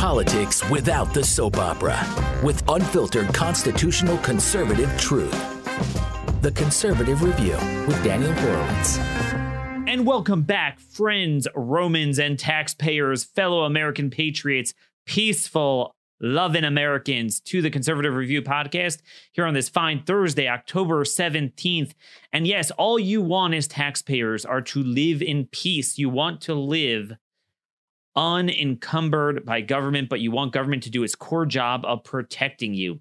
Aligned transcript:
Politics 0.00 0.66
without 0.70 1.12
the 1.12 1.22
soap 1.22 1.58
opera, 1.58 2.00
with 2.42 2.66
unfiltered 2.70 3.34
constitutional 3.34 4.16
conservative 4.16 4.90
truth. 4.98 5.30
The 6.40 6.50
Conservative 6.52 7.22
Review 7.22 7.58
with 7.86 8.02
Daniel 8.02 8.32
Horowitz. 8.32 8.96
And 9.86 10.06
welcome 10.06 10.40
back, 10.40 10.80
friends, 10.80 11.46
Romans, 11.54 12.18
and 12.18 12.38
taxpayers, 12.38 13.24
fellow 13.24 13.64
American 13.64 14.08
patriots, 14.08 14.72
peaceful, 15.04 15.94
loving 16.18 16.64
Americans, 16.64 17.38
to 17.40 17.60
the 17.60 17.68
Conservative 17.68 18.14
Review 18.14 18.40
podcast 18.40 19.02
here 19.32 19.44
on 19.44 19.52
this 19.52 19.68
fine 19.68 20.02
Thursday, 20.04 20.48
October 20.48 21.04
17th. 21.04 21.92
And 22.32 22.46
yes, 22.46 22.70
all 22.70 22.98
you 22.98 23.20
want 23.20 23.52
as 23.52 23.68
taxpayers 23.68 24.46
are 24.46 24.62
to 24.62 24.82
live 24.82 25.20
in 25.20 25.44
peace. 25.48 25.98
You 25.98 26.08
want 26.08 26.40
to 26.42 26.54
live 26.54 27.18
unencumbered 28.16 29.44
by 29.44 29.60
government, 29.60 30.08
but 30.08 30.20
you 30.20 30.30
want 30.30 30.52
government 30.52 30.82
to 30.84 30.90
do 30.90 31.02
its 31.02 31.14
core 31.14 31.46
job 31.46 31.84
of 31.84 32.04
protecting 32.04 32.74
you. 32.74 33.00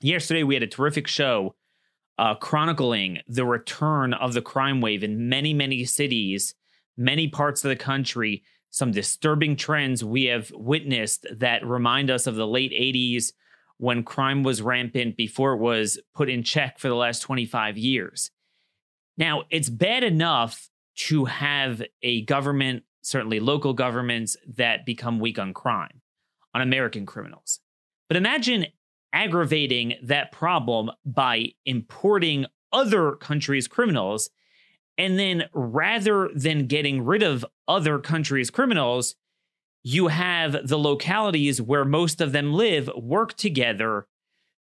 Yesterday, 0.00 0.42
we 0.42 0.54
had 0.54 0.62
a 0.62 0.68
terrific 0.68 1.06
show 1.06 1.54
uh, 2.18 2.34
chronicling 2.34 3.18
the 3.28 3.46
return 3.46 4.12
of 4.12 4.34
the 4.34 4.42
crime 4.42 4.80
wave 4.80 5.02
in 5.02 5.28
many, 5.28 5.54
many 5.54 5.84
cities, 5.84 6.54
many 6.96 7.28
parts 7.28 7.64
of 7.64 7.70
the 7.70 7.76
country. 7.76 8.42
Some 8.70 8.92
disturbing 8.92 9.56
trends 9.56 10.04
we 10.04 10.24
have 10.24 10.50
witnessed 10.54 11.26
that 11.34 11.66
remind 11.66 12.10
us 12.10 12.26
of 12.26 12.36
the 12.36 12.46
late 12.46 12.72
80s 12.72 13.32
when 13.78 14.02
crime 14.02 14.42
was 14.42 14.60
rampant 14.60 15.16
before 15.16 15.54
it 15.54 15.60
was 15.60 15.98
put 16.14 16.28
in 16.28 16.42
check 16.42 16.78
for 16.78 16.88
the 16.88 16.94
last 16.94 17.20
25 17.20 17.78
years. 17.78 18.30
Now, 19.16 19.44
it's 19.50 19.70
bad 19.70 20.04
enough 20.04 20.68
to 20.96 21.24
have 21.24 21.82
a 22.02 22.22
government 22.26 22.82
certainly 23.02 23.40
local 23.40 23.72
governments 23.72 24.36
that 24.56 24.86
become 24.86 25.18
weak 25.18 25.38
on 25.38 25.54
crime, 25.54 26.00
on 26.54 26.60
American 26.60 27.06
criminals. 27.06 27.60
But 28.08 28.16
imagine 28.16 28.66
aggravating 29.12 29.94
that 30.02 30.32
problem 30.32 30.90
by 31.04 31.52
importing 31.64 32.46
other 32.72 33.12
countries' 33.12 33.68
criminals. 33.68 34.30
And 34.96 35.18
then 35.18 35.44
rather 35.52 36.28
than 36.34 36.66
getting 36.66 37.04
rid 37.04 37.22
of 37.22 37.44
other 37.66 37.98
countries' 37.98 38.50
criminals, 38.50 39.16
you 39.82 40.08
have 40.08 40.68
the 40.68 40.78
localities 40.78 41.60
where 41.60 41.84
most 41.84 42.20
of 42.20 42.32
them 42.32 42.52
live 42.52 42.90
work 42.96 43.34
together 43.34 44.06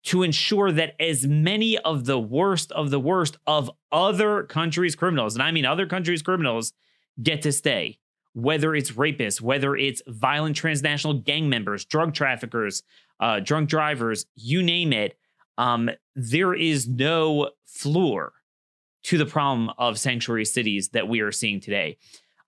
to 0.05 0.23
ensure 0.23 0.71
that 0.71 0.95
as 1.01 1.27
many 1.27 1.79
of 1.79 2.05
the 2.05 2.19
worst 2.19 2.71
of 2.73 2.91
the 2.91 3.01
worst 3.01 3.39
of 3.47 3.71
other 3.91 4.45
countries' 4.45 4.95
criminals, 4.95 5.35
and 5.35 5.43
I 5.43 5.51
mean 5.51 5.65
other 5.65 5.87
countries' 5.87 6.23
criminals, 6.23 6.73
get 7.21 7.43
to 7.43 7.51
stay 7.51 7.99
whether 8.37 8.75
it's 8.75 8.91
rapists, 8.93 9.41
whether 9.41 9.75
it's 9.75 10.03
violent 10.07 10.55
transnational 10.55 11.15
gang 11.15 11.49
members, 11.49 11.87
drug 11.87 12.13
traffickers, 12.13 12.83
uh, 13.19 13.41
drunk 13.41 13.67
drivers, 13.67 14.27
you 14.35 14.63
name 14.63 14.93
it, 14.93 15.19
um, 15.57 15.89
there 16.15 16.53
is 16.53 16.87
no 16.87 17.49
floor 17.65 18.35
to 19.05 19.17
the 19.17 19.25
problem 19.25 19.71
of 19.79 19.99
sanctuary 19.99 20.45
cities 20.45 20.91
that 20.91 21.09
we 21.09 21.21
are 21.21 21.33
seeing 21.33 21.61
today. 21.61 21.97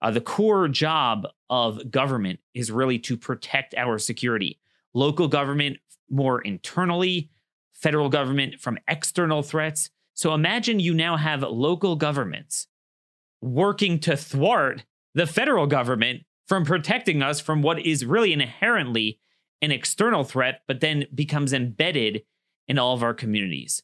Uh, 0.03 0.11
the 0.11 0.21
core 0.21 0.69
job 0.69 1.27
of 1.49 1.91
government 1.91 2.39
is 2.53 2.71
really 2.71 2.99
to 2.99 3.17
protect 3.17 3.75
our 3.75 3.99
security. 3.99 4.61
Local 4.93 5.27
government 5.27 5.79
more 6.11 6.43
internally, 6.43 7.31
federal 7.73 8.11
government 8.11 8.61
from 8.61 8.79
external 8.89 9.43
threats. 9.43 9.89
So 10.13 10.35
imagine 10.35 10.81
you 10.81 10.93
now 10.93 11.17
have 11.17 11.41
local 11.41 11.97
governments 11.97 12.67
working 13.41 13.99
to 14.01 14.19
thwart 14.19 14.85
the 15.19 15.27
federal 15.27 15.67
government 15.67 16.23
from 16.47 16.65
protecting 16.65 17.23
us 17.23 17.41
from 17.41 17.61
what 17.61 17.85
is 17.85 18.07
really 18.07 18.33
inherently 18.33 19.19
an 19.61 19.73
external 19.73 20.23
threat, 20.23 20.63
but 20.69 20.79
then 20.79 21.07
becomes 21.13 21.53
embedded 21.53 22.23
in 22.69 22.79
all 22.79 22.95
of 22.95 23.03
our 23.03 23.15
communities. 23.15 23.83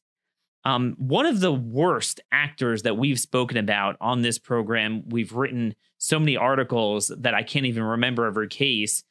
Um, 0.64 0.94
one 0.96 1.26
of 1.26 1.40
the 1.40 1.52
worst 1.52 2.20
actors 2.30 2.84
that 2.84 2.96
we've 2.96 3.18
spoken 3.18 3.56
about 3.56 3.96
on 4.00 4.22
this 4.22 4.38
program, 4.38 5.08
we've 5.08 5.32
written 5.32 5.74
so 5.98 6.20
many 6.20 6.36
articles 6.36 7.12
that 7.18 7.34
I 7.34 7.42
can't 7.42 7.66
even 7.66 7.82
remember 7.82 8.26
every 8.26 8.48
case, 8.48 9.02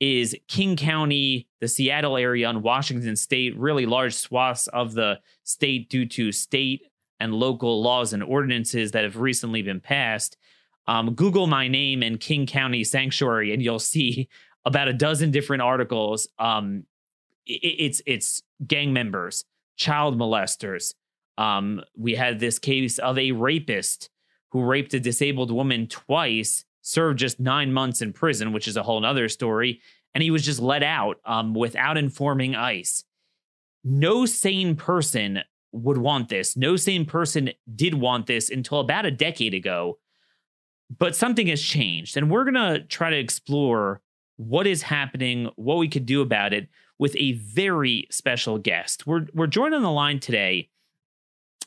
is 0.00 0.34
King 0.48 0.74
County, 0.74 1.48
the 1.60 1.68
Seattle 1.68 2.16
area 2.16 2.48
on 2.48 2.62
Washington 2.62 3.14
state, 3.14 3.54
really 3.58 3.84
large 3.84 4.14
swaths 4.14 4.68
of 4.68 4.94
the 4.94 5.20
state 5.44 5.90
due 5.90 6.06
to 6.06 6.32
state 6.32 6.86
and 7.20 7.34
local 7.34 7.82
laws 7.82 8.14
and 8.14 8.22
ordinances 8.22 8.92
that 8.92 9.04
have 9.04 9.18
recently 9.18 9.60
been 9.60 9.80
passed 9.80 10.38
um, 10.88 11.14
Google 11.14 11.46
my 11.46 11.68
name 11.68 12.02
and 12.02 12.18
King 12.18 12.46
County 12.46 12.82
Sanctuary, 12.82 13.52
and 13.52 13.62
you'll 13.62 13.78
see 13.78 14.28
about 14.64 14.88
a 14.88 14.94
dozen 14.94 15.30
different 15.30 15.62
articles. 15.62 16.26
Um, 16.38 16.84
it, 17.46 17.60
it's 17.78 18.02
it's 18.06 18.42
gang 18.66 18.92
members, 18.92 19.44
child 19.76 20.18
molesters. 20.18 20.94
Um, 21.36 21.82
we 21.96 22.14
had 22.14 22.40
this 22.40 22.58
case 22.58 22.98
of 22.98 23.18
a 23.18 23.32
rapist 23.32 24.08
who 24.50 24.64
raped 24.64 24.94
a 24.94 24.98
disabled 24.98 25.52
woman 25.52 25.86
twice, 25.86 26.64
served 26.80 27.18
just 27.18 27.38
nine 27.38 27.70
months 27.72 28.00
in 28.00 28.14
prison, 28.14 28.54
which 28.54 28.66
is 28.66 28.78
a 28.78 28.82
whole 28.82 29.04
other 29.04 29.28
story, 29.28 29.82
and 30.14 30.22
he 30.22 30.30
was 30.30 30.44
just 30.44 30.58
let 30.58 30.82
out 30.82 31.18
um, 31.26 31.52
without 31.54 31.98
informing 31.98 32.56
ICE. 32.56 33.04
No 33.84 34.24
sane 34.24 34.74
person 34.74 35.40
would 35.70 35.98
want 35.98 36.30
this. 36.30 36.56
No 36.56 36.76
sane 36.76 37.04
person 37.04 37.50
did 37.76 37.92
want 37.92 38.26
this 38.26 38.48
until 38.48 38.80
about 38.80 39.04
a 39.04 39.10
decade 39.10 39.52
ago 39.52 39.98
but 40.96 41.16
something 41.16 41.46
has 41.48 41.62
changed, 41.62 42.16
and 42.16 42.30
we're 42.30 42.44
going 42.44 42.54
to 42.54 42.80
try 42.84 43.10
to 43.10 43.18
explore 43.18 44.00
what 44.36 44.66
is 44.66 44.82
happening, 44.82 45.50
what 45.56 45.78
we 45.78 45.88
could 45.88 46.06
do 46.06 46.22
about 46.22 46.52
it 46.52 46.68
with 46.98 47.14
a 47.16 47.32
very 47.32 48.06
special 48.10 48.58
guest. 48.58 49.06
We're 49.06 49.26
we're 49.34 49.46
joined 49.46 49.74
on 49.74 49.82
the 49.82 49.90
line 49.90 50.20
today. 50.20 50.70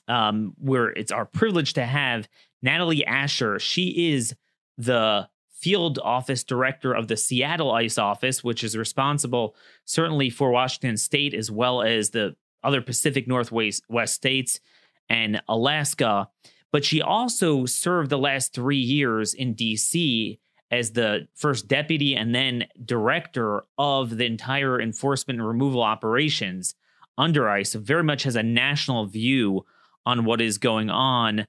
Um, 0.07 0.53
where 0.57 0.89
it's 0.89 1.11
our 1.11 1.25
privilege 1.25 1.73
to 1.73 1.85
have 1.85 2.27
Nathalie 2.61 3.05
Asher. 3.05 3.59
She 3.59 4.11
is 4.11 4.35
the 4.77 5.29
field 5.61 5.99
office 5.99 6.43
director 6.43 6.91
of 6.91 7.07
the 7.07 7.15
Seattle 7.15 7.71
ICE 7.71 7.97
office, 7.97 8.43
which 8.43 8.63
is 8.63 8.75
responsible 8.75 9.55
certainly 9.85 10.29
for 10.29 10.49
Washington 10.49 10.97
State 10.97 11.33
as 11.33 11.51
well 11.51 11.83
as 11.83 12.09
the 12.09 12.35
other 12.63 12.81
Pacific 12.81 13.27
Northwest 13.27 13.83
West 13.87 14.15
states 14.15 14.59
and 15.07 15.41
Alaska. 15.47 16.29
But 16.71 16.85
she 16.85 17.01
also 17.01 17.65
served 17.65 18.09
the 18.09 18.17
last 18.17 18.53
three 18.53 18.77
years 18.77 19.33
in 19.33 19.55
DC 19.55 20.39
as 20.71 20.91
the 20.91 21.27
first 21.35 21.67
deputy 21.67 22.15
and 22.15 22.33
then 22.33 22.65
director 22.85 23.63
of 23.77 24.17
the 24.17 24.25
entire 24.25 24.79
enforcement 24.79 25.39
and 25.39 25.47
removal 25.47 25.83
operations 25.83 26.75
under 27.17 27.49
ICE. 27.49 27.73
Very 27.73 28.03
much 28.03 28.23
has 28.23 28.37
a 28.37 28.43
national 28.43 29.05
view 29.05 29.65
on 30.05 30.23
what 30.23 30.41
is 30.41 30.57
going 30.57 30.89
on 30.89 31.45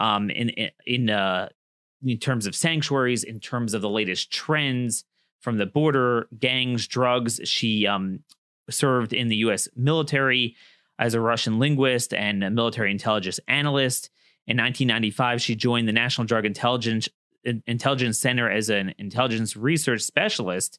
um, 0.00 0.28
in 0.30 0.70
in 0.86 1.08
uh, 1.08 1.48
in 2.04 2.18
terms 2.18 2.46
of 2.46 2.54
sanctuaries, 2.54 3.24
in 3.24 3.40
terms 3.40 3.74
of 3.74 3.80
the 3.80 3.88
latest 3.88 4.30
trends 4.30 5.04
from 5.40 5.58
the 5.58 5.66
border, 5.66 6.28
gangs, 6.38 6.86
drugs. 6.86 7.40
She 7.44 7.86
um, 7.86 8.20
served 8.68 9.12
in 9.12 9.28
the 9.28 9.36
U.S. 9.36 9.68
military 9.76 10.56
as 10.98 11.14
a 11.14 11.20
Russian 11.20 11.58
linguist 11.58 12.12
and 12.12 12.42
a 12.42 12.50
military 12.50 12.90
intelligence 12.90 13.40
analyst. 13.48 14.10
In 14.46 14.58
1995, 14.58 15.40
she 15.40 15.54
joined 15.54 15.88
the 15.88 15.92
National 15.92 16.26
Drug 16.26 16.44
Intelligence 16.44 17.08
Intelligence 17.66 18.18
Center 18.18 18.50
as 18.50 18.70
an 18.70 18.94
intelligence 18.98 19.54
research 19.54 20.00
specialist. 20.00 20.78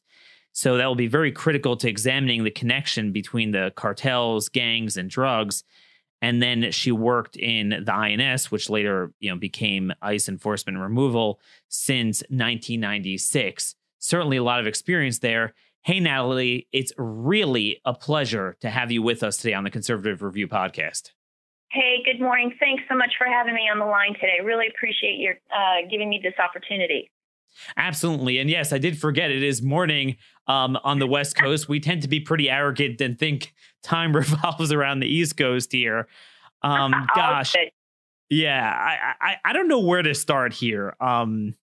So 0.52 0.76
that 0.76 0.86
will 0.86 0.96
be 0.96 1.06
very 1.06 1.30
critical 1.30 1.76
to 1.76 1.88
examining 1.88 2.42
the 2.42 2.50
connection 2.50 3.12
between 3.12 3.52
the 3.52 3.72
cartels, 3.76 4.48
gangs, 4.48 4.96
and 4.96 5.08
drugs. 5.08 5.62
And 6.22 6.42
then 6.42 6.72
she 6.72 6.90
worked 6.90 7.36
in 7.36 7.84
the 7.84 7.92
INS, 7.92 8.50
which 8.50 8.70
later 8.70 9.12
you 9.20 9.30
know 9.30 9.36
became 9.36 9.92
ICE 10.02 10.28
enforcement 10.28 10.78
removal 10.78 11.40
since 11.68 12.20
1996. 12.30 13.74
Certainly 13.98 14.36
a 14.38 14.42
lot 14.42 14.60
of 14.60 14.66
experience 14.66 15.18
there. 15.18 15.54
Hey, 15.82 16.00
Nathalie, 16.00 16.66
it's 16.72 16.92
really 16.98 17.80
a 17.84 17.94
pleasure 17.94 18.56
to 18.60 18.70
have 18.70 18.90
you 18.90 19.02
with 19.02 19.22
us 19.22 19.36
today 19.36 19.54
on 19.54 19.62
the 19.62 19.70
Conservative 19.70 20.22
Review 20.22 20.48
podcast. 20.48 21.12
Hey, 21.70 22.02
good 22.04 22.20
morning. 22.20 22.54
Thanks 22.60 22.84
so 22.88 22.96
much 22.96 23.12
for 23.18 23.26
having 23.26 23.54
me 23.54 23.68
on 23.70 23.78
the 23.78 23.84
line 23.84 24.14
today. 24.14 24.38
Really 24.42 24.66
appreciate 24.68 25.18
your 25.18 25.34
uh, 25.54 25.86
giving 25.90 26.08
me 26.08 26.20
this 26.22 26.34
opportunity. 26.38 27.10
Absolutely. 27.76 28.38
And 28.38 28.50
yes, 28.50 28.72
I 28.72 28.78
did 28.78 28.98
forget 28.98 29.30
it 29.30 29.42
is 29.42 29.62
morning 29.62 30.16
um, 30.46 30.78
on 30.84 30.98
the 30.98 31.06
West 31.06 31.36
Coast. 31.36 31.68
We 31.68 31.80
tend 31.80 32.02
to 32.02 32.08
be 32.08 32.20
pretty 32.20 32.50
arrogant 32.50 33.00
and 33.00 33.18
think 33.18 33.54
time 33.82 34.14
revolves 34.16 34.72
around 34.72 35.00
the 35.00 35.06
East 35.06 35.36
Coast 35.36 35.72
here. 35.72 36.06
Um, 36.62 36.92
gosh. 37.14 37.54
Yeah, 38.28 38.72
I, 38.74 39.14
I, 39.20 39.36
I 39.44 39.52
don't 39.52 39.68
know 39.68 39.80
where 39.80 40.02
to 40.02 40.14
start 40.14 40.52
here. 40.52 40.96
Um, 41.00 41.54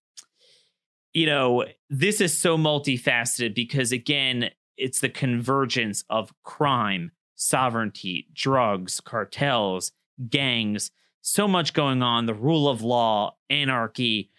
you 1.12 1.26
know, 1.26 1.64
this 1.90 2.20
is 2.20 2.36
so 2.36 2.56
multifaceted 2.56 3.54
because 3.54 3.92
again, 3.92 4.50
it's 4.76 5.00
the 5.00 5.08
convergence 5.08 6.04
of 6.10 6.32
crime, 6.42 7.12
sovereignty, 7.36 8.28
drugs, 8.32 9.00
cartels, 9.00 9.92
gangs, 10.28 10.90
so 11.22 11.48
much 11.48 11.72
going 11.72 12.02
on, 12.02 12.26
the 12.26 12.34
rule 12.34 12.68
of 12.68 12.82
law, 12.82 13.36
anarchy. 13.48 14.30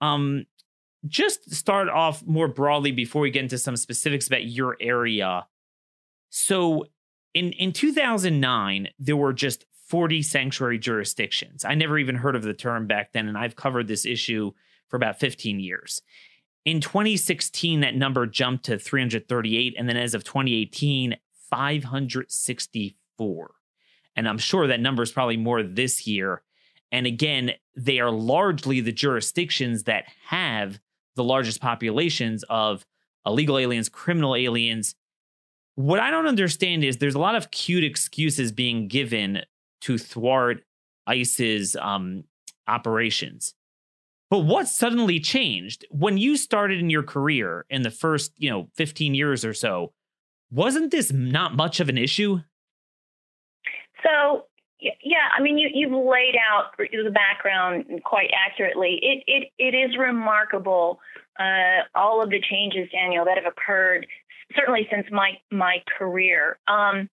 Um, 0.00 0.46
just 1.06 1.52
start 1.52 1.88
off 1.88 2.24
more 2.24 2.48
broadly 2.48 2.92
before 2.92 3.22
we 3.22 3.30
get 3.30 3.42
into 3.42 3.58
some 3.58 3.76
specifics 3.76 4.26
about 4.26 4.44
your 4.44 4.76
area. 4.80 5.46
So, 6.28 6.86
in 7.34 7.52
in 7.52 7.72
2009, 7.72 8.88
there 8.98 9.16
were 9.16 9.32
just 9.32 9.64
40 9.88 10.22
sanctuary 10.22 10.78
jurisdictions. 10.78 11.64
I 11.64 11.74
never 11.74 11.98
even 11.98 12.14
heard 12.14 12.36
of 12.36 12.44
the 12.44 12.54
term 12.54 12.86
back 12.86 13.12
then, 13.12 13.28
and 13.28 13.36
I've 13.36 13.56
covered 13.56 13.88
this 13.88 14.06
issue 14.06 14.52
for 14.88 14.96
about 14.96 15.18
15 15.18 15.58
years. 15.58 16.00
In 16.64 16.80
2016, 16.80 17.80
that 17.80 17.96
number 17.96 18.26
jumped 18.26 18.66
to 18.66 18.78
338, 18.78 19.74
and 19.76 19.88
then 19.88 19.96
as 19.96 20.14
of 20.14 20.22
2018, 20.22 21.16
564. 21.50 23.50
And 24.16 24.28
I'm 24.28 24.38
sure 24.38 24.66
that 24.66 24.80
number 24.80 25.02
is 25.02 25.12
probably 25.12 25.36
more 25.36 25.62
this 25.62 26.06
year. 26.06 26.42
And 26.92 27.06
again, 27.06 27.52
they 27.76 28.00
are 28.00 28.10
largely 28.10 28.80
the 28.80 28.92
jurisdictions 28.92 29.84
that 29.84 30.04
have 30.26 30.80
the 31.16 31.24
largest 31.24 31.60
populations 31.60 32.44
of 32.48 32.84
illegal 33.26 33.58
aliens, 33.58 33.88
criminal 33.88 34.34
aliens. 34.34 34.94
What 35.74 36.00
I 36.00 36.10
don't 36.10 36.26
understand 36.26 36.84
is 36.84 36.96
there's 36.96 37.14
a 37.14 37.20
lot 37.20 37.36
of 37.36 37.50
cute 37.50 37.84
excuses 37.84 38.52
being 38.52 38.88
given 38.88 39.42
to 39.82 39.98
thwart 39.98 40.64
ICE's 41.06 41.76
um, 41.76 42.24
operations. 42.66 43.54
But 44.30 44.40
what 44.40 44.68
suddenly 44.68 45.18
changed 45.18 45.84
when 45.90 46.16
you 46.16 46.36
started 46.36 46.78
in 46.78 46.88
your 46.88 47.02
career 47.02 47.66
in 47.68 47.82
the 47.82 47.90
first, 47.90 48.32
you 48.36 48.48
know, 48.48 48.68
15 48.76 49.14
years 49.14 49.44
or 49.44 49.52
so? 49.52 49.92
Wasn't 50.50 50.90
this 50.90 51.12
not 51.12 51.54
much 51.54 51.80
of 51.80 51.88
an 51.88 51.98
issue? 51.98 52.40
So, 54.04 54.46
yeah, 54.80 55.28
I 55.36 55.42
mean, 55.42 55.58
you, 55.58 55.68
you've 55.72 55.92
laid 55.92 56.34
out 56.50 56.72
the 56.78 57.10
background 57.10 57.84
quite 58.04 58.30
accurately. 58.48 58.98
It, 59.02 59.24
it, 59.26 59.48
it 59.58 59.76
is 59.76 59.96
remarkable, 59.98 61.00
uh, 61.38 61.84
all 61.94 62.22
of 62.22 62.30
the 62.30 62.40
changes, 62.40 62.88
Daniel, 62.90 63.24
that 63.26 63.36
have 63.36 63.52
occurred, 63.52 64.06
certainly 64.56 64.88
since 64.90 65.06
my, 65.10 65.32
my 65.50 65.82
career. 65.98 66.58
Um, 66.66 67.08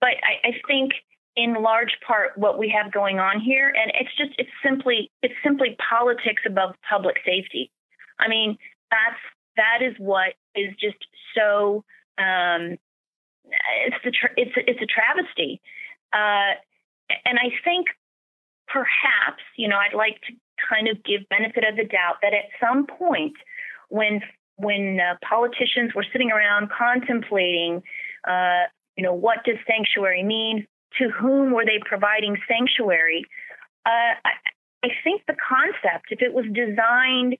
but 0.00 0.10
I, 0.22 0.48
I 0.48 0.52
think 0.66 0.92
in 1.36 1.54
large 1.62 1.96
part 2.06 2.36
what 2.36 2.58
we 2.58 2.68
have 2.68 2.92
going 2.92 3.18
on 3.18 3.40
here 3.40 3.68
and 3.68 3.90
it's 3.98 4.14
just 4.18 4.32
it's 4.36 4.50
simply 4.62 5.10
it's 5.22 5.34
simply 5.42 5.76
politics 5.88 6.42
above 6.46 6.74
public 6.88 7.16
safety 7.24 7.70
i 8.20 8.28
mean 8.28 8.58
that's 8.90 9.16
that 9.56 9.78
is 9.82 9.94
what 9.98 10.34
is 10.54 10.74
just 10.78 10.98
so 11.34 11.82
um 12.22 12.78
it's 13.86 13.96
the 14.04 14.10
tra- 14.10 14.34
it's 14.36 14.56
a, 14.56 14.70
it's 14.70 14.80
a 14.80 14.86
travesty 14.86 15.60
uh 16.12 16.54
and 17.24 17.38
i 17.38 17.50
think 17.64 17.88
perhaps 18.68 19.42
you 19.56 19.68
know 19.68 19.76
i'd 19.76 19.96
like 19.96 20.20
to 20.22 20.32
kind 20.70 20.88
of 20.88 21.02
give 21.04 21.20
benefit 21.28 21.64
of 21.64 21.76
the 21.76 21.84
doubt 21.84 22.16
that 22.22 22.32
at 22.32 22.46
some 22.60 22.86
point 22.86 23.34
when 23.88 24.20
when 24.56 25.00
uh, 25.00 25.16
politicians 25.26 25.92
were 25.94 26.04
sitting 26.12 26.30
around 26.30 26.70
contemplating 26.70 27.82
uh, 28.28 28.64
you 28.96 29.02
know 29.02 29.14
what 29.14 29.44
does 29.44 29.56
sanctuary 29.66 30.22
mean 30.22 30.66
to 30.98 31.08
whom 31.10 31.52
were 31.52 31.64
they 31.64 31.80
providing 31.84 32.36
sanctuary? 32.48 33.24
Uh, 33.86 34.14
I, 34.24 34.32
I 34.84 34.88
think 35.02 35.22
the 35.26 35.36
concept, 35.36 36.06
if 36.10 36.22
it 36.22 36.32
was 36.32 36.44
designed 36.52 37.36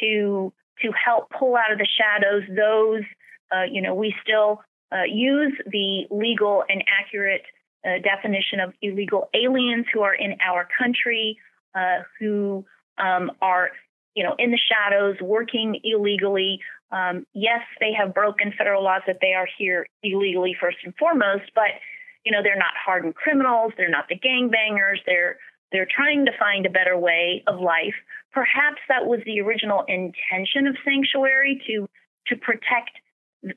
to 0.00 0.52
to 0.80 0.90
help 0.92 1.30
pull 1.30 1.54
out 1.54 1.70
of 1.70 1.78
the 1.78 1.86
shadows 1.86 2.42
those, 2.48 3.02
uh, 3.54 3.64
you 3.64 3.82
know, 3.82 3.94
we 3.94 4.14
still 4.22 4.62
uh, 4.92 5.04
use 5.04 5.52
the 5.66 6.06
legal 6.10 6.64
and 6.68 6.82
accurate 6.86 7.42
uh, 7.84 7.98
definition 8.02 8.60
of 8.60 8.72
illegal 8.82 9.28
aliens 9.34 9.86
who 9.92 10.02
are 10.02 10.14
in 10.14 10.36
our 10.46 10.68
country, 10.78 11.38
uh, 11.74 12.00
who 12.18 12.64
um, 12.98 13.32
are, 13.40 13.70
you 14.14 14.22
know, 14.22 14.34
in 14.38 14.50
the 14.50 14.58
shadows 14.58 15.16
working 15.20 15.80
illegally. 15.82 16.60
Um, 16.90 17.26
yes, 17.34 17.60
they 17.80 17.92
have 17.92 18.14
broken 18.14 18.52
federal 18.56 18.84
laws 18.84 19.02
that 19.06 19.18
they 19.20 19.32
are 19.32 19.48
here 19.58 19.86
illegally 20.02 20.54
first 20.60 20.78
and 20.84 20.94
foremost, 20.96 21.50
but 21.54 21.72
you 22.24 22.30
know, 22.30 22.42
they're 22.42 22.56
not 22.56 22.74
hardened 22.76 23.16
criminals, 23.16 23.72
they're 23.76 23.90
not 23.90 24.08
the 24.08 24.18
gangbangers, 24.18 24.98
they're 25.06 25.38
they're 25.72 25.88
trying 25.90 26.26
to 26.26 26.32
find 26.38 26.66
a 26.66 26.70
better 26.70 26.96
way 26.98 27.42
of 27.46 27.58
life. 27.58 27.94
Perhaps 28.32 28.78
that 28.88 29.06
was 29.06 29.20
the 29.24 29.40
original 29.40 29.84
intention 29.88 30.66
of 30.66 30.76
sanctuary 30.84 31.60
to 31.66 31.88
to 32.28 32.36
protect 32.36 32.92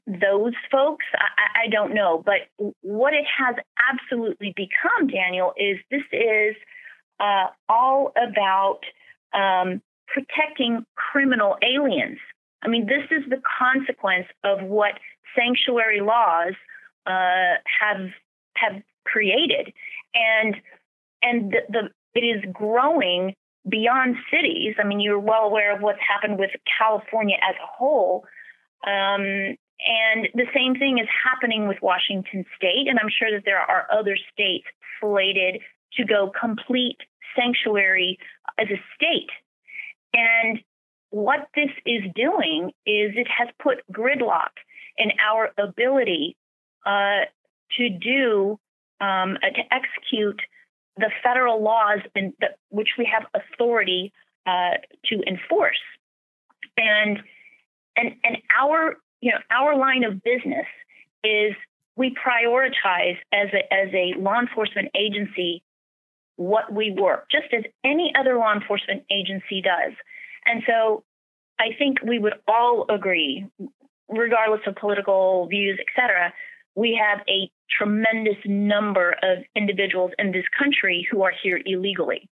those 0.07 0.53
folks. 0.71 1.05
I, 1.15 1.65
I 1.65 1.67
don't 1.69 1.93
know, 1.93 2.23
but 2.25 2.47
what 2.81 3.13
it 3.13 3.25
has 3.37 3.55
absolutely 3.91 4.53
become, 4.55 5.07
Daniel, 5.07 5.53
is 5.57 5.77
this 5.91 6.03
is 6.11 6.55
uh, 7.19 7.47
all 7.69 8.11
about 8.15 8.79
um, 9.33 9.81
protecting 10.07 10.85
criminal 10.95 11.57
aliens. 11.61 12.19
I 12.63 12.67
mean, 12.67 12.87
this 12.87 13.05
is 13.11 13.29
the 13.29 13.41
consequence 13.59 14.27
of 14.43 14.63
what 14.63 14.93
sanctuary 15.37 16.01
laws 16.01 16.53
uh, 17.05 17.59
have 17.79 18.09
have 18.55 18.81
created, 19.05 19.73
and 20.13 20.55
and 21.21 21.51
the, 21.51 21.59
the 21.69 21.89
it 22.15 22.23
is 22.23 22.43
growing 22.51 23.35
beyond 23.67 24.15
cities. 24.31 24.75
I 24.79 24.85
mean, 24.85 24.99
you're 24.99 25.19
well 25.19 25.43
aware 25.43 25.75
of 25.75 25.81
what's 25.81 25.99
happened 25.99 26.39
with 26.39 26.51
California 26.79 27.35
as 27.47 27.55
a 27.55 27.67
whole. 27.67 28.25
Um, 28.85 29.57
and 29.79 30.27
the 30.33 30.47
same 30.53 30.75
thing 30.75 30.99
is 30.99 31.07
happening 31.23 31.67
with 31.67 31.77
Washington 31.81 32.45
state. 32.55 32.87
And 32.87 32.99
I'm 32.99 33.09
sure 33.09 33.31
that 33.31 33.43
there 33.45 33.59
are 33.59 33.87
other 33.91 34.17
states 34.33 34.65
slated 35.01 35.61
to 35.93 36.05
go 36.05 36.31
complete 36.39 36.97
sanctuary 37.35 38.17
as 38.57 38.67
a 38.69 38.79
state. 38.95 39.29
And 40.13 40.59
what 41.09 41.47
this 41.55 41.69
is 41.85 42.03
doing 42.15 42.71
is 42.85 43.11
it 43.15 43.27
has 43.27 43.49
put 43.61 43.83
gridlock 43.91 44.51
in 44.97 45.11
our 45.25 45.51
ability 45.57 46.37
uh, 46.85 47.25
to 47.77 47.89
do 47.89 48.59
um, 49.01 49.37
uh, 49.43 49.49
to 49.49 49.61
execute 49.73 50.39
the 50.97 51.11
federal 51.21 51.61
laws 51.61 51.99
in 52.15 52.33
the, 52.39 52.47
which 52.69 52.89
we 52.97 53.05
have 53.11 53.25
authority 53.33 54.13
uh, 54.45 54.77
to 55.05 55.21
enforce. 55.27 55.81
And 56.77 57.19
and 57.97 58.15
and 58.23 58.37
our 58.57 58.97
you 59.25 59.31
know 59.31 59.39
our 59.49 59.75
line 59.75 60.03
of 60.03 60.21
business 60.21 60.67
is 61.23 61.53
we 61.97 62.13
prioritize 62.13 63.17
as 63.33 63.47
a 63.53 63.73
as 63.73 63.89
a 63.91 64.13
law 64.19 64.39
enforcement 64.39 64.89
agency 64.95 65.63
what 66.35 66.71
we 66.71 66.91
work, 66.91 67.25
just 67.31 67.47
as 67.53 67.63
any 67.83 68.13
other 68.19 68.37
law 68.37 68.53
enforcement 68.53 69.03
agency 69.09 69.61
does. 69.61 69.93
And 70.45 70.61
so 70.67 71.03
I 71.57 71.69
think 71.79 72.03
we 72.03 72.19
would 72.19 72.35
all 72.47 72.85
agree, 72.89 73.47
regardless 74.09 74.61
of 74.67 74.75
political 74.75 75.47
views, 75.47 75.79
et 75.79 75.87
cetera, 75.99 76.33
we 76.75 76.99
have 77.01 77.25
a 77.27 77.49
tremendous 77.79 78.37
number 78.45 79.15
of 79.23 79.39
individuals 79.55 80.11
in 80.19 80.33
this 80.33 80.43
country 80.59 81.07
who 81.09 81.23
are 81.23 81.33
here 81.41 81.59
illegally. 81.65 82.29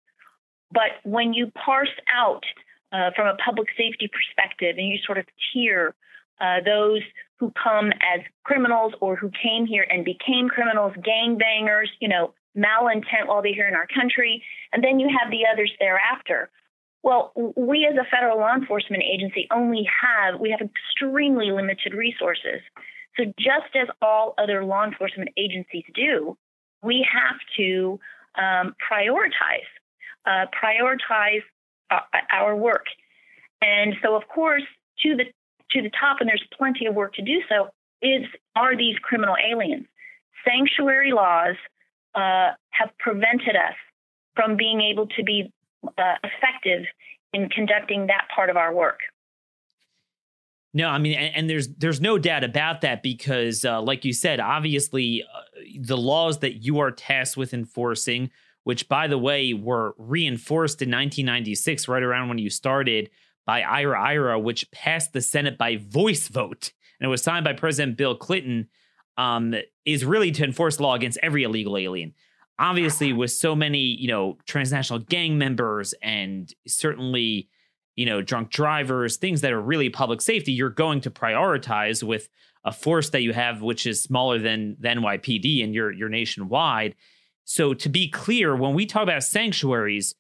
But 0.72 0.92
when 1.04 1.34
you 1.34 1.50
parse 1.66 1.96
out 2.14 2.44
uh, 2.92 3.12
from 3.16 3.28
a 3.28 3.38
public 3.44 3.70
safety 3.78 4.10
perspective 4.12 4.76
and 4.78 4.88
you 4.90 5.00
sort 5.06 5.18
of 5.18 5.26
tier 5.54 5.96
uh, 6.44 6.60
those 6.66 7.02
who 7.40 7.52
come 7.52 7.92
as 7.92 8.22
criminals 8.44 8.94
or 9.00 9.16
who 9.16 9.32
came 9.32 9.66
here 9.66 9.86
and 9.90 10.04
became 10.04 10.50
criminals, 10.50 10.94
gangbangers, 10.98 11.88
you 12.02 12.10
know, 12.10 12.34
malintent 12.56 13.28
while 13.28 13.42
they're 13.42 13.54
here 13.54 13.68
in 13.68 13.76
our 13.76 13.88
country, 13.88 14.44
and 14.72 14.84
then 14.84 15.00
you 15.00 15.08
have 15.08 15.32
the 15.32 15.44
others 15.52 15.72
thereafter. 15.80 16.50
Well, 17.02 17.32
we 17.56 17.88
as 17.90 17.98
a 17.98 18.08
federal 18.10 18.38
law 18.38 18.54
enforcement 18.56 19.04
agency 19.04 19.48
only 19.52 19.88
have 20.02 20.40
we 20.40 20.52
have 20.52 20.62
extremely 20.62 21.52
limited 21.52 21.94
resources. 21.94 22.62
So, 23.18 23.26
just 23.38 23.76
as 23.76 23.88
all 24.02 24.34
other 24.38 24.64
law 24.64 24.86
enforcement 24.86 25.30
agencies 25.38 25.84
do, 25.94 26.38
we 26.82 27.06
have 27.12 27.40
to 27.58 28.00
um, 28.36 28.76
prioritize, 28.92 29.70
uh, 30.26 30.46
prioritize 30.52 31.44
our, 31.92 32.04
uh, 32.14 32.18
our 32.32 32.56
work. 32.56 32.86
And 33.62 33.96
so, 34.02 34.16
of 34.16 34.28
course, 34.28 34.64
to 35.04 35.16
the 35.16 35.26
to 35.74 35.82
the 35.82 35.90
top, 35.90 36.18
and 36.20 36.30
there's 36.30 36.44
plenty 36.58 36.86
of 36.86 36.96
work 36.96 37.14
to 37.16 37.22
do 37.22 37.42
so, 37.50 37.70
is 38.02 38.26
are 38.56 38.78
these 38.78 38.96
criminal 39.02 39.36
aliens? 39.38 39.86
Sanctuary 40.46 41.12
laws 41.12 41.56
uh, 42.16 42.52
have 42.72 42.90
prevented 43.00 43.56
us 43.56 43.76
from 44.36 44.58
being 44.58 44.82
able 44.82 45.08
to 45.08 45.24
be 45.24 45.52
uh, 45.98 46.16
effective 46.24 46.84
in 47.34 47.50
conducting 47.50 48.08
that 48.08 48.28
part 48.34 48.50
of 48.50 48.58
our 48.58 48.74
work. 48.74 49.00
No, 50.76 50.90
I 50.90 50.98
mean, 50.98 51.14
and, 51.14 51.36
and, 51.36 51.50
there's 51.50 51.68
there's 51.68 52.02
no 52.02 52.18
doubt 52.18 52.44
about 52.44 52.82
that 52.82 53.04
because, 53.04 53.64
uh, 53.64 53.80
like 53.82 54.04
you 54.04 54.12
said, 54.12 54.40
obviously 54.40 55.24
uh, 55.24 55.42
the 55.80 55.98
laws 55.98 56.40
that 56.40 56.64
you 56.64 56.80
are 56.80 56.90
tasked 56.90 57.38
with 57.38 57.54
enforcing, 57.54 58.32
which 58.64 58.90
by 58.90 59.08
the 59.08 59.18
way 59.18 59.54
were 59.54 59.94
reinforced 60.00 60.82
in 60.82 60.90
1996, 60.90 61.88
right 61.88 62.02
around 62.02 62.28
when 62.28 62.40
you 62.40 62.50
started 62.50 63.12
by 63.46 63.62
Ira 63.62 64.00
Ira, 64.00 64.40
which 64.40 64.70
passed 64.72 65.14
the 65.14 65.22
Senate 65.22 65.58
by 65.58 65.78
voice 65.78 66.28
vote, 66.28 66.72
and 67.00 67.08
it 67.08 67.10
was 67.10 67.22
signed 67.22 67.44
by 67.44 67.54
President 67.54 67.98
Bill 67.98 68.16
Clinton, 68.16 68.70
um, 69.18 69.54
is 69.86 70.06
really 70.06 70.32
to 70.32 70.44
enforce 70.44 70.80
law 70.80 70.96
against 70.96 71.20
every 71.22 71.44
illegal 71.44 71.78
alien. 71.78 72.14
Obviously, 72.60 73.14
with 73.14 73.32
so 73.32 73.56
many 73.56 73.80
you 73.80 74.08
know 74.08 74.38
transnational 74.46 75.00
gang 75.00 75.38
members 75.38 75.94
and 76.02 76.54
certainly 76.68 77.50
you 77.96 78.06
know, 78.06 78.22
drunk 78.22 78.50
drivers, 78.50 79.18
things 79.18 79.42
that 79.42 79.52
are 79.52 79.62
really 79.62 79.90
public 79.90 80.22
safety, 80.22 80.52
you're 80.52 80.70
going 80.70 81.02
to 81.02 81.12
prioritize 81.12 82.02
with 82.02 82.30
a 82.66 82.72
force 82.72 83.10
that 83.12 83.22
you 83.22 83.34
have, 83.34 83.62
which 83.62 83.86
is 83.86 84.02
smaller 84.02 84.40
than 84.40 84.76
the 84.80 84.88
NYPD 84.88 85.64
and 85.64 85.74
you're, 85.74 85.92
you're 85.92 86.10
nationwide. 86.10 86.96
So 87.44 87.74
to 87.74 87.90
be 87.90 88.10
clear, 88.10 88.56
when 88.56 88.74
we 88.74 88.86
talk 88.86 89.04
about 89.04 89.24
sanctuaries, 89.24 90.16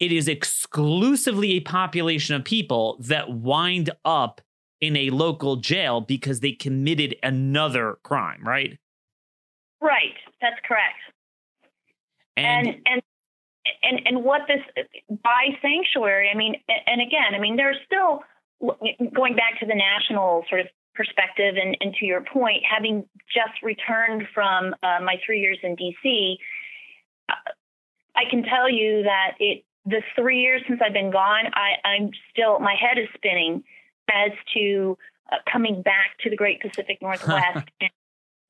it 0.00 0.10
is 0.10 0.28
exclusively 0.28 1.52
a 1.52 1.60
population 1.60 2.34
of 2.34 2.44
people 2.44 2.96
that 3.00 3.30
wind 3.30 3.90
up 4.04 4.40
in 4.80 4.96
a 4.96 5.10
local 5.10 5.56
jail 5.56 6.00
because 6.00 6.40
they 6.40 6.52
committed 6.52 7.14
another 7.22 7.98
crime, 8.02 8.40
right? 8.42 8.78
Right. 9.80 10.16
That's 10.40 10.56
correct. 10.66 10.96
And 12.36 12.68
and 12.68 12.76
and 12.86 13.02
and, 13.82 14.00
and 14.06 14.24
what 14.24 14.42
this 14.48 14.86
by 15.22 15.48
sanctuary, 15.60 16.30
I 16.32 16.36
mean, 16.36 16.54
and 16.86 17.02
again, 17.02 17.34
I 17.34 17.38
mean, 17.38 17.56
there's 17.56 17.76
still 17.84 18.22
going 19.14 19.36
back 19.36 19.60
to 19.60 19.66
the 19.66 19.74
national 19.74 20.44
sort 20.48 20.62
of 20.62 20.66
perspective, 20.94 21.56
and, 21.60 21.76
and 21.80 21.94
to 21.94 22.06
your 22.06 22.22
point, 22.22 22.62
having 22.64 23.04
just 23.32 23.62
returned 23.62 24.24
from 24.34 24.74
uh, 24.82 25.00
my 25.02 25.16
three 25.24 25.40
years 25.40 25.58
in 25.62 25.76
DC, 25.76 26.36
uh, 27.28 27.34
I 28.16 28.24
can 28.30 28.42
tell 28.42 28.70
you 28.70 29.02
that 29.02 29.32
it 29.38 29.64
the 29.90 30.02
three 30.16 30.40
years 30.40 30.62
since 30.68 30.80
I've 30.84 30.92
been 30.92 31.10
gone, 31.10 31.46
I, 31.54 31.86
I'm 31.86 32.10
still 32.30 32.58
my 32.60 32.74
head 32.74 32.98
is 32.98 33.08
spinning 33.14 33.64
as 34.10 34.32
to 34.54 34.96
uh, 35.32 35.36
coming 35.50 35.82
back 35.82 36.16
to 36.22 36.30
the 36.30 36.36
Great 36.36 36.60
Pacific 36.60 36.98
Northwest 37.02 37.68
and 37.80 37.90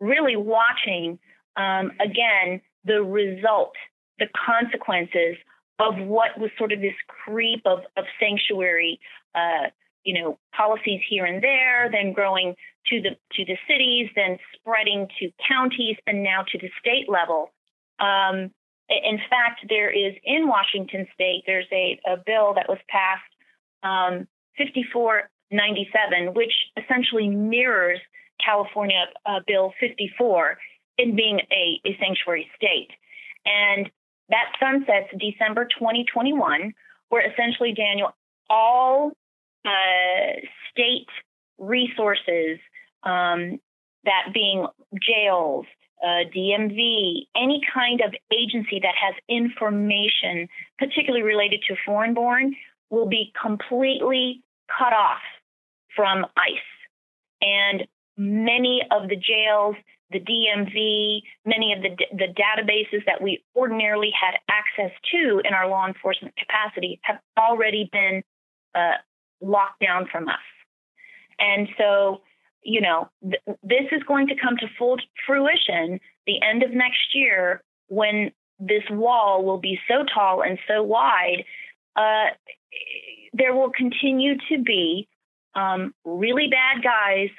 really 0.00 0.36
watching 0.36 1.18
um, 1.56 1.92
again 2.00 2.60
the 2.84 3.02
result, 3.02 3.74
the 4.18 4.26
consequences 4.46 5.36
of 5.78 5.96
what 5.98 6.38
was 6.38 6.50
sort 6.58 6.72
of 6.72 6.80
this 6.80 6.94
creep 7.08 7.62
of, 7.64 7.80
of 7.96 8.04
sanctuary, 8.18 9.00
uh, 9.34 9.68
you 10.04 10.20
know, 10.20 10.38
policies 10.54 11.00
here 11.08 11.24
and 11.24 11.42
there, 11.42 11.90
then 11.90 12.12
growing 12.12 12.54
to 12.88 13.00
the 13.00 13.10
to 13.32 13.44
the 13.44 13.56
cities, 13.68 14.08
then 14.16 14.38
spreading 14.54 15.08
to 15.18 15.30
counties, 15.48 15.96
and 16.06 16.22
now 16.22 16.44
to 16.50 16.58
the 16.58 16.70
state 16.80 17.08
level. 17.08 17.50
Um, 17.98 18.50
in 18.90 19.18
fact, 19.30 19.66
there 19.68 19.90
is 19.90 20.14
in 20.24 20.48
Washington 20.48 21.06
State, 21.14 21.44
there's 21.46 21.68
a, 21.72 22.00
a 22.06 22.16
bill 22.16 22.54
that 22.54 22.68
was 22.68 22.78
passed, 22.88 23.22
um, 23.82 24.26
5497, 24.58 26.34
which 26.34 26.52
essentially 26.76 27.28
mirrors 27.28 28.00
California 28.44 29.04
uh, 29.26 29.40
Bill 29.46 29.72
54 29.80 30.58
in 30.98 31.16
being 31.16 31.40
a, 31.50 31.80
a 31.86 31.96
sanctuary 32.00 32.50
state. 32.56 32.90
And 33.46 33.90
that 34.28 34.52
sunsets 34.58 35.08
December 35.18 35.64
2021, 35.64 36.72
where 37.08 37.30
essentially, 37.30 37.72
Daniel, 37.72 38.14
all 38.48 39.12
uh, 39.64 40.40
state 40.70 41.08
resources, 41.58 42.58
um, 43.02 43.60
that 44.04 44.32
being 44.32 44.66
jails, 45.00 45.66
uh, 46.02 46.24
DMV, 46.34 47.26
any 47.36 47.60
kind 47.72 48.00
of 48.00 48.14
agency 48.32 48.80
that 48.80 48.94
has 48.94 49.14
information, 49.28 50.48
particularly 50.78 51.22
related 51.22 51.62
to 51.68 51.76
foreign 51.84 52.14
born, 52.14 52.54
will 52.90 53.06
be 53.06 53.32
completely 53.40 54.42
cut 54.78 54.92
off 54.92 55.20
from 55.94 56.24
ICE. 56.36 56.70
And 57.42 57.86
many 58.16 58.82
of 58.90 59.08
the 59.08 59.16
jails, 59.16 59.76
the 60.10 60.20
DMV, 60.20 61.22
many 61.44 61.72
of 61.72 61.82
the, 61.82 61.96
the 62.12 62.32
databases 62.34 63.04
that 63.06 63.22
we 63.22 63.44
ordinarily 63.54 64.10
had 64.18 64.38
access 64.48 64.92
to 65.12 65.40
in 65.44 65.54
our 65.54 65.68
law 65.68 65.86
enforcement 65.86 66.34
capacity 66.36 67.00
have 67.02 67.18
already 67.38 67.88
been 67.92 68.22
uh, 68.74 68.98
locked 69.40 69.80
down 69.80 70.06
from 70.10 70.28
us. 70.28 70.34
And 71.38 71.68
so 71.78 72.20
you 72.62 72.80
know, 72.80 73.08
th- 73.22 73.42
this 73.62 73.86
is 73.92 74.02
going 74.04 74.28
to 74.28 74.34
come 74.34 74.56
to 74.58 74.66
full 74.78 74.96
fruition 75.26 76.00
the 76.26 76.40
end 76.42 76.62
of 76.62 76.72
next 76.72 77.14
year 77.14 77.62
when 77.88 78.30
this 78.58 78.82
wall 78.90 79.44
will 79.44 79.58
be 79.58 79.78
so 79.88 80.04
tall 80.14 80.42
and 80.42 80.58
so 80.68 80.82
wide. 80.82 81.44
Uh, 81.96 82.26
there 83.32 83.54
will 83.54 83.70
continue 83.70 84.34
to 84.48 84.62
be 84.62 85.08
um, 85.54 85.94
really 86.04 86.48
bad 86.48 86.82
guys 86.82 87.30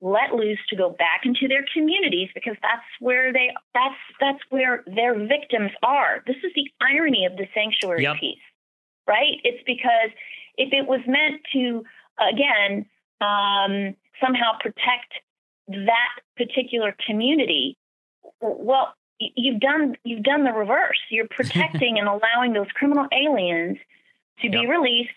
let 0.00 0.34
loose 0.34 0.58
to 0.70 0.76
go 0.76 0.90
back 0.90 1.22
into 1.24 1.46
their 1.46 1.64
communities 1.74 2.30
because 2.34 2.56
that's 2.62 2.86
where 3.00 3.32
they 3.32 3.50
that's 3.74 4.00
that's 4.18 4.38
where 4.48 4.82
their 4.86 5.14
victims 5.14 5.70
are. 5.82 6.22
This 6.26 6.36
is 6.36 6.52
the 6.54 6.70
irony 6.80 7.26
of 7.26 7.36
the 7.36 7.46
sanctuary 7.54 8.04
yep. 8.04 8.16
piece, 8.18 8.38
right? 9.06 9.36
It's 9.44 9.62
because 9.66 10.10
if 10.56 10.72
it 10.72 10.86
was 10.86 11.00
meant 11.06 11.42
to 11.52 11.84
again 12.18 12.86
um, 13.20 13.94
somehow 14.22 14.58
protect 14.60 15.12
that 15.68 16.10
particular 16.36 16.94
community, 17.06 17.76
well, 18.40 18.94
you've 19.18 19.60
done 19.60 19.96
you've 20.04 20.22
done 20.22 20.44
the 20.44 20.52
reverse. 20.52 20.98
You're 21.10 21.28
protecting 21.30 21.98
and 21.98 22.08
allowing 22.08 22.52
those 22.52 22.68
criminal 22.74 23.06
aliens 23.12 23.78
to 24.40 24.48
yep. 24.48 24.52
be 24.52 24.66
released 24.66 25.10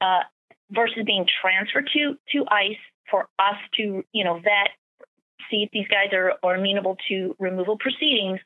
uh, 0.00 0.20
versus 0.70 1.02
being 1.04 1.26
transferred 1.40 1.88
to 1.94 2.16
to 2.32 2.44
ICE 2.48 2.76
for 3.10 3.28
us 3.38 3.56
to 3.76 4.04
you 4.12 4.24
know 4.24 4.34
vet, 4.38 4.70
see 5.50 5.64
if 5.64 5.70
these 5.72 5.88
guys 5.88 6.12
are, 6.12 6.34
are 6.42 6.54
amenable 6.54 6.96
to 7.08 7.34
removal 7.38 7.76
proceedings, 7.78 8.40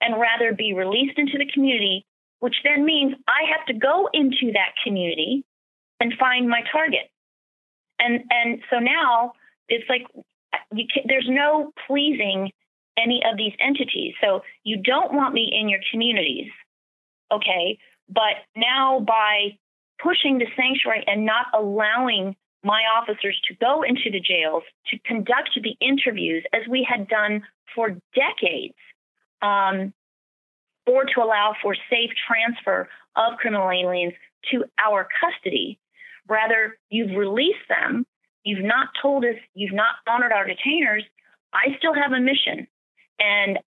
and 0.00 0.20
rather 0.20 0.54
be 0.54 0.74
released 0.74 1.18
into 1.18 1.38
the 1.38 1.50
community. 1.52 2.04
Which 2.40 2.54
then 2.62 2.84
means 2.84 3.14
I 3.26 3.50
have 3.50 3.66
to 3.66 3.74
go 3.74 4.08
into 4.12 4.52
that 4.52 4.74
community 4.84 5.44
and 5.98 6.14
find 6.20 6.48
my 6.48 6.60
target 6.70 7.10
and 7.98 8.24
and 8.30 8.60
so 8.70 8.78
now 8.78 9.32
it's 9.68 9.88
like 9.88 10.06
can, 10.72 11.04
there's 11.06 11.28
no 11.28 11.72
pleasing 11.86 12.52
any 12.96 13.22
of 13.30 13.36
these 13.36 13.52
entities. 13.60 14.14
So 14.20 14.42
you 14.64 14.82
don't 14.82 15.12
want 15.12 15.34
me 15.34 15.50
in 15.52 15.68
your 15.68 15.80
communities, 15.90 16.50
okay? 17.32 17.78
But 18.08 18.42
now 18.56 19.00
by 19.00 19.58
pushing 20.02 20.38
the 20.38 20.46
sanctuary 20.56 21.04
and 21.06 21.24
not 21.24 21.46
allowing 21.54 22.36
my 22.64 22.82
officers 22.96 23.40
to 23.48 23.54
go 23.54 23.82
into 23.82 24.10
the 24.10 24.20
jails 24.20 24.64
to 24.88 24.98
conduct 25.00 25.50
the 25.62 25.76
interviews 25.80 26.44
as 26.52 26.62
we 26.68 26.86
had 26.88 27.08
done 27.08 27.42
for 27.74 27.96
decades, 28.14 28.74
um, 29.42 29.92
or 30.86 31.04
to 31.04 31.20
allow 31.22 31.54
for 31.62 31.76
safe 31.90 32.10
transfer 32.26 32.88
of 33.14 33.38
criminal 33.38 33.70
aliens 33.70 34.14
to 34.50 34.64
our 34.78 35.06
custody, 35.20 35.78
Rather, 36.28 36.78
you've 36.90 37.16
released 37.16 37.68
them. 37.68 38.06
You've 38.44 38.64
not 38.64 38.88
told 39.00 39.24
us, 39.24 39.36
you've 39.54 39.74
not 39.74 39.96
honored 40.06 40.32
our 40.32 40.46
detainers. 40.46 41.02
I 41.52 41.76
still 41.78 41.94
have 41.94 42.12
a 42.12 42.20
mission. 42.20 42.66
And 43.18 43.58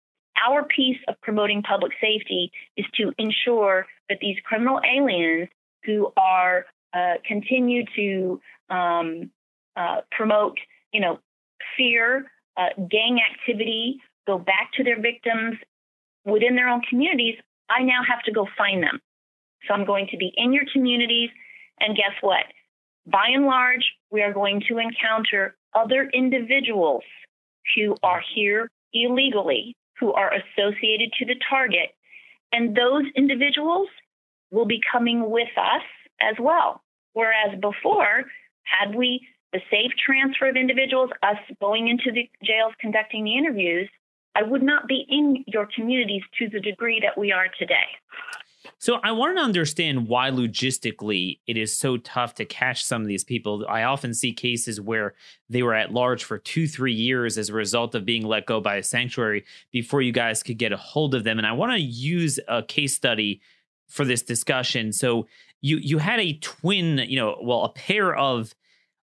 our 0.46 0.64
piece 0.64 0.98
of 1.08 1.20
promoting 1.22 1.62
public 1.62 1.92
safety 2.00 2.50
is 2.76 2.86
to 2.94 3.12
ensure 3.18 3.86
that 4.08 4.18
these 4.20 4.36
criminal 4.44 4.80
aliens 4.84 5.48
who 5.84 6.12
are 6.16 6.66
uh, 6.94 7.14
continue 7.26 7.84
to 7.96 8.40
um, 8.68 9.30
uh, 9.76 10.00
promote, 10.10 10.58
you 10.92 11.00
know, 11.00 11.18
fear, 11.76 12.30
uh, 12.56 12.68
gang 12.90 13.18
activity, 13.32 14.00
go 14.26 14.38
back 14.38 14.70
to 14.76 14.84
their 14.84 15.00
victims 15.00 15.56
within 16.24 16.56
their 16.56 16.68
own 16.68 16.82
communities. 16.88 17.36
I 17.68 17.82
now 17.82 18.00
have 18.08 18.22
to 18.24 18.32
go 18.32 18.46
find 18.56 18.82
them. 18.82 19.00
So 19.66 19.74
I'm 19.74 19.84
going 19.84 20.08
to 20.10 20.16
be 20.16 20.32
in 20.36 20.52
your 20.52 20.64
communities 20.72 21.30
and 21.80 21.96
guess 21.96 22.14
what? 22.20 22.44
By 23.06 23.28
and 23.34 23.46
large, 23.46 23.92
we 24.10 24.22
are 24.22 24.32
going 24.32 24.62
to 24.68 24.78
encounter 24.78 25.56
other 25.74 26.08
individuals 26.12 27.02
who 27.74 27.96
are 28.02 28.22
here 28.34 28.70
illegally, 28.92 29.76
who 29.98 30.12
are 30.12 30.32
associated 30.32 31.12
to 31.18 31.26
the 31.26 31.36
target. 31.48 31.90
And 32.52 32.76
those 32.76 33.04
individuals 33.14 33.88
will 34.50 34.66
be 34.66 34.80
coming 34.92 35.30
with 35.30 35.48
us 35.56 35.82
as 36.20 36.36
well. 36.38 36.82
Whereas 37.12 37.58
before, 37.60 38.24
had 38.64 38.94
we 38.94 39.26
the 39.52 39.60
safe 39.70 39.92
transfer 40.04 40.48
of 40.48 40.56
individuals, 40.56 41.10
us 41.22 41.38
going 41.60 41.88
into 41.88 42.12
the 42.12 42.28
jails 42.44 42.72
conducting 42.80 43.24
the 43.24 43.36
interviews, 43.36 43.88
I 44.34 44.42
would 44.42 44.62
not 44.62 44.86
be 44.86 45.04
in 45.08 45.44
your 45.48 45.68
communities 45.74 46.22
to 46.38 46.48
the 46.48 46.60
degree 46.60 47.00
that 47.00 47.18
we 47.18 47.32
are 47.32 47.48
today. 47.58 47.88
So 48.78 48.98
I 49.02 49.12
want 49.12 49.36
to 49.36 49.42
understand 49.42 50.08
why 50.08 50.30
logistically 50.30 51.38
it 51.46 51.56
is 51.56 51.76
so 51.76 51.96
tough 51.96 52.34
to 52.34 52.44
catch 52.44 52.84
some 52.84 53.02
of 53.02 53.08
these 53.08 53.24
people. 53.24 53.64
I 53.68 53.84
often 53.84 54.12
see 54.12 54.32
cases 54.32 54.80
where 54.80 55.14
they 55.48 55.62
were 55.62 55.74
at 55.74 55.92
large 55.92 56.24
for 56.24 56.38
two, 56.38 56.68
three 56.68 56.92
years 56.92 57.38
as 57.38 57.48
a 57.48 57.54
result 57.54 57.94
of 57.94 58.04
being 58.04 58.24
let 58.24 58.46
go 58.46 58.60
by 58.60 58.76
a 58.76 58.82
sanctuary 58.82 59.44
before 59.72 60.02
you 60.02 60.12
guys 60.12 60.42
could 60.42 60.58
get 60.58 60.72
a 60.72 60.76
hold 60.76 61.14
of 61.14 61.24
them. 61.24 61.38
And 61.38 61.46
I 61.46 61.52
want 61.52 61.72
to 61.72 61.80
use 61.80 62.38
a 62.48 62.62
case 62.62 62.94
study 62.94 63.40
for 63.88 64.04
this 64.04 64.22
discussion. 64.22 64.92
So 64.92 65.26
you 65.60 65.78
you 65.78 65.98
had 65.98 66.20
a 66.20 66.34
twin, 66.34 66.98
you 66.98 67.16
know, 67.16 67.38
well, 67.42 67.64
a 67.64 67.72
pair 67.72 68.14
of 68.14 68.54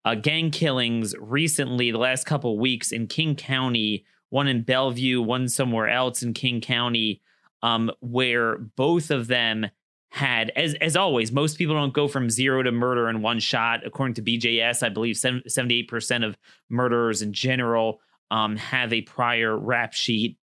uh, 0.04 0.14
gang 0.14 0.50
killings 0.50 1.14
recently, 1.18 1.90
the 1.90 1.98
last 1.98 2.24
couple 2.24 2.58
weeks 2.58 2.90
in 2.90 3.06
King 3.06 3.36
County, 3.36 4.04
one 4.30 4.48
in 4.48 4.62
Bellevue, 4.62 5.20
one 5.20 5.48
somewhere 5.48 5.88
else 5.88 6.22
in 6.22 6.32
King 6.32 6.60
County 6.60 7.20
um, 7.62 7.90
where 8.00 8.58
both 8.58 9.10
of 9.10 9.26
them 9.26 9.66
had, 10.10 10.50
as 10.56 10.74
as 10.74 10.96
always, 10.96 11.30
most 11.30 11.56
people 11.56 11.74
don't 11.74 11.94
go 11.94 12.08
from 12.08 12.30
zero 12.30 12.62
to 12.62 12.72
murder 12.72 13.08
in 13.08 13.22
one 13.22 13.38
shot. 13.38 13.86
According 13.86 14.14
to 14.14 14.22
BJS, 14.22 14.82
I 14.82 14.88
believe 14.88 15.16
seventy 15.16 15.78
eight 15.78 15.88
percent 15.88 16.24
of 16.24 16.36
murderers 16.68 17.22
in 17.22 17.32
general 17.32 18.00
um, 18.30 18.56
have 18.56 18.92
a 18.92 19.02
prior 19.02 19.56
rap 19.56 19.92
sheet, 19.92 20.36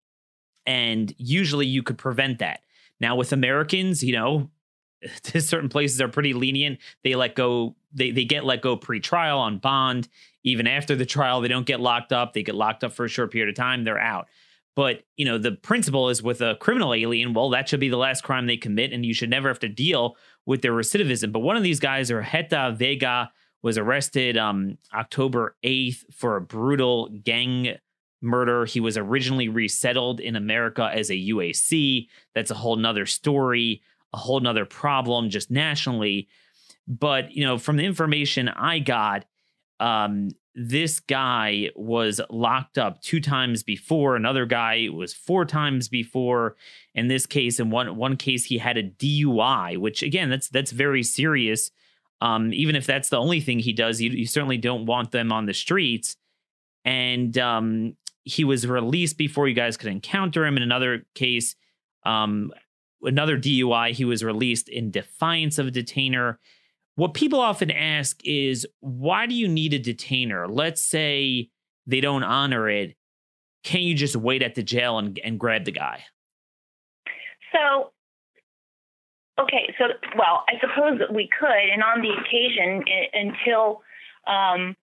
and 0.66 1.14
usually 1.18 1.66
you 1.66 1.84
could 1.84 1.98
prevent 1.98 2.40
that. 2.40 2.62
Now 3.00 3.16
with 3.16 3.34
Americans, 3.34 4.04
you 4.04 4.14
know, 4.14 4.50
certain 5.24 5.70
places 5.70 6.02
are 6.02 6.08
pretty 6.08 6.34
lenient. 6.34 6.80
They 7.04 7.16
let 7.16 7.36
go. 7.36 7.76
They 7.94 8.12
they 8.12 8.26
get 8.26 8.46
let 8.46 8.62
go 8.62 8.78
pre-trial 8.78 9.40
on 9.40 9.58
bond. 9.58 10.08
Even 10.44 10.66
after 10.66 10.96
the 10.96 11.06
trial, 11.06 11.42
they 11.42 11.50
don't 11.50 11.66
get 11.66 11.82
locked 11.82 12.14
up. 12.14 12.34
They 12.34 12.44
get 12.44 12.56
locked 12.56 12.86
up 12.86 12.94
for 12.94 13.04
a 13.04 13.10
short 13.10 13.32
period 13.32 13.50
of 13.50 13.56
time. 13.56 13.84
They're 13.84 14.00
out. 14.00 14.28
But 14.78 15.06
you 15.16 15.26
know, 15.26 15.40
the 15.40 15.54
principle 15.54 16.10
is 16.10 16.22
with 16.22 16.40
a 16.40 16.56
criminal 16.60 16.94
alien, 16.94 17.34
well, 17.34 17.50
that 17.50 17.68
should 17.68 17.80
be 17.80 17.90
the 17.90 17.98
last 17.98 18.24
crime 18.24 18.46
they 18.46 18.58
commit, 18.58 18.94
and 18.94 19.04
you 19.04 19.12
should 19.12 19.32
never 19.32 19.48
have 19.48 19.58
to 19.62 19.68
deal 19.68 20.16
with 20.46 20.62
their 20.62 20.74
recidivism. 20.74 21.32
But 21.32 21.40
one 21.40 21.58
of 21.58 21.64
these 21.64 21.80
guys, 21.80 22.12
Urheta 22.12 22.76
Vega, 22.78 23.32
was 23.64 23.80
arrested 23.80 24.38
um, 24.38 24.78
October 24.94 25.56
8th 25.66 26.14
for 26.14 26.36
a 26.36 26.42
brutal 26.42 27.10
gang 27.10 27.78
murder. 28.22 28.66
He 28.66 28.80
was 28.80 28.98
originally 28.98 29.50
resettled 29.50 30.20
in 30.20 30.36
America 30.36 30.92
as 30.94 31.10
a 31.10 31.16
UAC. 31.16 32.08
That's 32.36 32.52
a 32.52 32.56
whole 32.56 32.76
nother 32.76 33.08
story, 33.08 33.82
a 34.14 34.18
whole 34.18 34.42
nother 34.42 34.66
problem 34.66 35.32
just 35.32 35.50
nationally. 35.50 36.28
But, 36.88 37.32
you 37.32 37.44
know, 37.44 37.58
from 37.58 37.78
the 37.78 37.86
information 37.86 38.48
I 38.48 38.78
got, 38.78 39.26
um, 39.80 40.30
this 40.60 41.00
guy 41.00 41.70
was 41.76 42.20
locked 42.32 42.80
up 42.80 43.00
two 43.04 43.22
times 43.22 43.62
before. 43.62 44.16
Another 44.16 44.48
guy 44.48 44.88
was 44.92 45.14
four 45.14 45.46
times 45.46 45.88
before. 45.88 46.56
In 46.96 47.10
this 47.10 47.28
case, 47.28 47.60
in 47.60 47.70
one 47.70 47.96
one 47.96 48.18
case, 48.18 48.46
he 48.46 48.58
had 48.58 48.76
a 48.76 48.84
DUI, 48.84 49.78
which 49.78 50.02
again, 50.02 50.32
that's 50.32 50.50
that's 50.50 50.72
very 50.72 51.04
serious. 51.04 51.70
Um, 52.22 52.52
even 52.54 52.76
if 52.76 52.88
that's 52.88 53.10
the 53.10 53.18
only 53.18 53.40
thing 53.40 53.60
he 53.60 53.72
does, 53.72 54.02
you, 54.02 54.10
you 54.10 54.26
certainly 54.26 54.58
don't 54.58 54.88
want 54.88 55.12
them 55.12 55.32
on 55.32 55.46
the 55.46 55.54
streets. 55.54 56.18
And 56.84 57.38
um, 57.38 57.96
he 58.24 58.44
was 58.44 58.66
released 58.66 59.20
before 59.20 59.48
you 59.48 59.54
guys 59.54 59.78
could 59.78 59.92
encounter 59.92 60.44
him. 60.44 60.58
In 60.58 60.64
another 60.64 61.06
case, 61.14 61.56
um, 62.04 62.52
another 63.04 63.38
DUI, 63.38 63.92
he 63.92 64.06
was 64.06 64.24
released 64.24 64.70
in 64.70 64.90
defiance 64.90 65.60
of 65.60 65.68
a 65.68 65.72
detainer 65.72 66.40
what 66.98 67.14
people 67.14 67.40
often 67.40 67.70
ask 67.70 68.20
is 68.26 68.66
why 68.80 69.28
do 69.28 69.36
you 69.36 69.48
need 69.48 69.72
a 69.74 69.80
detainer? 69.80 70.48
Let's 70.48 70.82
say 70.82 71.52
they 71.86 72.02
don't 72.02 72.24
honor 72.24 72.68
it. 72.68 72.96
Can 73.64 73.82
you 73.82 73.94
just 73.94 74.16
wait 74.16 74.42
at 74.42 74.56
the 74.56 74.64
jail 74.64 74.98
and, 74.98 75.20
and 75.24 75.40
grab 75.40 75.66
the 75.66 75.72
guy? 75.72 76.04
So, 77.54 77.92
okay, 79.40 79.76
so, 79.78 79.86
well, 80.18 80.44
I 80.50 80.54
suppose 80.60 80.98
that 80.98 81.14
we 81.14 81.30
could. 81.40 81.70
And 81.72 81.84
on 81.84 82.02
the 82.02 82.10
occasion, 82.18 82.84
until, 83.14 83.84
um, 84.26 84.76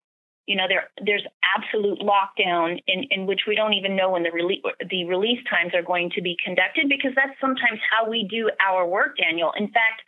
you 0.46 0.54
know, 0.54 0.68
there 0.68 0.90
there's 1.04 1.26
absolute 1.56 1.98
lockdown 1.98 2.78
in, 2.86 3.06
in 3.10 3.26
which 3.26 3.40
we 3.48 3.56
don't 3.56 3.72
even 3.72 3.96
know 3.96 4.10
when 4.10 4.22
the 4.22 4.30
release 4.30 4.62
the 4.88 5.04
release 5.06 5.40
times 5.50 5.72
are 5.74 5.82
going 5.82 6.10
to 6.14 6.22
be 6.22 6.36
conducted 6.44 6.88
because 6.88 7.10
that's 7.16 7.34
sometimes 7.40 7.80
how 7.90 8.08
we 8.08 8.28
do 8.30 8.50
our 8.64 8.86
work, 8.86 9.16
Daniel. 9.16 9.52
In 9.58 9.66
fact, 9.66 10.02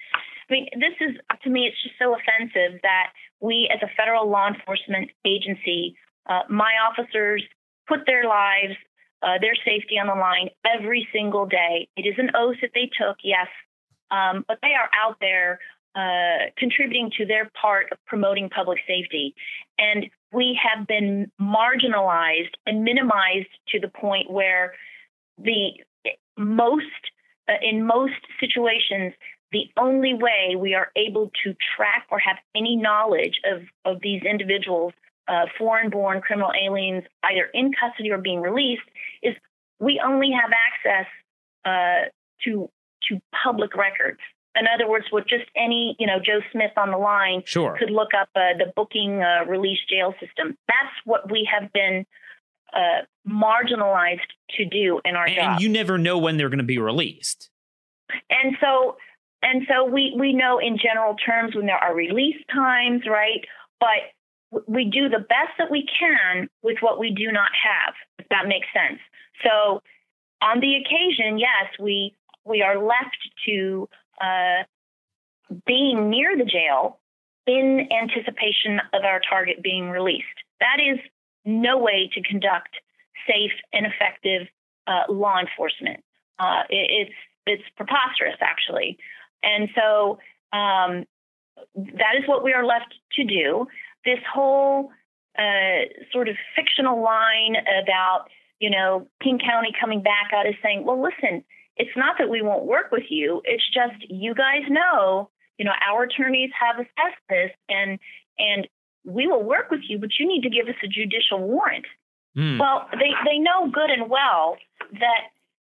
I 0.49 0.53
mean, 0.53 0.69
this 0.75 0.95
is, 1.01 1.17
to 1.43 1.51
me, 1.51 1.67
it's 1.67 1.83
just 1.83 1.97
so 1.99 2.15
offensive 2.15 2.81
that 2.83 3.13
we, 3.41 3.69
as 3.75 3.83
a 3.83 3.91
federal 3.97 4.29
law 4.29 4.49
enforcement 4.49 5.11
agency, 5.25 5.97
uh, 6.29 6.43
my 6.49 6.73
officers 6.89 7.43
put 7.89 8.01
their 8.07 8.25
lives, 8.29 8.75
uh, 9.23 9.39
their 9.41 9.55
safety 9.65 9.99
on 9.99 10.07
the 10.07 10.15
line 10.15 10.51
every 10.65 11.09
single 11.13 11.47
day. 11.47 11.89
It 11.97 12.07
is 12.07 12.15
an 12.19 12.31
oath 12.35 12.57
that 12.63 12.71
they 12.75 12.91
took, 12.99 13.17
yes, 13.25 13.49
um, 14.11 14.45
but 14.47 14.59
they 14.63 14.75
are 14.75 14.89
out 14.95 15.17
there 15.21 15.59
uh, 15.97 16.51
contributing 16.57 17.11
to 17.17 17.27
their 17.27 17.51
part 17.61 17.87
of 17.91 17.99
promoting 18.07 18.51
public 18.51 18.79
safety. 18.87 19.35
And 19.79 20.07
we 20.33 20.59
have 20.63 20.87
been 20.87 21.31
marginalized 21.41 22.53
and 22.67 22.85
minimized 22.85 23.49
to 23.69 23.81
the 23.81 23.89
point 23.89 24.31
where 24.31 24.75
the 25.39 25.71
most, 26.37 26.85
uh, 27.49 27.55
in 27.63 27.87
most 27.87 28.21
situations, 28.39 29.15
the 29.53 29.71
only 29.77 30.15
way 30.15 30.57
we 30.59 30.75
are 30.75 30.91
able 30.97 31.31
to 31.45 31.55
track 31.77 32.07
or 32.11 32.19
have 32.19 32.37
any 32.55 32.77
knowledge 32.77 33.41
of, 33.45 33.63
of 33.85 34.01
these 34.03 34.23
individuals, 34.23 34.93
uh, 35.29 35.47
foreign 35.59 35.91
born 35.91 36.21
criminal 36.21 36.53
aliens, 36.61 37.05
either 37.25 37.49
in 37.55 37.73
custody 37.73 38.11
or 38.11 38.19
being 38.19 38.41
released, 38.41 38.83
is 39.23 39.35
we 39.79 40.01
only 40.05 40.31
have 40.33 40.51
access 40.53 41.07
uh, 41.65 42.09
to 42.45 42.71
to 43.09 43.21
public 43.45 43.77
records. 43.77 44.19
In 44.59 44.67
other 44.67 44.89
words, 44.89 45.07
with 45.13 45.29
just 45.29 45.45
any, 45.55 45.97
you 45.99 46.07
know, 46.07 46.19
Joe 46.19 46.41
Smith 46.51 46.73
on 46.77 46.91
the 46.91 46.97
line 46.97 47.43
sure. 47.45 47.77
could 47.79 47.91
look 47.91 48.15
up 48.19 48.29
uh, 48.35 48.57
the 48.59 48.73
booking 48.75 49.23
uh, 49.23 49.45
release 49.47 49.79
jail 49.89 50.15
system. 50.19 50.57
That's 50.67 50.95
what 51.05 51.31
we 51.31 51.49
have 51.53 51.73
been 51.73 52.07
uh, 52.73 53.05
marginalized 53.29 54.21
to 54.57 54.65
do 54.65 55.01
in 55.05 55.15
our 55.15 55.27
and, 55.27 55.35
job. 55.35 55.53
And 55.53 55.61
you 55.61 55.69
never 55.69 55.99
know 55.99 56.19
when 56.19 56.37
they're 56.37 56.49
going 56.49 56.59
to 56.59 56.65
be 56.65 56.79
released. 56.79 57.51
And 58.31 58.57
so 58.61 58.97
and 59.47 59.63
so 59.69 59.85
we, 59.85 60.13
we 60.19 60.33
know 60.33 60.59
in 60.59 60.77
general 60.77 61.15
terms 61.15 61.55
when 61.55 61.67
there 61.67 61.77
are 61.79 61.95
release 61.95 62.43
times, 62.53 63.03
right? 63.09 63.47
But 63.79 64.11
we 64.67 64.87
do 64.87 65.09
the 65.09 65.21
best 65.21 65.55
that 65.59 65.71
we 65.71 65.87
can 65.87 66.49
with 66.63 66.79
what 66.81 66.99
we 66.99 67.11
do 67.13 67.31
not 67.31 67.51
have, 67.55 67.95
if 68.19 68.27
that 68.31 68.49
makes 68.49 68.67
sense. 68.75 68.99
So 69.45 69.83
on 70.43 70.59
the 70.59 70.75
occasion, 70.75 71.39
yes, 71.39 71.71
we 71.79 72.15
we 72.45 72.63
are 72.63 72.79
left 72.79 73.19
to 73.47 73.89
uh, 74.21 74.65
being 75.65 76.11
near 76.11 76.37
the 76.37 76.45
jail 76.45 76.99
in 77.47 77.89
anticipation 77.93 78.81
of 78.93 79.05
our 79.05 79.21
target 79.31 79.63
being 79.63 79.91
released. 79.91 80.27
That 80.59 80.79
is 80.81 80.99
no 81.45 81.79
way 81.79 82.11
to 82.15 82.23
conduct 82.23 82.71
safe 83.29 83.53
and 83.73 83.87
effective 83.87 84.49
uh, 84.89 85.13
law 85.13 85.39
enforcement. 85.39 86.03
Uh, 86.39 86.63
it, 86.69 87.09
it's 87.09 87.15
it's 87.47 87.63
preposterous, 87.77 88.37
actually. 88.41 88.99
And 89.43 89.69
so 89.75 90.19
um, 90.53 91.05
that 91.75 92.15
is 92.19 92.27
what 92.27 92.45
we 92.45 92.53
are 92.53 92.65
left 92.65 92.95
to 93.15 93.25
do. 93.25 93.67
This 94.05 94.19
whole 94.33 94.91
uh, 95.39 95.89
sort 96.13 96.29
of 96.29 96.37
fictional 96.55 97.03
line 97.03 97.57
about, 97.83 98.27
you 98.61 98.71
know, 98.71 99.09
King 99.23 99.39
County 99.39 99.73
coming 99.79 100.03
back 100.03 100.31
out 100.35 100.47
is 100.47 100.55
saying, 100.63 100.85
well, 100.85 101.03
listen, 101.03 101.45
it's 101.77 101.97
not 101.97 102.17
that 102.19 102.31
we 102.31 102.43
won't 102.43 102.65
work 102.65 102.91
with 102.91 103.05
you. 103.11 103.43
It's 103.45 103.65
just 103.73 104.11
you 104.11 104.35
guys 104.35 104.63
know, 104.69 105.31
you 105.59 105.65
know, 105.65 105.73
our 105.87 106.05
attorneys 106.05 106.51
have 106.59 106.77
assessed 106.77 107.23
this 107.29 107.51
and 107.69 107.99
and 108.39 108.69
we 109.05 109.27
will 109.27 109.43
work 109.43 109.71
with 109.71 109.81
you, 109.89 109.99
but 109.99 110.11
you 110.19 110.27
need 110.27 110.43
to 110.43 110.51
give 110.51 110.67
us 110.67 110.75
a 110.83 110.89
judicial 110.89 111.39
warrant. 111.39 111.87
Mm. 112.37 112.59
Well, 112.59 112.89
they, 112.93 113.13
they 113.25 113.39
know 113.39 113.71
good 113.71 113.91
and 113.91 114.11
well 114.11 114.57
that 114.93 115.31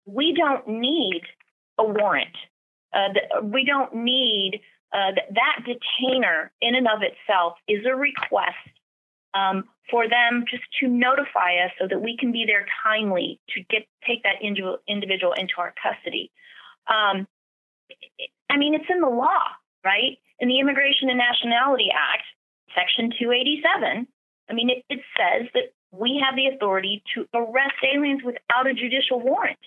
we 0.06 0.34
don't 0.34 0.68
need 0.68 1.22
a 1.78 1.84
warrant 1.84 2.36
uh, 2.94 3.42
we 3.44 3.66
don't 3.66 3.94
need 3.94 4.62
uh, 4.94 5.12
that 5.32 5.66
detainer 5.66 6.52
in 6.62 6.76
and 6.76 6.88
of 6.88 7.02
itself 7.02 7.54
is 7.68 7.86
a 7.86 7.96
request 7.96 8.58
um, 9.34 9.66
for 9.92 10.08
them 10.10 10.46
just 10.50 10.64
to 10.80 10.88
notify 10.88 11.58
us 11.66 11.72
so 11.80 11.88
that 11.88 12.02
we 12.02 12.18
can 12.18 12.32
be 12.32 12.46
there 12.46 12.66
timely 12.84 13.40
to 13.50 13.62
get 13.70 13.86
take 14.08 14.24
that 14.24 14.42
individual 14.42 15.34
into 15.38 15.54
our 15.58 15.74
custody. 15.82 16.32
Um, 16.88 17.28
I 18.50 18.58
mean, 18.58 18.74
it's 18.74 18.90
in 18.90 19.02
the 19.02 19.10
law, 19.10 19.46
right? 19.86 20.18
In 20.40 20.48
the 20.48 20.60
Immigration 20.60 21.10
and 21.10 21.20
Nationality 21.20 21.90
Act, 21.94 22.24
Section 22.76 23.12
287. 23.20 24.08
I 24.50 24.54
mean, 24.54 24.70
it, 24.70 24.84
it 24.90 25.02
says 25.18 25.48
that 25.54 25.74
we 25.92 26.22
have 26.24 26.36
the 26.36 26.48
authority 26.48 27.04
to 27.16 27.28
arrest 27.34 27.78
aliens 27.84 28.22
without 28.24 28.68
a 28.68 28.74
judicial 28.74 29.20
warrant. 29.20 29.60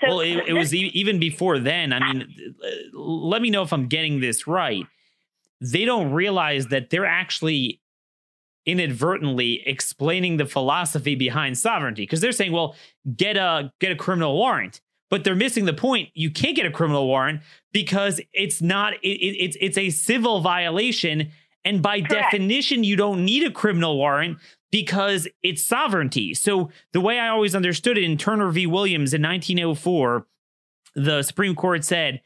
So 0.00 0.08
well, 0.08 0.20
it, 0.20 0.48
it 0.48 0.52
was 0.54 0.74
even 0.74 1.18
before 1.18 1.58
then. 1.58 1.92
I 1.92 2.12
mean, 2.12 2.54
let 2.92 3.42
me 3.42 3.50
know 3.50 3.62
if 3.62 3.72
I'm 3.72 3.86
getting 3.86 4.20
this 4.20 4.46
right. 4.46 4.86
They 5.60 5.84
don't 5.84 6.12
realize 6.12 6.68
that 6.68 6.88
they're 6.90 7.06
actually 7.06 7.80
inadvertently 8.66 9.66
explaining 9.66 10.36
the 10.36 10.46
philosophy 10.46 11.14
behind 11.14 11.58
sovereignty 11.58 12.02
because 12.02 12.20
they're 12.20 12.32
saying, 12.32 12.52
"Well, 12.52 12.76
get 13.16 13.36
a 13.36 13.72
get 13.78 13.92
a 13.92 13.96
criminal 13.96 14.34
warrant," 14.36 14.80
but 15.10 15.24
they're 15.24 15.34
missing 15.34 15.66
the 15.66 15.74
point. 15.74 16.08
You 16.14 16.30
can't 16.30 16.56
get 16.56 16.66
a 16.66 16.70
criminal 16.70 17.06
warrant 17.06 17.42
because 17.72 18.20
it's 18.32 18.62
not. 18.62 18.94
It, 19.02 19.08
it's 19.08 19.56
it's 19.60 19.78
a 19.78 19.90
civil 19.90 20.40
violation, 20.40 21.30
and 21.64 21.82
by 21.82 22.00
Correct. 22.00 22.32
definition, 22.32 22.84
you 22.84 22.96
don't 22.96 23.24
need 23.24 23.46
a 23.46 23.50
criminal 23.50 23.96
warrant 23.96 24.38
because 24.70 25.26
it's 25.42 25.64
sovereignty. 25.64 26.34
So 26.34 26.70
the 26.92 27.00
way 27.00 27.18
I 27.18 27.28
always 27.28 27.54
understood 27.54 27.98
it 27.98 28.04
in 28.04 28.16
Turner 28.16 28.50
v. 28.50 28.66
Williams 28.66 29.12
in 29.12 29.22
1904, 29.22 30.26
the 30.94 31.22
Supreme 31.22 31.54
Court 31.54 31.84
said 31.84 32.20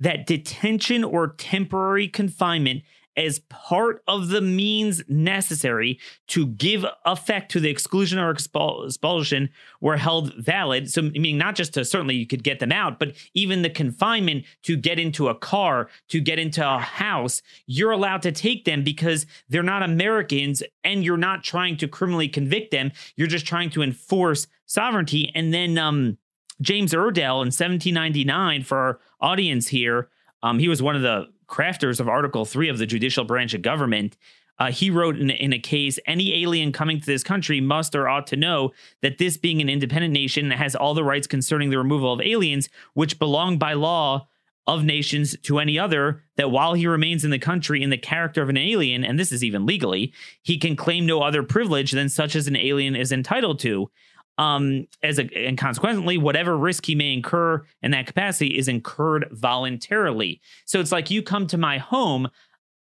that 0.00 0.26
detention 0.26 1.04
or 1.04 1.28
temporary 1.28 2.08
confinement 2.08 2.82
as 3.16 3.38
part 3.48 4.02
of 4.06 4.28
the 4.28 4.40
means 4.40 5.02
necessary 5.08 5.98
to 6.28 6.46
give 6.46 6.84
effect 7.04 7.50
to 7.52 7.60
the 7.60 7.70
exclusion 7.70 8.18
or 8.18 8.30
expulsion 8.30 9.48
were 9.80 9.96
held 9.96 10.34
valid. 10.34 10.90
So, 10.90 11.02
I 11.02 11.18
mean, 11.18 11.38
not 11.38 11.54
just 11.54 11.74
to 11.74 11.84
certainly 11.84 12.14
you 12.14 12.26
could 12.26 12.44
get 12.44 12.58
them 12.58 12.72
out, 12.72 12.98
but 12.98 13.14
even 13.34 13.62
the 13.62 13.70
confinement 13.70 14.44
to 14.64 14.76
get 14.76 14.98
into 14.98 15.28
a 15.28 15.34
car, 15.34 15.88
to 16.08 16.20
get 16.20 16.38
into 16.38 16.68
a 16.68 16.78
house, 16.78 17.42
you're 17.66 17.92
allowed 17.92 18.22
to 18.22 18.32
take 18.32 18.64
them 18.64 18.84
because 18.84 19.26
they're 19.48 19.62
not 19.62 19.82
Americans 19.82 20.62
and 20.84 21.04
you're 21.04 21.16
not 21.16 21.42
trying 21.42 21.76
to 21.78 21.88
criminally 21.88 22.28
convict 22.28 22.70
them. 22.70 22.92
You're 23.16 23.26
just 23.26 23.46
trying 23.46 23.70
to 23.70 23.82
enforce 23.82 24.46
sovereignty. 24.66 25.32
And 25.34 25.54
then, 25.54 25.78
um, 25.78 26.18
James 26.60 26.94
Iredell 26.94 27.42
in 27.42 27.48
1799 27.52 28.62
for 28.62 28.78
our 28.78 29.00
audience 29.20 29.68
here. 29.68 30.08
Um, 30.42 30.58
he 30.58 30.68
was 30.68 30.82
one 30.82 30.96
of 30.96 31.02
the 31.02 31.26
crafters 31.48 32.00
of 32.00 32.08
Article 32.08 32.44
3 32.44 32.68
of 32.68 32.78
the 32.78 32.86
judicial 32.86 33.24
branch 33.24 33.54
of 33.54 33.62
government. 33.62 34.16
Uh, 34.58 34.70
he 34.70 34.90
wrote 34.90 35.18
in, 35.18 35.28
in, 35.28 35.52
a 35.52 35.58
case 35.58 35.98
any 36.06 36.42
alien 36.42 36.72
coming 36.72 36.98
to 36.98 37.06
this 37.06 37.22
country 37.22 37.60
must 37.60 37.94
or 37.94 38.08
ought 38.08 38.26
to 38.26 38.36
know 38.36 38.72
that 39.02 39.18
this 39.18 39.36
being 39.36 39.60
an 39.60 39.68
independent 39.68 40.14
nation 40.14 40.50
has 40.50 40.74
all 40.74 40.94
the 40.94 41.04
rights 41.04 41.26
concerning 41.26 41.68
the 41.68 41.76
removal 41.76 42.12
of 42.12 42.22
aliens 42.22 42.70
which 42.94 43.18
belong 43.18 43.58
by 43.58 43.74
law 43.74 44.26
of 44.66 44.82
nations 44.82 45.36
to 45.42 45.58
any 45.58 45.78
other 45.78 46.22
that 46.36 46.50
while 46.50 46.74
he 46.74 46.86
remains 46.86 47.24
in 47.24 47.30
the 47.30 47.38
country 47.38 47.82
in 47.82 47.90
the 47.90 47.98
character 47.98 48.42
of 48.42 48.48
an 48.48 48.56
alien 48.56 49.04
and 49.04 49.18
this 49.18 49.30
is 49.30 49.44
even 49.44 49.64
legally 49.64 50.12
he 50.42 50.58
can 50.58 50.74
claim 50.74 51.06
no 51.06 51.22
other 51.22 51.42
privilege 51.42 51.92
than 51.92 52.08
such 52.08 52.34
as 52.34 52.48
an 52.48 52.56
alien 52.56 52.96
is 52.96 53.12
entitled 53.12 53.58
to 53.60 53.90
um, 54.38 54.86
as 55.02 55.18
a, 55.18 55.28
and 55.34 55.56
consequently, 55.56 56.18
whatever 56.18 56.56
risk 56.56 56.86
he 56.86 56.94
may 56.94 57.12
incur 57.12 57.64
in 57.82 57.90
that 57.92 58.06
capacity 58.06 58.58
is 58.58 58.68
incurred 58.68 59.28
voluntarily. 59.30 60.40
So 60.66 60.80
it's 60.80 60.92
like 60.92 61.10
you 61.10 61.22
come 61.22 61.46
to 61.48 61.58
my 61.58 61.78
home. 61.78 62.28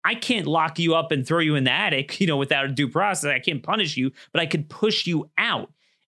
I 0.04 0.14
can't 0.14 0.46
lock 0.46 0.78
you 0.78 0.94
up 0.94 1.12
and 1.12 1.26
throw 1.26 1.38
you 1.38 1.54
in 1.54 1.64
the 1.64 1.70
attic, 1.70 2.20
you 2.20 2.26
know, 2.26 2.36
without 2.36 2.64
a 2.64 2.68
due 2.68 2.88
process. 2.88 3.30
I 3.30 3.38
can't 3.38 3.62
punish 3.62 3.96
you, 3.96 4.10
but 4.32 4.40
I 4.40 4.46
could 4.46 4.68
push 4.68 5.06
you 5.06 5.30
out. 5.38 5.72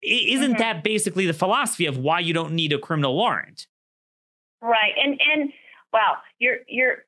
Isn't 0.03 0.53
mm-hmm. 0.53 0.59
that 0.59 0.85
basically 0.85 1.27
the 1.27 1.33
philosophy 1.33 1.87
of 1.87 1.97
why 1.97 2.21
you 2.21 2.35
don't 2.35 2.53
need 2.53 2.73
a 2.73 2.79
criminal 2.79 3.15
warrant? 3.15 3.67
Right. 4.61 4.93
And 5.03 5.19
and 5.35 5.53
wow, 5.93 6.17
you're 6.39 6.59
you're 6.69 7.05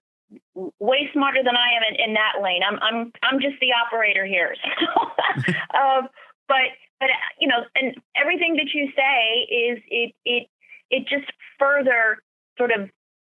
way 0.54 1.08
smarter 1.12 1.42
than 1.44 1.54
I 1.56 1.76
am 1.76 1.82
in, 1.94 2.10
in 2.10 2.14
that 2.14 2.42
lane. 2.42 2.62
I'm 2.66 2.78
I'm 2.80 3.12
I'm 3.22 3.40
just 3.40 3.60
the 3.60 3.68
operator 3.72 4.24
here. 4.26 4.54
um, 5.74 6.08
but 6.48 6.74
but 7.00 7.09
you 7.40 7.48
know, 7.48 7.64
and 7.74 7.94
everything 8.16 8.56
that 8.56 8.72
you 8.72 8.90
say 8.96 9.54
is 9.54 9.82
it 9.88 10.14
it 10.24 10.48
it 10.90 11.09
just 11.09 11.30
further 11.59 12.18
sort 12.59 12.70
of 12.70 12.88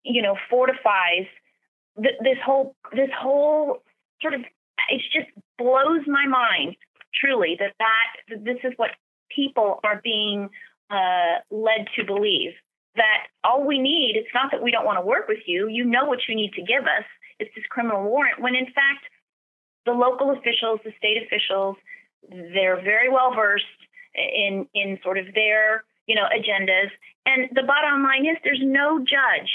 you 0.03 0.21
know 0.21 0.35
fortifies 0.49 1.27
th- 2.01 2.15
this 2.21 2.37
whole 2.43 2.75
this 2.93 3.09
whole 3.17 3.81
sort 4.21 4.33
of 4.33 4.41
it 4.89 5.01
just 5.13 5.29
blows 5.57 6.01
my 6.07 6.25
mind 6.25 6.75
truly 7.13 7.57
that 7.59 7.73
that 7.79 8.43
this 8.43 8.57
is 8.63 8.73
what 8.77 8.91
people 9.35 9.79
are 9.83 10.01
being 10.03 10.49
uh, 10.89 11.39
led 11.51 11.87
to 11.95 12.03
believe. 12.03 12.51
That 12.95 13.27
all 13.43 13.65
we 13.65 13.79
need 13.79 14.15
it's 14.15 14.33
not 14.33 14.51
that 14.51 14.63
we 14.63 14.71
don't 14.71 14.85
want 14.85 14.97
to 14.97 15.05
work 15.05 15.27
with 15.27 15.39
you 15.45 15.69
you 15.69 15.85
know 15.85 16.05
what 16.05 16.19
you 16.27 16.35
need 16.35 16.51
to 16.53 16.61
give 16.61 16.83
us 16.83 17.05
it's 17.37 17.53
this 17.55 17.63
criminal 17.69 18.03
warrant 18.03 18.41
when 18.41 18.55
in 18.55 18.65
fact 18.65 19.05
the 19.85 19.93
local 19.93 20.31
officials 20.31 20.79
the 20.83 20.91
state 20.97 21.21
officials 21.23 21.77
they're 22.27 22.81
very 22.81 23.09
well 23.09 23.33
versed 23.35 23.65
in 24.15 24.67
in 24.73 24.99
sort 25.03 25.17
of 25.17 25.25
their 25.33 25.83
you 26.07 26.15
know 26.15 26.25
agendas. 26.25 26.89
And 27.25 27.49
the 27.53 27.63
bottom 27.63 28.03
line 28.03 28.25
is, 28.25 28.37
there's 28.43 28.61
no 28.63 28.99
judge 28.99 29.51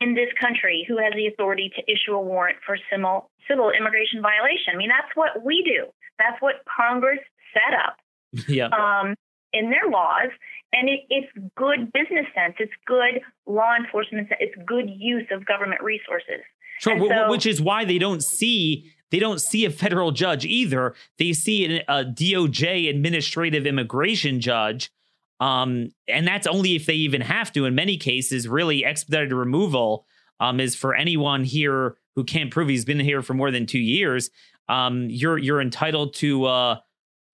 in 0.00 0.14
this 0.14 0.28
country 0.40 0.84
who 0.86 0.98
has 0.98 1.12
the 1.14 1.26
authority 1.26 1.70
to 1.76 1.82
issue 1.90 2.12
a 2.12 2.20
warrant 2.20 2.58
for 2.64 2.76
civil 2.90 3.30
civil 3.48 3.70
immigration 3.70 4.20
violation. 4.22 4.74
I 4.74 4.76
mean, 4.76 4.90
that's 4.90 5.14
what 5.14 5.44
we 5.44 5.62
do. 5.62 5.90
That's 6.18 6.40
what 6.40 6.56
Congress 6.64 7.20
set 7.52 7.74
up. 7.74 7.96
yeah. 8.48 8.68
Um, 8.68 9.14
in 9.52 9.70
their 9.70 9.88
laws, 9.88 10.30
and 10.72 10.88
it, 10.88 11.00
it's 11.08 11.30
good 11.56 11.92
business 11.92 12.26
sense. 12.34 12.56
It's 12.58 12.72
good 12.86 13.22
law 13.46 13.76
enforcement. 13.76 14.28
It's 14.40 14.54
good 14.66 14.90
use 14.90 15.26
of 15.30 15.46
government 15.46 15.80
resources. 15.80 16.42
Sure, 16.80 16.98
so, 16.98 17.30
which 17.30 17.46
is 17.46 17.60
why 17.62 17.84
they 17.84 17.98
don't 17.98 18.22
see 18.22 18.92
they 19.10 19.18
don't 19.18 19.40
see 19.40 19.64
a 19.64 19.70
federal 19.70 20.10
judge 20.10 20.44
either. 20.44 20.94
They 21.18 21.32
see 21.32 21.80
a 21.88 22.04
DOJ 22.04 22.88
administrative 22.88 23.66
immigration 23.66 24.40
judge. 24.40 24.90
Um, 25.40 25.90
and 26.08 26.26
that's 26.26 26.46
only 26.46 26.74
if 26.76 26.86
they 26.86 26.94
even 26.94 27.20
have 27.20 27.52
to. 27.52 27.66
In 27.66 27.74
many 27.74 27.96
cases, 27.96 28.48
really 28.48 28.84
expedited 28.84 29.32
removal 29.32 30.06
um, 30.40 30.60
is 30.60 30.74
for 30.74 30.94
anyone 30.94 31.44
here 31.44 31.96
who 32.14 32.24
can't 32.24 32.50
prove 32.50 32.68
he's 32.68 32.84
been 32.84 33.00
here 33.00 33.22
for 33.22 33.34
more 33.34 33.50
than 33.50 33.66
two 33.66 33.78
years. 33.78 34.30
Um, 34.68 35.08
you're 35.10 35.38
you're 35.38 35.60
entitled 35.60 36.14
to 36.14 36.44
uh, 36.46 36.76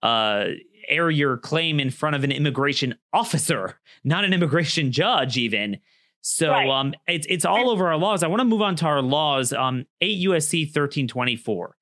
uh, 0.02 0.46
air 0.88 1.10
your 1.10 1.36
claim 1.36 1.78
in 1.78 1.90
front 1.90 2.16
of 2.16 2.24
an 2.24 2.32
immigration 2.32 2.96
officer, 3.12 3.78
not 4.04 4.24
an 4.24 4.32
immigration 4.32 4.92
judge, 4.92 5.36
even. 5.36 5.78
So 6.22 6.50
right. 6.50 6.68
um, 6.68 6.94
it's 7.06 7.26
it's 7.30 7.44
all 7.44 7.70
over 7.70 7.88
our 7.88 7.96
laws. 7.96 8.22
I 8.22 8.28
want 8.28 8.40
to 8.40 8.44
move 8.44 8.62
on 8.62 8.76
to 8.76 8.86
our 8.86 9.02
laws. 9.02 9.52
Um, 9.52 9.86
8 10.00 10.26
USC 10.28 10.66
1324. 10.66 11.76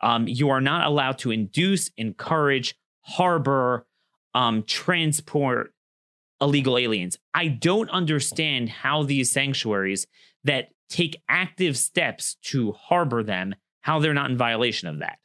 Um, 0.00 0.26
you 0.26 0.50
are 0.50 0.60
not 0.60 0.86
allowed 0.86 1.18
to 1.18 1.30
induce, 1.30 1.90
encourage, 1.96 2.74
harbor, 3.02 3.86
um, 4.34 4.64
transport 4.64 5.72
illegal 6.40 6.76
aliens. 6.76 7.16
I 7.32 7.48
don't 7.48 7.88
understand 7.90 8.68
how 8.68 9.04
these 9.04 9.30
sanctuaries 9.30 10.06
that 10.44 10.70
take 10.88 11.22
active 11.28 11.76
steps 11.78 12.34
to 12.42 12.72
harbor 12.72 13.22
them, 13.22 13.54
how 13.82 14.00
they're 14.00 14.14
not 14.14 14.30
in 14.30 14.36
violation 14.36 14.88
of 14.88 14.98
that. 14.98 15.18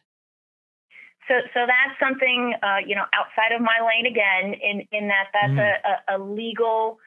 So, 1.27 1.33
so 1.53 1.61
that's 1.65 1.99
something 1.99 2.53
uh, 2.63 2.77
you 2.85 2.95
know 2.95 3.03
outside 3.13 3.53
of 3.53 3.61
my 3.61 3.85
lane 3.85 4.05
again. 4.05 4.53
In 4.61 4.87
in 4.91 5.07
that 5.07 5.25
that's 5.33 5.53
mm. 5.53 5.73
a, 6.07 6.13
a, 6.13 6.17
a 6.17 6.23
legal 6.23 6.99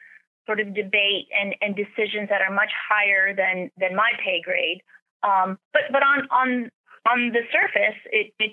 sort 0.51 0.59
of 0.59 0.75
debate 0.75 1.27
and, 1.31 1.55
and 1.61 1.75
decisions 1.75 2.27
that 2.29 2.41
are 2.41 2.53
much 2.53 2.71
higher 2.89 3.33
than 3.33 3.71
than 3.77 3.95
my 3.95 4.11
pay 4.23 4.41
grade. 4.43 4.81
Um, 5.23 5.57
but 5.71 5.83
but 5.91 6.03
on 6.03 6.27
on 6.29 6.71
on 7.09 7.31
the 7.31 7.43
surface, 7.51 7.99
it, 8.11 8.33
it 8.39 8.51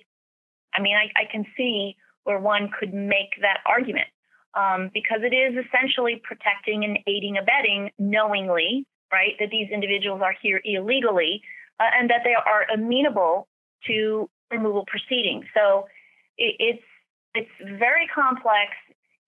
I 0.74 0.80
mean, 0.80 0.96
I, 0.96 1.10
I 1.18 1.24
can 1.30 1.44
see 1.56 1.96
where 2.22 2.38
one 2.38 2.70
could 2.78 2.94
make 2.94 3.34
that 3.40 3.58
argument 3.66 4.06
um, 4.54 4.90
because 4.94 5.20
it 5.22 5.34
is 5.34 5.64
essentially 5.66 6.22
protecting 6.22 6.84
and 6.84 6.98
aiding 7.08 7.36
abetting 7.36 7.90
knowingly, 7.98 8.86
right, 9.12 9.34
that 9.40 9.50
these 9.50 9.68
individuals 9.72 10.20
are 10.22 10.34
here 10.40 10.60
illegally 10.64 11.42
uh, 11.80 11.90
and 11.98 12.10
that 12.10 12.20
they 12.22 12.34
are 12.34 12.66
amenable 12.72 13.48
to 13.86 14.30
removal 14.52 14.84
proceedings. 14.86 15.46
So 15.52 15.88
it, 16.36 16.54
it's 16.58 16.86
it's 17.34 17.78
very 17.78 18.06
complex 18.14 18.70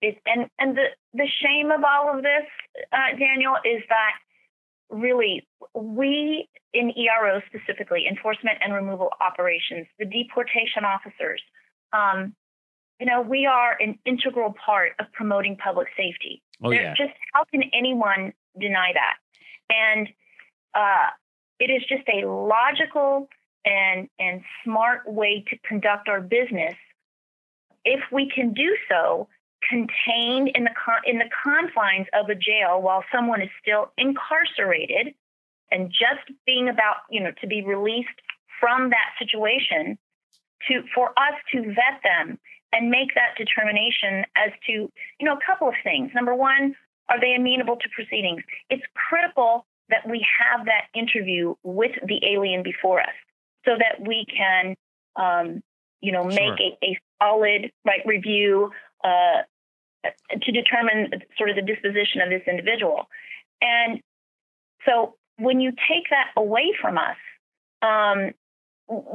and 0.01 0.49
and 0.59 0.75
the 0.75 0.87
the 1.13 1.27
shame 1.41 1.71
of 1.71 1.83
all 1.83 2.15
of 2.15 2.23
this, 2.23 2.45
uh, 2.91 3.17
Daniel, 3.17 3.55
is 3.65 3.81
that 3.89 4.13
really 4.89 5.47
we 5.73 6.47
in 6.73 6.91
ERO 6.97 7.41
specifically, 7.47 8.05
enforcement 8.09 8.57
and 8.61 8.73
removal 8.73 9.09
operations, 9.19 9.87
the 9.99 10.05
deportation 10.05 10.85
officers, 10.85 11.41
um, 11.93 12.33
you 12.99 13.05
know, 13.05 13.21
we 13.21 13.45
are 13.45 13.75
an 13.79 13.97
integral 14.05 14.53
part 14.63 14.91
of 14.99 15.07
promoting 15.11 15.57
public 15.57 15.87
safety. 15.97 16.41
Oh, 16.63 16.71
yeah. 16.71 16.93
Just 16.95 17.13
how 17.33 17.43
can 17.45 17.63
anyone 17.73 18.31
deny 18.59 18.91
that? 18.93 19.15
And 19.69 20.07
uh, 20.75 21.09
it 21.59 21.71
is 21.71 21.81
just 21.89 22.07
a 22.07 22.27
logical 22.27 23.27
and 23.65 24.07
and 24.19 24.41
smart 24.63 25.01
way 25.11 25.43
to 25.49 25.57
conduct 25.67 26.09
our 26.09 26.21
business 26.21 26.75
if 27.85 28.01
we 28.11 28.31
can 28.33 28.53
do 28.53 28.75
so 28.89 29.27
contained 29.67 30.51
in 30.55 30.63
the 30.63 30.73
con- 30.73 31.01
in 31.05 31.17
the 31.17 31.29
confines 31.43 32.07
of 32.13 32.29
a 32.29 32.35
jail 32.35 32.81
while 32.81 33.03
someone 33.11 33.41
is 33.41 33.49
still 33.61 33.91
incarcerated 33.97 35.13
and 35.71 35.89
just 35.89 36.29
being 36.45 36.69
about 36.69 36.97
you 37.09 37.21
know 37.21 37.31
to 37.41 37.47
be 37.47 37.63
released 37.63 38.09
from 38.59 38.89
that 38.89 39.09
situation 39.19 39.97
to 40.67 40.83
for 40.93 41.09
us 41.09 41.35
to 41.51 41.61
vet 41.61 42.01
them 42.03 42.37
and 42.73 42.89
make 42.89 43.13
that 43.15 43.35
determination 43.37 44.25
as 44.35 44.51
to 44.65 44.71
you 44.73 45.25
know 45.25 45.33
a 45.33 45.45
couple 45.45 45.67
of 45.67 45.75
things 45.83 46.11
number 46.13 46.35
one 46.35 46.75
are 47.09 47.19
they 47.19 47.33
amenable 47.33 47.75
to 47.75 47.89
proceedings 47.95 48.41
it's 48.69 48.83
critical 49.09 49.65
that 49.89 50.07
we 50.09 50.25
have 50.39 50.65
that 50.65 50.85
interview 50.95 51.53
with 51.63 51.91
the 52.07 52.19
alien 52.25 52.63
before 52.63 52.99
us 52.99 53.15
so 53.65 53.71
that 53.77 54.05
we 54.07 54.25
can 54.25 54.75
um, 55.15 55.61
you 56.01 56.11
know 56.11 56.23
make 56.23 56.57
sure. 56.57 56.71
a, 56.81 56.85
a 56.85 56.99
solid 57.21 57.71
right 57.85 58.01
review 58.05 58.71
uh, 59.03 59.41
to 60.03 60.51
determine 60.51 61.11
sort 61.37 61.49
of 61.49 61.55
the 61.55 61.61
disposition 61.61 62.21
of 62.21 62.29
this 62.29 62.41
individual. 62.47 63.07
And 63.61 64.01
so 64.85 65.15
when 65.37 65.59
you 65.59 65.71
take 65.71 66.09
that 66.09 66.27
away 66.35 66.73
from 66.81 66.97
us, 66.97 67.17
um, 67.81 68.31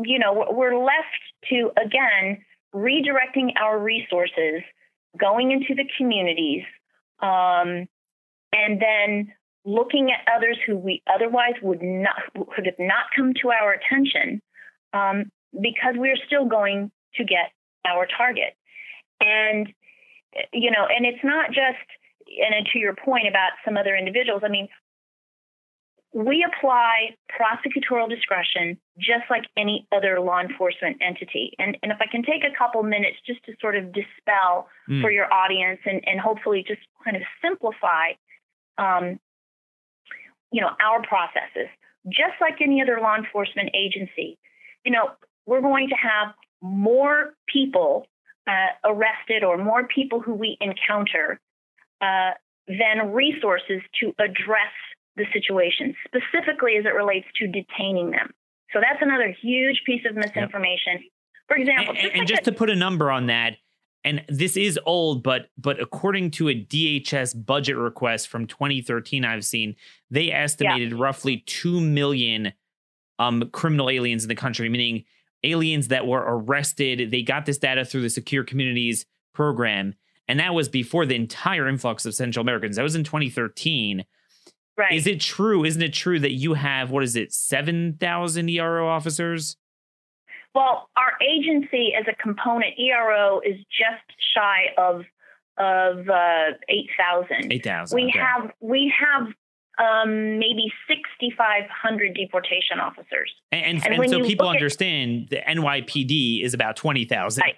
you 0.04 0.18
know, 0.18 0.46
we're 0.50 0.78
left 0.78 1.22
to, 1.50 1.70
again, 1.76 2.44
redirecting 2.74 3.52
our 3.60 3.78
resources, 3.78 4.62
going 5.18 5.50
into 5.50 5.74
the 5.74 5.88
communities, 5.96 6.64
um, 7.20 7.86
and 8.52 8.80
then 8.80 9.32
looking 9.64 10.10
at 10.12 10.26
others 10.34 10.56
who 10.66 10.76
we 10.76 11.02
otherwise 11.12 11.54
would 11.62 11.82
not 11.82 12.16
would 12.36 12.66
have 12.66 12.78
not 12.78 13.06
come 13.14 13.32
to 13.42 13.50
our 13.50 13.72
attention 13.74 14.40
um, 14.92 15.30
because 15.52 15.94
we're 15.96 16.16
still 16.26 16.46
going 16.46 16.90
to 17.16 17.24
get 17.24 17.50
our 17.84 18.06
target. 18.16 18.54
And, 19.20 19.72
you 20.52 20.70
know, 20.70 20.86
and 20.86 21.06
it's 21.06 21.22
not 21.24 21.48
just, 21.48 21.86
and 22.26 22.66
to 22.72 22.78
your 22.78 22.94
point 22.94 23.28
about 23.28 23.52
some 23.64 23.76
other 23.76 23.94
individuals, 23.94 24.42
I 24.44 24.48
mean, 24.48 24.68
we 26.12 26.46
apply 26.46 27.14
prosecutorial 27.28 28.08
discretion 28.08 28.78
just 28.98 29.24
like 29.28 29.44
any 29.56 29.86
other 29.94 30.18
law 30.20 30.40
enforcement 30.40 30.96
entity. 31.02 31.52
And, 31.58 31.76
and 31.82 31.92
if 31.92 31.98
I 32.00 32.06
can 32.10 32.22
take 32.22 32.42
a 32.42 32.56
couple 32.56 32.82
minutes 32.82 33.16
just 33.26 33.44
to 33.44 33.52
sort 33.60 33.76
of 33.76 33.92
dispel 33.92 34.68
mm. 34.88 35.02
for 35.02 35.10
your 35.10 35.30
audience 35.32 35.80
and, 35.84 36.00
and 36.06 36.18
hopefully 36.18 36.64
just 36.66 36.80
kind 37.04 37.16
of 37.16 37.22
simplify, 37.42 38.16
um, 38.78 39.20
you 40.52 40.62
know, 40.62 40.70
our 40.82 41.02
processes, 41.02 41.68
just 42.08 42.40
like 42.40 42.62
any 42.62 42.80
other 42.80 42.98
law 43.00 43.16
enforcement 43.16 43.70
agency, 43.74 44.38
you 44.84 44.92
know, 44.92 45.10
we're 45.44 45.60
going 45.60 45.88
to 45.88 45.96
have 45.96 46.34
more 46.62 47.34
people 47.46 48.06
uh, 48.46 48.66
arrested 48.84 49.42
or 49.44 49.58
more 49.58 49.86
people 49.86 50.20
who 50.20 50.34
we 50.34 50.56
encounter 50.60 51.40
uh, 52.00 52.30
than 52.68 53.12
resources 53.12 53.82
to 54.00 54.14
address 54.18 54.72
the 55.16 55.24
situation, 55.32 55.94
specifically 56.06 56.76
as 56.78 56.84
it 56.84 56.94
relates 56.94 57.26
to 57.36 57.46
detaining 57.46 58.10
them. 58.10 58.30
So 58.72 58.80
that's 58.80 59.00
another 59.00 59.34
huge 59.40 59.82
piece 59.86 60.02
of 60.08 60.16
misinformation. 60.16 60.94
Yep. 60.94 61.02
For 61.48 61.56
example, 61.56 61.94
and, 61.94 61.96
just, 61.96 62.12
and 62.12 62.18
like 62.20 62.28
just 62.28 62.42
a, 62.42 62.50
to 62.50 62.52
put 62.52 62.70
a 62.70 62.76
number 62.76 63.10
on 63.10 63.26
that, 63.26 63.56
and 64.04 64.24
this 64.28 64.56
is 64.56 64.78
old, 64.84 65.22
but 65.22 65.48
but 65.58 65.80
according 65.80 66.30
to 66.32 66.48
a 66.48 66.54
DHS 66.54 67.44
budget 67.44 67.76
request 67.76 68.28
from 68.28 68.46
2013, 68.46 69.24
I've 69.24 69.44
seen 69.44 69.74
they 70.10 70.30
estimated 70.30 70.92
yeah. 70.92 70.98
roughly 70.98 71.38
two 71.46 71.80
million 71.80 72.52
um, 73.18 73.48
criminal 73.52 73.90
aliens 73.90 74.22
in 74.24 74.28
the 74.28 74.34
country, 74.34 74.68
meaning 74.68 75.04
aliens 75.52 75.88
that 75.88 76.06
were 76.06 76.24
arrested. 76.26 77.10
They 77.10 77.22
got 77.22 77.46
this 77.46 77.58
data 77.58 77.84
through 77.84 78.02
the 78.02 78.10
Secure 78.10 78.44
Communities 78.44 79.06
program, 79.32 79.94
and 80.28 80.40
that 80.40 80.54
was 80.54 80.68
before 80.68 81.06
the 81.06 81.14
entire 81.14 81.68
influx 81.68 82.06
of 82.06 82.14
Central 82.14 82.42
Americans. 82.42 82.76
That 82.76 82.82
was 82.82 82.94
in 82.94 83.04
2013. 83.04 84.04
Right. 84.76 84.92
Is 84.92 85.06
it 85.06 85.20
true? 85.20 85.64
Isn't 85.64 85.82
it 85.82 85.94
true 85.94 86.20
that 86.20 86.32
you 86.32 86.54
have 86.54 86.90
what 86.90 87.02
is 87.02 87.16
it, 87.16 87.32
seven 87.32 87.96
thousand 87.98 88.50
ERO 88.50 88.86
officers? 88.86 89.56
Well, 90.54 90.88
our 90.96 91.12
agency 91.26 91.92
as 91.98 92.06
a 92.08 92.14
component 92.22 92.78
ERO 92.78 93.40
is 93.40 93.56
just 93.56 94.04
shy 94.34 94.66
of 94.76 95.02
of 95.58 96.08
uh, 96.08 96.56
eight 96.68 96.90
thousand. 96.98 97.52
Eight 97.52 97.64
thousand. 97.64 97.96
We 97.96 98.08
okay. 98.10 98.18
have 98.18 98.50
we 98.60 98.92
have 98.98 99.28
um, 99.78 100.38
maybe 100.38 100.72
sixty 100.88 101.34
five 101.36 101.64
hundred 101.70 102.14
deportation 102.14 102.80
officers. 102.80 103.32
And, 103.52 103.64
and, 103.64 103.86
and, 103.86 104.02
and 104.02 104.10
so 104.10 104.24
people 104.24 104.48
understand 104.48 105.28
at, 105.32 105.44
the 105.46 105.60
NYPD 105.60 106.44
is 106.44 106.54
about 106.54 106.76
twenty 106.76 107.04
thousand. 107.04 107.42
Right. 107.42 107.56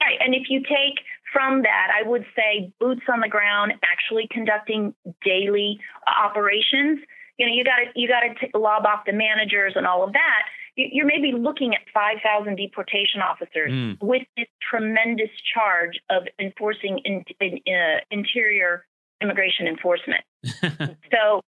Right. 0.00 0.18
And 0.20 0.34
if 0.34 0.44
you 0.50 0.60
take 0.60 1.02
from 1.32 1.62
that, 1.62 1.88
I 1.92 2.08
would 2.08 2.24
say 2.36 2.72
boots 2.78 3.02
on 3.12 3.20
the 3.20 3.28
ground, 3.28 3.72
actually 3.84 4.28
conducting 4.30 4.94
daily 5.24 5.80
uh, 6.06 6.26
operations. 6.26 7.00
You 7.38 7.46
know, 7.46 7.52
you 7.52 7.64
got 7.64 7.76
to 7.76 8.00
you 8.00 8.08
got 8.08 8.20
to 8.20 8.58
lob 8.58 8.86
off 8.86 9.04
the 9.04 9.12
managers 9.12 9.72
and 9.76 9.86
all 9.86 10.04
of 10.04 10.12
that. 10.12 10.42
You're 10.76 11.06
maybe 11.06 11.32
looking 11.32 11.74
at 11.74 11.80
5,000 11.94 12.54
deportation 12.54 13.22
officers 13.22 13.72
mm. 13.72 13.96
with 14.02 14.24
this 14.36 14.46
tremendous 14.70 15.30
charge 15.54 15.98
of 16.10 16.24
enforcing 16.38 17.00
in, 17.02 17.24
in, 17.40 17.60
uh, 17.66 18.00
interior 18.10 18.84
immigration 19.22 19.66
enforcement. 19.66 20.20
so, 21.12 21.42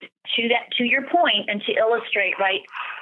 to 0.00 0.48
that, 0.48 0.70
to 0.78 0.84
your 0.84 1.02
point, 1.02 1.48
and 1.48 1.62
to 1.62 1.72
illustrate, 1.72 2.34
right, 2.38 2.60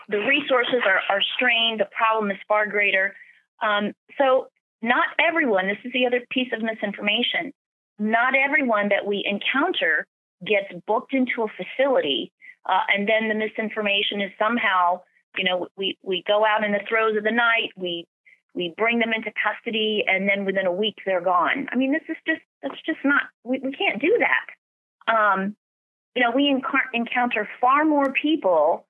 the 0.08 0.18
resources 0.18 0.82
are, 0.86 1.00
are 1.08 1.22
strained. 1.36 1.80
The 1.80 1.88
problem 1.96 2.30
is 2.30 2.38
far 2.48 2.66
greater. 2.66 3.14
Um, 3.62 3.92
so 4.16 4.48
not 4.82 5.06
everyone, 5.18 5.66
this 5.66 5.78
is 5.84 5.92
the 5.92 6.06
other 6.06 6.20
piece 6.30 6.52
of 6.52 6.62
misinformation, 6.62 7.52
not 7.98 8.34
everyone 8.34 8.88
that 8.88 9.06
we 9.06 9.24
encounter 9.26 10.06
gets 10.46 10.72
booked 10.86 11.12
into 11.14 11.42
a 11.42 11.48
facility. 11.48 12.32
Uh, 12.68 12.80
and 12.94 13.08
then 13.08 13.28
the 13.28 13.34
misinformation 13.34 14.20
is 14.20 14.30
somehow, 14.38 15.00
you 15.36 15.44
know, 15.44 15.68
we, 15.76 15.98
we 16.02 16.22
go 16.26 16.44
out 16.44 16.64
in 16.64 16.72
the 16.72 16.84
throes 16.88 17.16
of 17.16 17.24
the 17.24 17.32
night, 17.32 17.70
we 17.76 18.06
we 18.54 18.74
bring 18.76 18.98
them 18.98 19.12
into 19.14 19.30
custody, 19.38 20.04
and 20.06 20.28
then 20.28 20.44
within 20.44 20.66
a 20.66 20.72
week 20.72 20.96
they're 21.06 21.20
gone. 21.20 21.68
I 21.70 21.76
mean, 21.76 21.92
this 21.92 22.02
is 22.08 22.16
just 22.26 22.40
that's 22.62 22.80
just 22.84 22.98
not 23.04 23.22
we, 23.44 23.58
we 23.58 23.72
can't 23.72 24.00
do 24.00 24.16
that. 24.18 24.46
Um, 25.08 25.56
you 26.14 26.22
know, 26.22 26.32
we 26.34 26.54
encounter 26.92 27.48
far 27.60 27.84
more 27.84 28.12
people 28.12 28.86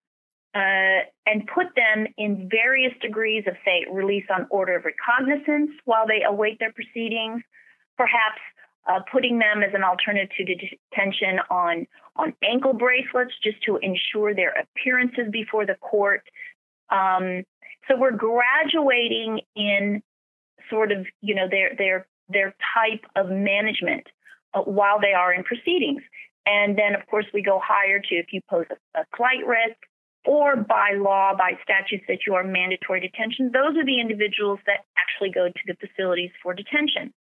uh, 0.55 1.05
and 1.27 1.47
put 1.55 1.67
them 1.77 2.07
in 2.17 2.49
various 2.51 2.93
degrees 3.03 3.45
of, 3.47 3.55
say, 3.65 3.85
release 3.91 4.25
on 4.35 4.47
order 4.51 4.77
of 4.77 4.85
recognizance 4.85 5.71
while 5.85 6.07
they 6.07 6.23
await 6.27 6.59
their 6.59 6.73
proceedings, 6.73 7.43
perhaps 7.97 8.41
uh, 8.89 9.01
putting 9.13 9.39
them 9.39 9.63
as 9.63 9.75
an 9.75 9.85
alternative 9.85 10.31
to 10.37 10.45
detention 10.45 11.39
on, 11.51 11.87
on 12.17 12.33
ankle 12.43 12.73
bracelets 12.73 13.33
just 13.43 13.63
to 13.63 13.77
ensure 13.83 14.35
their 14.35 14.55
appearances 14.63 15.27
before 15.31 15.67
the 15.67 15.75
court. 15.75 16.23
Um, 16.91 17.45
so 17.87 17.97
we're 17.97 18.17
graduating 18.17 19.41
in 19.55 20.03
sort 20.71 20.93
of, 20.93 21.07
you 21.21 21.35
know, 21.35 21.49
their 21.51 21.75
their 21.77 22.07
their 22.29 22.55
type 22.75 23.05
of 23.17 23.31
management 23.31 24.07
uh, 24.55 24.61
while 24.63 25.01
they 25.01 25.13
are 25.13 25.33
in 25.33 25.45
proceedings. 25.45 26.03
And 26.47 26.79
then, 26.79 26.95
of 26.95 27.07
course, 27.07 27.27
we 27.35 27.43
go 27.43 27.61
higher 27.63 28.01
to 28.01 28.15
if 28.15 28.33
you 28.33 28.41
pose 28.49 28.67
a, 28.71 29.01
a 29.01 29.05
flight 29.17 29.47
risk, 29.47 29.77
or 30.25 30.57
by 30.57 30.93
law, 30.97 31.35
by 31.37 31.53
statutes 31.63 32.05
that 32.09 32.21
you 32.27 32.35
are 32.35 32.45
mandatory 32.45 33.01
detention, 33.01 33.51
those 33.53 33.77
are 33.77 33.85
the 33.85 34.01
individuals 34.01 34.59
that 34.67 34.85
actually 34.97 35.31
go 35.31 35.49
to 35.49 35.61
the 35.67 35.75
facilities 35.75 36.31
for 36.43 36.55
detention. 36.55 37.13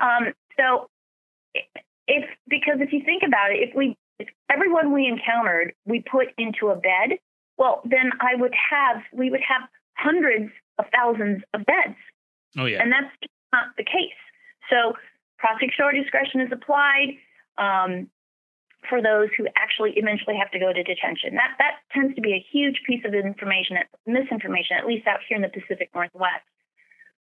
Um, 0.00 0.34
so, 0.56 0.88
if 2.06 2.24
because 2.48 2.78
if 2.80 2.92
you 2.92 3.02
think 3.04 3.22
about 3.26 3.52
it, 3.52 3.68
if 3.68 3.74
we 3.74 3.96
if 4.18 4.28
everyone 4.50 4.92
we 4.92 5.06
encountered 5.06 5.74
we 5.86 6.00
put 6.00 6.28
into 6.38 6.68
a 6.68 6.76
bed, 6.76 7.18
well, 7.56 7.82
then 7.84 8.10
I 8.20 8.34
would 8.34 8.54
have 8.70 9.02
we 9.12 9.30
would 9.30 9.42
have 9.46 9.68
hundreds 9.94 10.50
of 10.78 10.86
thousands 10.94 11.42
of 11.54 11.64
beds. 11.64 11.98
Oh 12.56 12.66
yeah, 12.66 12.82
and 12.82 12.92
that's 12.92 13.12
not 13.52 13.66
the 13.76 13.84
case. 13.84 14.18
So, 14.70 14.94
prosecutorial 15.42 16.02
discretion 16.02 16.40
is 16.40 16.52
applied. 16.52 17.16
Um, 17.56 18.08
for 18.88 19.02
those 19.02 19.28
who 19.36 19.46
actually 19.56 19.92
eventually 19.96 20.36
have 20.36 20.50
to 20.52 20.58
go 20.58 20.72
to 20.72 20.82
detention. 20.82 21.34
That 21.34 21.56
that 21.58 21.72
tends 21.92 22.14
to 22.14 22.20
be 22.20 22.32
a 22.32 22.44
huge 22.52 22.80
piece 22.86 23.04
of 23.04 23.14
information, 23.14 23.76
misinformation, 24.06 24.76
at 24.78 24.86
least 24.86 25.06
out 25.06 25.20
here 25.28 25.36
in 25.36 25.42
the 25.42 25.48
Pacific 25.48 25.90
Northwest. 25.94 26.44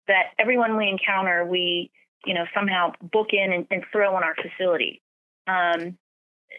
That 0.07 0.33
everyone 0.39 0.77
we 0.77 0.87
encounter, 0.87 1.45
we 1.45 1.91
you 2.25 2.33
know 2.33 2.45
somehow 2.53 2.93
book 3.01 3.27
in 3.31 3.51
and, 3.51 3.67
and 3.71 3.83
throw 3.91 4.17
in 4.17 4.23
our 4.23 4.35
facility. 4.35 5.01
Um, 5.47 5.97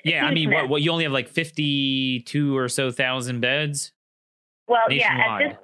yeah, 0.04 0.26
I 0.26 0.32
mean, 0.32 0.50
what, 0.50 0.68
what, 0.68 0.82
you 0.82 0.90
only 0.90 1.04
have 1.04 1.12
like 1.12 1.28
fifty-two 1.28 2.56
or 2.56 2.68
so 2.68 2.90
thousand 2.90 3.40
beds. 3.40 3.92
Well, 4.66 4.90
yeah, 4.90 5.38
this, 5.38 5.56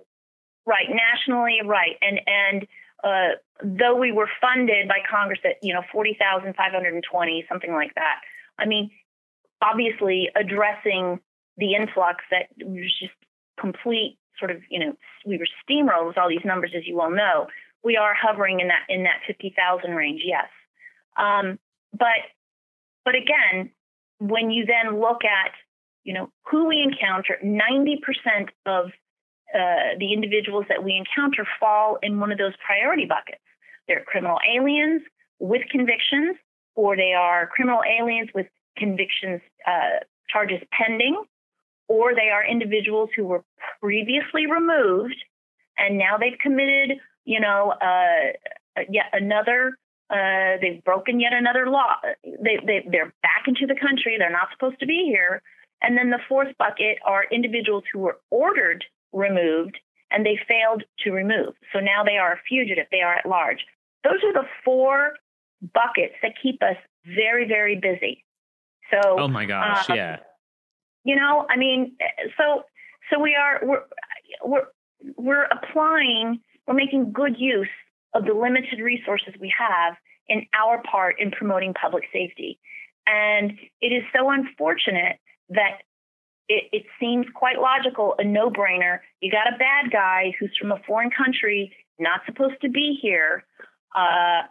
right, 0.67 0.87
nationally, 0.89 1.59
right, 1.65 1.97
and 2.01 2.21
and 2.27 2.67
uh, 3.05 3.37
though 3.63 3.95
we 3.95 4.11
were 4.11 4.29
funded 4.41 4.89
by 4.89 4.99
Congress 5.09 5.41
at 5.45 5.63
you 5.63 5.75
know 5.75 5.83
forty 5.93 6.17
thousand 6.19 6.55
five 6.57 6.73
hundred 6.73 6.95
and 6.95 7.05
twenty, 7.09 7.45
something 7.49 7.73
like 7.73 7.95
that. 7.95 8.21
I 8.59 8.67
mean, 8.67 8.91
obviously 9.63 10.31
addressing 10.35 11.21
the 11.57 11.75
influx 11.75 12.25
that 12.31 12.49
was 12.67 12.93
just 12.99 13.13
complete 13.61 14.19
sort 14.39 14.51
of, 14.51 14.59
you 14.69 14.81
know, 14.81 14.97
we 15.25 15.39
were 15.39 15.47
steamrolled 15.63 16.09
with 16.09 16.19
all 16.19 16.29
these 16.29 16.45
numbers, 16.45 16.73
as 16.77 16.87
you 16.87 16.97
well 16.97 17.11
know. 17.11 17.47
We 17.85 17.97
are 17.97 18.15
hovering 18.15 18.61
in 18.61 18.69
that 18.69 18.85
in 18.89 19.05
that 19.05 19.21
fifty 19.27 19.55
thousand 19.57 19.95
range, 19.95 20.23
yes. 20.25 20.49
Um, 21.17 21.59
but 21.93 22.25
but 23.05 23.15
again, 23.15 23.71
when 24.19 24.51
you 24.51 24.65
then 24.65 24.99
look 25.01 25.25
at 25.25 25.53
you 26.05 26.15
know 26.15 26.31
who 26.51 26.67
we 26.67 26.83
encounter, 26.83 27.39
ninety 27.43 28.01
percent 28.03 28.51
of 28.65 28.91
uh, 29.55 29.99
the 29.99 30.13
individuals 30.13 30.65
that 30.69 30.83
we 30.83 30.97
encounter 30.97 31.47
fall 31.61 31.99
in 32.03 32.21
one 32.21 32.33
of 32.33 32.39
those 32.39 32.55
priority 32.65 33.07
buckets. 33.07 33.43
They're 33.89 34.05
criminal 34.05 34.39
aliens 34.57 35.03
with 35.39 35.63
convictions, 35.71 36.37
or 36.75 36.97
they 36.97 37.13
are 37.13 37.47
criminal 37.47 37.81
aliens 37.85 38.31
with 38.35 38.47
convictions, 38.77 39.41
uh, 39.67 40.05
charges 40.29 40.61
pending, 40.73 41.23
or 41.89 42.15
they 42.15 42.31
are 42.31 42.45
individuals 42.47 43.11
who 43.15 43.25
were 43.25 43.45
previously 43.81 44.47
removed 44.47 45.17
and 45.79 45.99
now 45.99 46.17
they've 46.19 46.39
committed, 46.41 46.99
you 47.25 47.41
know, 47.41 47.75
uh, 47.81 48.83
yet 48.89 49.07
another. 49.13 49.77
Uh, 50.11 50.59
they've 50.61 50.85
broken 50.85 51.19
yet 51.19 51.33
another 51.33 51.69
law. 51.69 51.95
They, 52.23 52.59
they 52.65 52.87
they're 52.91 53.13
back 53.23 53.45
into 53.47 53.67
the 53.67 53.75
country. 53.75 54.17
They're 54.19 54.31
not 54.31 54.49
supposed 54.53 54.79
to 54.81 54.87
be 54.87 55.05
here. 55.07 55.43
And 55.83 55.97
then 55.97 56.11
the 56.11 56.21
fourth 56.29 56.57
bucket 56.59 56.99
are 57.05 57.25
individuals 57.31 57.85
who 57.93 58.01
were 58.01 58.19
ordered 58.31 58.85
removed 59.15 59.79
and 60.11 60.25
they 60.25 60.39
failed 60.47 60.85
to 61.01 61.11
remove. 61.11 61.55
So 61.73 61.81
now 61.81 62.05
they 62.05 62.19
are 62.19 62.33
a 62.33 62.41
fugitive. 62.49 62.87
They 62.91 63.01
are 63.01 63.15
at 63.15 63.27
large. 63.27 63.65
Those 64.05 64.23
are 64.25 64.33
the 64.33 64.47
four 64.65 65.15
buckets 65.73 66.15
that 66.23 66.35
keep 66.43 66.63
us 66.63 66.77
very, 67.07 67.49
very 67.49 67.77
busy. 67.77 68.25
So, 68.91 69.17
oh 69.19 69.29
my 69.29 69.47
gosh, 69.47 69.89
uh, 69.89 69.95
yeah. 69.95 70.17
You 71.05 71.17
know, 71.17 71.47
I 71.49 71.57
mean, 71.57 71.97
so 72.37 72.65
so 73.11 73.19
we 73.21 73.35
are 73.35 73.61
we're 73.63 73.83
we're 74.45 74.67
we're 75.17 75.45
applying, 75.45 76.41
we're 76.67 76.75
making 76.75 77.13
good 77.13 77.37
use 77.39 77.69
of 78.15 78.25
the 78.25 78.35
limited 78.35 78.81
resources 78.81 79.35
we 79.41 79.53
have 79.59 79.95
in 80.29 80.47
our 80.59 80.83
part 80.83 81.17
in 81.19 81.31
promoting 81.31 81.75
public 81.75 82.05
safety. 82.13 82.59
And 83.07 83.53
it 83.81 83.89
is 83.89 84.03
so 84.17 84.31
unfortunate 84.31 85.19
that 85.51 85.83
it, 86.49 86.65
it 86.73 86.85
seems 87.01 87.27
quite 87.35 87.59
logical, 87.59 88.15
a 88.19 88.25
no 88.25 88.51
brainer. 88.51 88.99
You 89.21 89.31
got 89.31 89.53
a 89.53 89.59
bad 89.59 89.91
guy 89.91 90.35
who's 90.39 90.57
from 90.61 90.73
a 90.73 90.81
foreign 90.87 91.11
country, 91.11 91.75
not 91.99 92.21
supposed 92.27 92.61
to 92.63 92.69
be 92.69 92.99
here, 93.01 93.45
uh, 93.95 94.43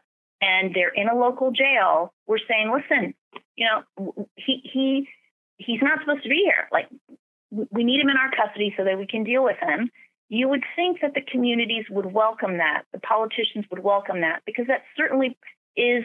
and 0.42 0.74
they're 0.74 0.94
in 0.94 1.08
a 1.08 1.16
local 1.16 1.52
jail. 1.52 2.14
We're 2.28 2.38
saying, 2.50 2.72
listen, 2.74 3.14
you 3.56 3.68
know, 3.68 4.28
he 4.36 4.62
he 4.64 5.08
he's 5.58 5.82
not 5.82 6.00
supposed 6.00 6.24
to 6.24 6.30
be 6.30 6.44
here. 6.44 6.68
Like 6.72 6.88
we 7.52 7.84
need 7.84 8.02
him 8.02 8.10
in 8.10 8.18
our 8.18 8.32
custody 8.32 8.74
so 8.76 8.84
that 8.84 8.98
we 8.98 9.08
can 9.08 9.24
deal 9.24 9.44
with 9.44 9.58
him. 9.62 9.90
You 10.30 10.50
would 10.50 10.64
think 10.76 11.02
that 11.02 11.14
the 11.14 11.22
communities 11.22 11.86
would 11.92 12.12
welcome 12.12 12.58
that, 12.58 12.84
the 12.92 13.00
politicians 13.00 13.66
would 13.70 13.84
welcome 13.84 14.22
that, 14.22 14.42
because 14.46 14.66
that 14.68 14.82
certainly 14.98 15.38
is 15.78 16.04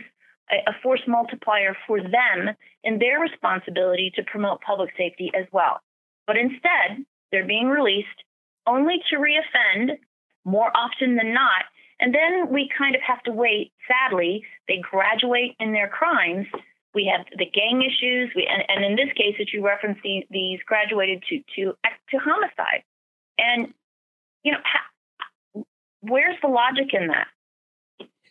a 0.54 0.72
force 0.82 1.02
multiplier 1.06 1.76
for 1.86 2.00
them 2.00 2.54
in 2.84 2.98
their 2.98 3.20
responsibility 3.20 4.10
to 4.14 4.22
promote 4.24 4.60
public 4.60 4.90
safety 4.96 5.30
as 5.38 5.46
well. 5.52 5.80
But 6.26 6.36
instead, 6.36 7.04
they're 7.30 7.46
being 7.46 7.68
released 7.68 8.08
only 8.66 8.96
to 9.10 9.16
reoffend 9.16 9.98
more 10.44 10.70
often 10.76 11.16
than 11.16 11.32
not. 11.32 11.64
And 12.00 12.14
then 12.14 12.52
we 12.52 12.70
kind 12.76 12.94
of 12.94 13.02
have 13.02 13.22
to 13.24 13.32
wait. 13.32 13.72
Sadly, 13.86 14.44
they 14.68 14.78
graduate 14.78 15.56
in 15.58 15.72
their 15.72 15.88
crimes. 15.88 16.46
We 16.94 17.10
have 17.14 17.26
the 17.36 17.46
gang 17.46 17.82
issues, 17.82 18.30
we, 18.34 18.46
and, 18.46 18.62
and 18.68 18.84
in 18.84 18.96
this 18.96 19.12
case, 19.14 19.34
that 19.38 19.52
you 19.52 19.64
referenced, 19.64 20.00
these, 20.02 20.24
these 20.30 20.58
graduated 20.66 21.22
to 21.28 21.42
to 21.56 21.72
to 22.10 22.18
homicide. 22.18 22.82
And 23.38 23.74
you 24.42 24.52
know, 24.52 24.58
how, 24.64 25.64
where's 26.00 26.36
the 26.40 26.48
logic 26.48 26.94
in 26.94 27.08
that? 27.08 27.26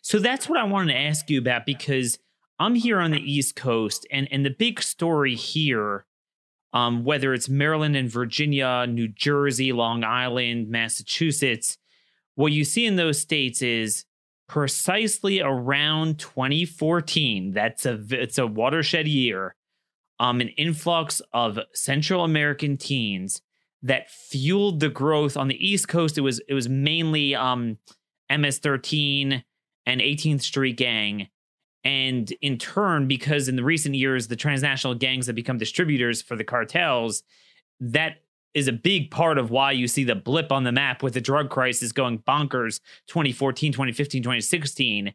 So 0.08 0.18
that's 0.18 0.48
what 0.48 0.58
I 0.58 0.64
wanted 0.64 0.94
to 0.94 0.98
ask 0.98 1.28
you 1.28 1.38
about 1.38 1.66
because 1.66 2.18
I'm 2.58 2.74
here 2.74 2.98
on 2.98 3.10
the 3.10 3.20
East 3.20 3.54
Coast, 3.56 4.06
and 4.10 4.26
and 4.30 4.42
the 4.42 4.48
big 4.48 4.80
story 4.80 5.34
here, 5.34 6.06
um, 6.72 7.04
whether 7.04 7.34
it's 7.34 7.50
Maryland 7.50 7.94
and 7.94 8.10
Virginia, 8.10 8.86
New 8.88 9.08
Jersey, 9.08 9.70
Long 9.70 10.04
Island, 10.04 10.70
Massachusetts, 10.70 11.76
what 12.36 12.52
you 12.52 12.64
see 12.64 12.86
in 12.86 12.96
those 12.96 13.20
states 13.20 13.60
is 13.60 14.06
precisely 14.48 15.42
around 15.42 16.18
2014. 16.18 17.52
That's 17.52 17.84
a 17.84 18.00
it's 18.08 18.38
a 18.38 18.46
watershed 18.46 19.06
year. 19.06 19.56
Um, 20.18 20.40
an 20.40 20.48
influx 20.56 21.20
of 21.34 21.58
Central 21.74 22.24
American 22.24 22.78
teens 22.78 23.42
that 23.82 24.10
fueled 24.10 24.80
the 24.80 24.88
growth 24.88 25.36
on 25.36 25.48
the 25.48 25.68
East 25.68 25.86
Coast. 25.86 26.16
It 26.16 26.22
was 26.22 26.40
it 26.48 26.54
was 26.54 26.66
mainly 26.66 27.34
um, 27.34 27.76
MS-13 28.30 29.42
and 29.88 30.00
18th 30.02 30.42
Street 30.42 30.76
Gang. 30.76 31.28
And 31.82 32.30
in 32.42 32.58
turn, 32.58 33.08
because 33.08 33.48
in 33.48 33.56
the 33.56 33.64
recent 33.64 33.94
years, 33.94 34.28
the 34.28 34.36
transnational 34.36 34.94
gangs 34.94 35.26
have 35.26 35.34
become 35.34 35.58
distributors 35.58 36.20
for 36.20 36.36
the 36.36 36.44
cartels, 36.44 37.22
that 37.80 38.18
is 38.52 38.68
a 38.68 38.72
big 38.72 39.10
part 39.10 39.38
of 39.38 39.50
why 39.50 39.72
you 39.72 39.88
see 39.88 40.04
the 40.04 40.14
blip 40.14 40.52
on 40.52 40.64
the 40.64 40.72
map 40.72 41.02
with 41.02 41.14
the 41.14 41.20
drug 41.20 41.48
crisis 41.48 41.92
going 41.92 42.18
bonkers 42.18 42.80
2014, 43.06 43.72
2015, 43.72 44.22
2016. 44.22 45.14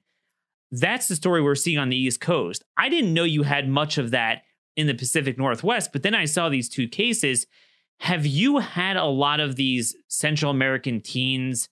That's 0.71 1.07
the 1.07 1.15
story 1.15 1.41
we're 1.41 1.55
seeing 1.55 1.77
on 1.77 1.89
the 1.89 1.97
East 1.97 2.19
Coast. 2.19 2.63
I 2.75 2.89
didn't 2.89 3.13
know 3.13 3.25
you 3.25 3.43
had 3.43 3.69
much 3.69 3.99
of 3.99 4.12
that 4.12 4.41
in 4.75 4.88
the 4.88 4.95
Pacific 4.95 5.38
Northwest, 5.38 5.91
but 5.93 6.01
then 6.01 6.15
I 6.15 6.25
saw 6.25 6.49
these 6.49 6.69
two 6.69 6.88
cases. 6.88 7.45
Have 7.99 8.25
you 8.25 8.57
had 8.57 8.97
a 8.97 9.05
lot 9.05 9.39
of 9.39 9.55
these 9.55 9.95
Central 10.07 10.49
American 10.49 10.99
teens 10.99 11.69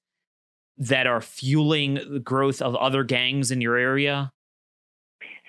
that 0.81 1.05
are 1.05 1.21
fueling 1.21 1.93
the 2.09 2.19
growth 2.19 2.59
of 2.59 2.75
other 2.75 3.03
gangs 3.03 3.51
in 3.51 3.61
your 3.61 3.77
area? 3.77 4.33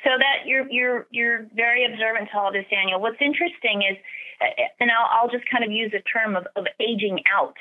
So 0.04 0.10
that 0.18 0.46
you're 0.46 0.68
you're 0.70 1.06
you're 1.10 1.46
very 1.54 1.86
observant 1.86 2.28
to 2.32 2.38
all 2.38 2.52
this, 2.52 2.66
Daniel. 2.70 3.00
What's 3.00 3.20
interesting 3.20 3.82
is, 3.82 3.96
uh, 4.42 4.64
and 4.78 4.90
I'll, 4.90 5.08
I'll 5.10 5.30
just 5.30 5.48
kind 5.50 5.64
of 5.64 5.70
use 5.70 5.90
the 5.92 6.02
term 6.02 6.36
of, 6.36 6.46
of 6.54 6.66
aging 6.80 7.20
out, 7.32 7.54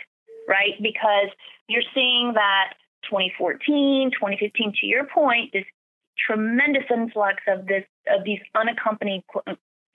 right? 0.49 0.73
Because 0.81 1.29
you're 1.69 1.87
seeing 1.93 2.33
that 2.35 2.73
2014, 3.09 4.11
2015, 4.11 4.73
to 4.81 4.85
your 4.85 5.05
point, 5.05 5.51
this 5.53 5.63
tremendous 6.27 6.83
influx 6.91 7.37
of 7.47 7.67
this 7.67 7.85
of 8.09 8.25
these 8.25 8.39
unaccompanied 8.53 9.23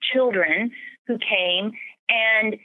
children 0.01 0.71
who 1.05 1.19
came, 1.19 1.73
and 2.09 2.55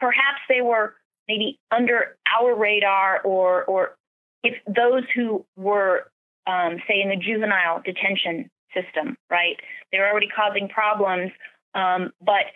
perhaps 0.00 0.40
they 0.50 0.60
were 0.60 0.96
maybe 1.28 1.58
under 1.70 2.18
our 2.38 2.54
radar 2.54 3.22
or 3.22 3.64
or 3.64 3.96
if 4.44 4.54
those 4.66 5.02
who 5.14 5.44
were, 5.56 6.10
um, 6.46 6.76
say, 6.86 7.00
in 7.00 7.08
the 7.08 7.16
juvenile 7.16 7.82
detention 7.84 8.50
system, 8.72 9.16
right, 9.30 9.56
they're 9.90 10.08
already 10.08 10.28
causing 10.28 10.68
problems, 10.68 11.32
um, 11.74 12.12
but 12.20 12.52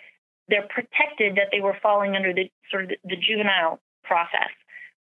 they're 0.48 0.68
protected 0.68 1.36
that 1.36 1.48
they 1.50 1.60
were 1.60 1.76
falling 1.82 2.14
under 2.14 2.32
the 2.32 2.50
sort 2.70 2.84
of 2.84 2.90
the, 2.90 2.96
the 3.04 3.16
juvenile 3.16 3.80
process. 4.04 4.52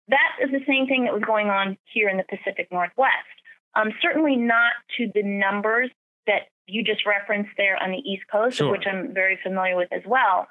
That 0.07 0.39
is 0.41 0.49
the 0.51 0.63
same 0.65 0.87
thing 0.87 1.03
that 1.03 1.13
was 1.13 1.23
going 1.25 1.47
on 1.47 1.77
here 1.93 2.09
in 2.09 2.17
the 2.17 2.23
Pacific 2.23 2.69
Northwest. 2.71 3.35
Um, 3.75 3.91
certainly 4.01 4.37
not 4.37 4.73
to 4.97 5.11
the 5.13 5.23
numbers 5.23 5.91
that 6.25 6.47
you 6.65 6.83
just 6.83 7.05
referenced 7.05 7.51
there 7.57 7.81
on 7.81 7.91
the 7.91 7.97
East 7.97 8.23
Coast, 8.31 8.57
sure. 8.57 8.71
which 8.71 8.85
I'm 8.87 9.13
very 9.13 9.37
familiar 9.43 9.75
with 9.75 9.91
as 9.91 10.03
well. 10.05 10.47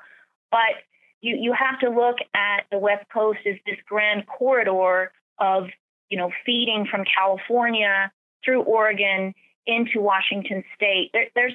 But 0.50 0.84
you, 1.20 1.36
you 1.40 1.52
have 1.52 1.80
to 1.80 1.88
look 1.88 2.16
at 2.34 2.64
the 2.70 2.78
West 2.78 3.06
Coast 3.12 3.40
as 3.46 3.56
this 3.66 3.76
grand 3.88 4.26
corridor 4.26 5.12
of 5.38 5.64
you 6.10 6.16
know, 6.16 6.30
feeding 6.44 6.86
from 6.90 7.04
California 7.04 8.10
through 8.44 8.62
Oregon 8.62 9.34
into 9.66 10.00
Washington 10.00 10.62
State. 10.74 11.10
There, 11.12 11.26
there's 11.34 11.54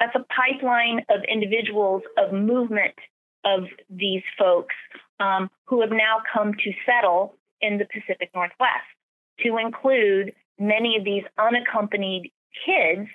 that's 0.00 0.16
a 0.16 0.26
pipeline 0.34 1.04
of 1.10 1.20
individuals 1.28 2.02
of 2.18 2.32
movement 2.32 2.94
of 3.44 3.64
these 3.88 4.22
folks 4.38 4.74
um, 5.20 5.48
who 5.66 5.80
have 5.80 5.90
now 5.90 6.22
come 6.32 6.54
to 6.54 6.72
settle 6.84 7.36
in 7.60 7.78
the 7.78 7.84
Pacific 7.84 8.30
Northwest, 8.34 8.88
to 9.40 9.56
include 9.58 10.32
many 10.58 10.96
of 10.98 11.04
these 11.04 11.22
unaccompanied 11.38 12.32
kids 12.66 13.08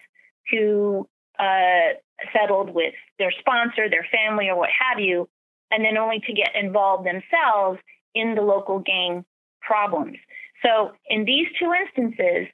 who 0.50 1.08
uh, 1.39 1.93
settled 2.34 2.73
with 2.73 2.93
their 3.19 3.32
sponsor, 3.39 3.89
their 3.89 4.08
family, 4.12 4.47
or 4.47 4.58
what 4.58 4.69
have 4.69 5.00
you, 5.00 5.28
and 5.71 5.84
then 5.84 5.97
only 5.97 6.21
to 6.26 6.34
get 6.34 6.56
involved 6.56 7.06
themselves 7.06 7.80
in 8.15 8.36
the 8.36 8.41
local 8.41 8.80
gang 8.80 9.26
problems. 9.62 10.17
So 10.63 10.91
in 11.10 11.26
these 11.26 11.48
two 11.60 11.72
instances, 11.74 12.48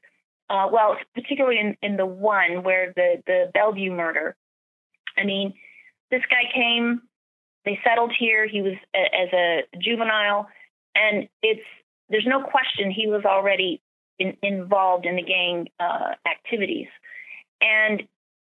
uh, 0.50 0.68
well, 0.72 0.98
particularly 1.16 1.60
in, 1.60 1.78
in 1.82 1.98
the 1.98 2.06
one 2.06 2.63
where 2.63 2.94
the, 2.96 3.24
the 3.26 3.52
Bellevue 3.54 3.92
murder, 3.92 4.36
I 5.18 5.24
mean, 5.24 5.54
this 6.12 6.22
guy 6.30 6.52
came, 6.54 7.02
they 7.66 7.80
settled 7.84 8.12
here. 8.18 8.48
He 8.48 8.62
was 8.62 8.74
a, 8.96 9.16
as 9.16 9.30
a 9.34 9.63
juvenile, 9.80 10.48
and 10.96 11.28
it's 11.42 11.66
there's 12.10 12.28
no 12.28 12.44
question 12.44 12.92
he 12.92 13.08
was 13.08 13.24
already 13.26 13.82
in, 14.20 14.38
involved 14.44 15.06
in 15.06 15.16
the 15.16 15.24
gang 15.24 15.68
uh, 15.80 16.12
activities. 16.28 16.88
And 17.62 18.04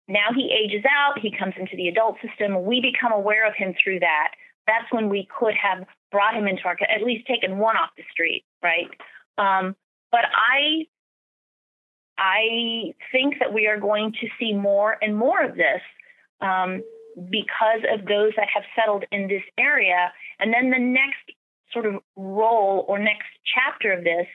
now 0.08 0.28
he 0.34 0.50
ages 0.52 0.84
out, 0.84 1.18
he 1.18 1.34
comes 1.36 1.54
into 1.58 1.76
the 1.76 1.88
adult 1.88 2.16
system. 2.26 2.64
We 2.64 2.80
become 2.80 3.12
aware 3.12 3.46
of 3.46 3.54
him 3.54 3.74
through 3.82 4.00
that. 4.00 4.32
That's 4.66 4.90
when 4.90 5.08
we 5.08 5.28
could 5.38 5.54
have 5.54 5.86
brought 6.10 6.34
him 6.34 6.46
into 6.46 6.64
our, 6.64 6.76
at 6.94 7.02
least 7.02 7.26
taken 7.26 7.58
one 7.58 7.76
off 7.76 7.90
the 7.96 8.02
street, 8.10 8.44
right? 8.62 8.88
Um, 9.38 9.76
but 10.10 10.24
I, 10.34 10.86
I 12.18 12.94
think 13.12 13.34
that 13.40 13.52
we 13.52 13.66
are 13.66 13.78
going 13.78 14.12
to 14.12 14.28
see 14.38 14.52
more 14.52 14.96
and 15.02 15.16
more 15.16 15.44
of 15.44 15.56
this 15.56 15.82
um, 16.40 16.82
because 17.30 17.82
of 17.92 18.06
those 18.06 18.32
that 18.36 18.48
have 18.54 18.64
settled 18.74 19.04
in 19.12 19.28
this 19.28 19.42
area. 19.58 20.12
And 20.38 20.52
then 20.52 20.70
the 20.70 20.78
next 20.78 21.32
sort 21.72 21.86
of 21.86 22.00
role 22.16 22.84
or 22.88 22.98
next 22.98 23.28
chapter 23.54 23.92
of 23.92 24.04
this 24.04 24.26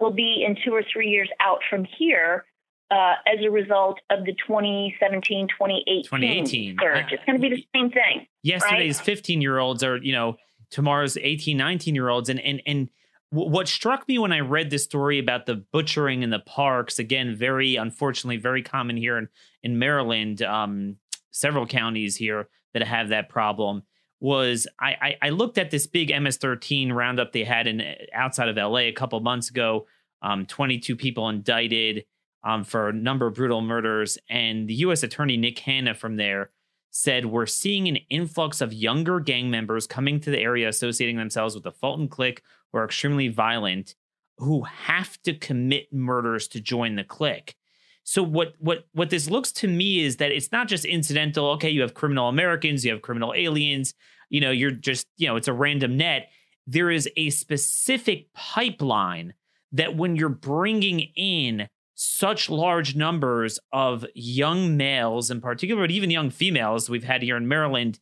will 0.00 0.12
be 0.12 0.44
in 0.46 0.56
two 0.64 0.74
or 0.74 0.82
three 0.92 1.08
years 1.08 1.28
out 1.40 1.60
from 1.68 1.86
here 1.98 2.44
uh, 2.90 3.14
as 3.26 3.44
a 3.44 3.50
result 3.50 4.00
of 4.10 4.24
the 4.24 4.32
2017 4.46 5.48
2018, 5.48 6.04
2018. 6.04 6.76
surge. 6.80 7.12
It's 7.12 7.24
going 7.24 7.40
to 7.40 7.48
be 7.48 7.54
the 7.54 7.66
same 7.74 7.90
thing. 7.90 8.26
Yesterday's 8.42 9.00
15 9.00 9.40
year 9.40 9.58
olds 9.58 9.84
are, 9.84 9.96
you 9.98 10.12
know, 10.12 10.36
tomorrow's 10.70 11.16
18, 11.16 11.56
19 11.56 11.94
year 11.94 12.08
olds. 12.08 12.28
And, 12.28 12.40
and, 12.40 12.62
and 12.66 12.88
what 13.30 13.68
struck 13.68 14.08
me 14.08 14.18
when 14.18 14.32
I 14.32 14.40
read 14.40 14.70
this 14.70 14.84
story 14.84 15.18
about 15.18 15.46
the 15.46 15.54
butchering 15.54 16.22
in 16.22 16.30
the 16.30 16.40
parks, 16.40 16.98
again, 16.98 17.34
very 17.36 17.76
unfortunately, 17.76 18.38
very 18.38 18.62
common 18.62 18.96
here 18.96 19.16
in, 19.18 19.28
in 19.62 19.78
Maryland, 19.78 20.42
um, 20.42 20.96
several 21.30 21.66
counties 21.66 22.16
here 22.16 22.48
that 22.74 22.82
have 22.82 23.08
that 23.10 23.28
problem, 23.28 23.84
was 24.18 24.66
I, 24.80 24.96
I, 25.00 25.16
I 25.22 25.28
looked 25.30 25.58
at 25.58 25.70
this 25.70 25.86
big 25.86 26.08
MS-13 26.08 26.92
roundup 26.92 27.32
they 27.32 27.44
had 27.44 27.66
in 27.68 27.82
outside 28.12 28.48
of 28.48 28.56
LA 28.56 28.80
a 28.80 28.92
couple 28.92 29.20
months 29.20 29.48
ago. 29.48 29.86
Um, 30.22 30.44
22 30.44 30.96
people 30.96 31.28
indicted 31.28 32.04
um, 32.44 32.64
for 32.64 32.88
a 32.88 32.92
number 32.92 33.26
of 33.26 33.34
brutal 33.34 33.60
murders, 33.60 34.18
and 34.28 34.68
the 34.68 34.74
U.S. 34.74 35.02
Attorney 35.02 35.36
Nick 35.36 35.58
Hanna 35.60 35.94
from 35.94 36.16
there 36.16 36.50
said 36.90 37.26
we're 37.26 37.46
seeing 37.46 37.86
an 37.88 37.98
influx 38.10 38.60
of 38.60 38.72
younger 38.72 39.20
gang 39.20 39.50
members 39.50 39.86
coming 39.86 40.18
to 40.20 40.30
the 40.30 40.40
area 40.40 40.68
associating 40.68 41.16
themselves 41.16 41.54
with 41.54 41.62
the 41.62 41.70
Fulton 41.70 42.08
clique 42.08 42.42
or 42.72 42.84
extremely 42.84 43.28
violent 43.28 43.94
who 44.38 44.62
have 44.62 45.20
to 45.22 45.34
commit 45.34 45.92
murders 45.92 46.48
to 46.48 46.60
join 46.60 46.96
the 46.96 47.04
clique. 47.04 47.54
So 48.02 48.22
what 48.22 48.54
what 48.58 48.86
what 48.92 49.10
this 49.10 49.30
looks 49.30 49.52
to 49.52 49.68
me 49.68 50.00
is 50.00 50.16
that 50.16 50.32
it's 50.32 50.50
not 50.50 50.68
just 50.68 50.84
incidental. 50.84 51.50
Okay, 51.50 51.70
you 51.70 51.82
have 51.82 51.94
criminal 51.94 52.28
Americans, 52.28 52.84
you 52.84 52.92
have 52.92 53.02
criminal 53.02 53.34
aliens. 53.34 53.94
You 54.30 54.40
know, 54.40 54.50
you're 54.50 54.70
just 54.70 55.06
you 55.16 55.28
know 55.28 55.36
it's 55.36 55.48
a 55.48 55.52
random 55.52 55.96
net. 55.96 56.30
There 56.66 56.90
is 56.90 57.08
a 57.16 57.30
specific 57.30 58.32
pipeline 58.32 59.34
that 59.72 59.96
when 59.96 60.16
you're 60.16 60.28
bringing 60.28 61.00
in 61.14 61.68
such 61.94 62.48
large 62.48 62.96
numbers 62.96 63.58
of 63.72 64.06
young 64.14 64.76
males 64.76 65.30
in 65.30 65.40
particular, 65.40 65.82
but 65.82 65.90
even 65.90 66.10
young 66.10 66.30
females 66.30 66.88
we've 66.88 67.04
had 67.04 67.22
here 67.22 67.36
in 67.36 67.46
Maryland, 67.46 68.00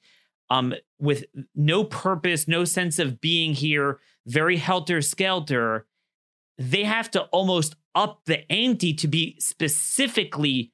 um, 0.51 0.73
with 0.99 1.25
no 1.55 1.83
purpose, 1.83 2.47
no 2.47 2.65
sense 2.65 2.99
of 2.99 3.21
being 3.21 3.55
here, 3.55 3.99
very 4.29 4.57
helter 4.57 5.01
skelter, 5.03 5.87
they 6.59 6.85
have 6.85 7.11
to 7.13 7.23
almost 7.25 7.77
up 7.95 8.21
the 8.27 8.51
ante 8.51 8.95
to 8.95 9.09
be 9.09 9.37
specifically 9.39 10.73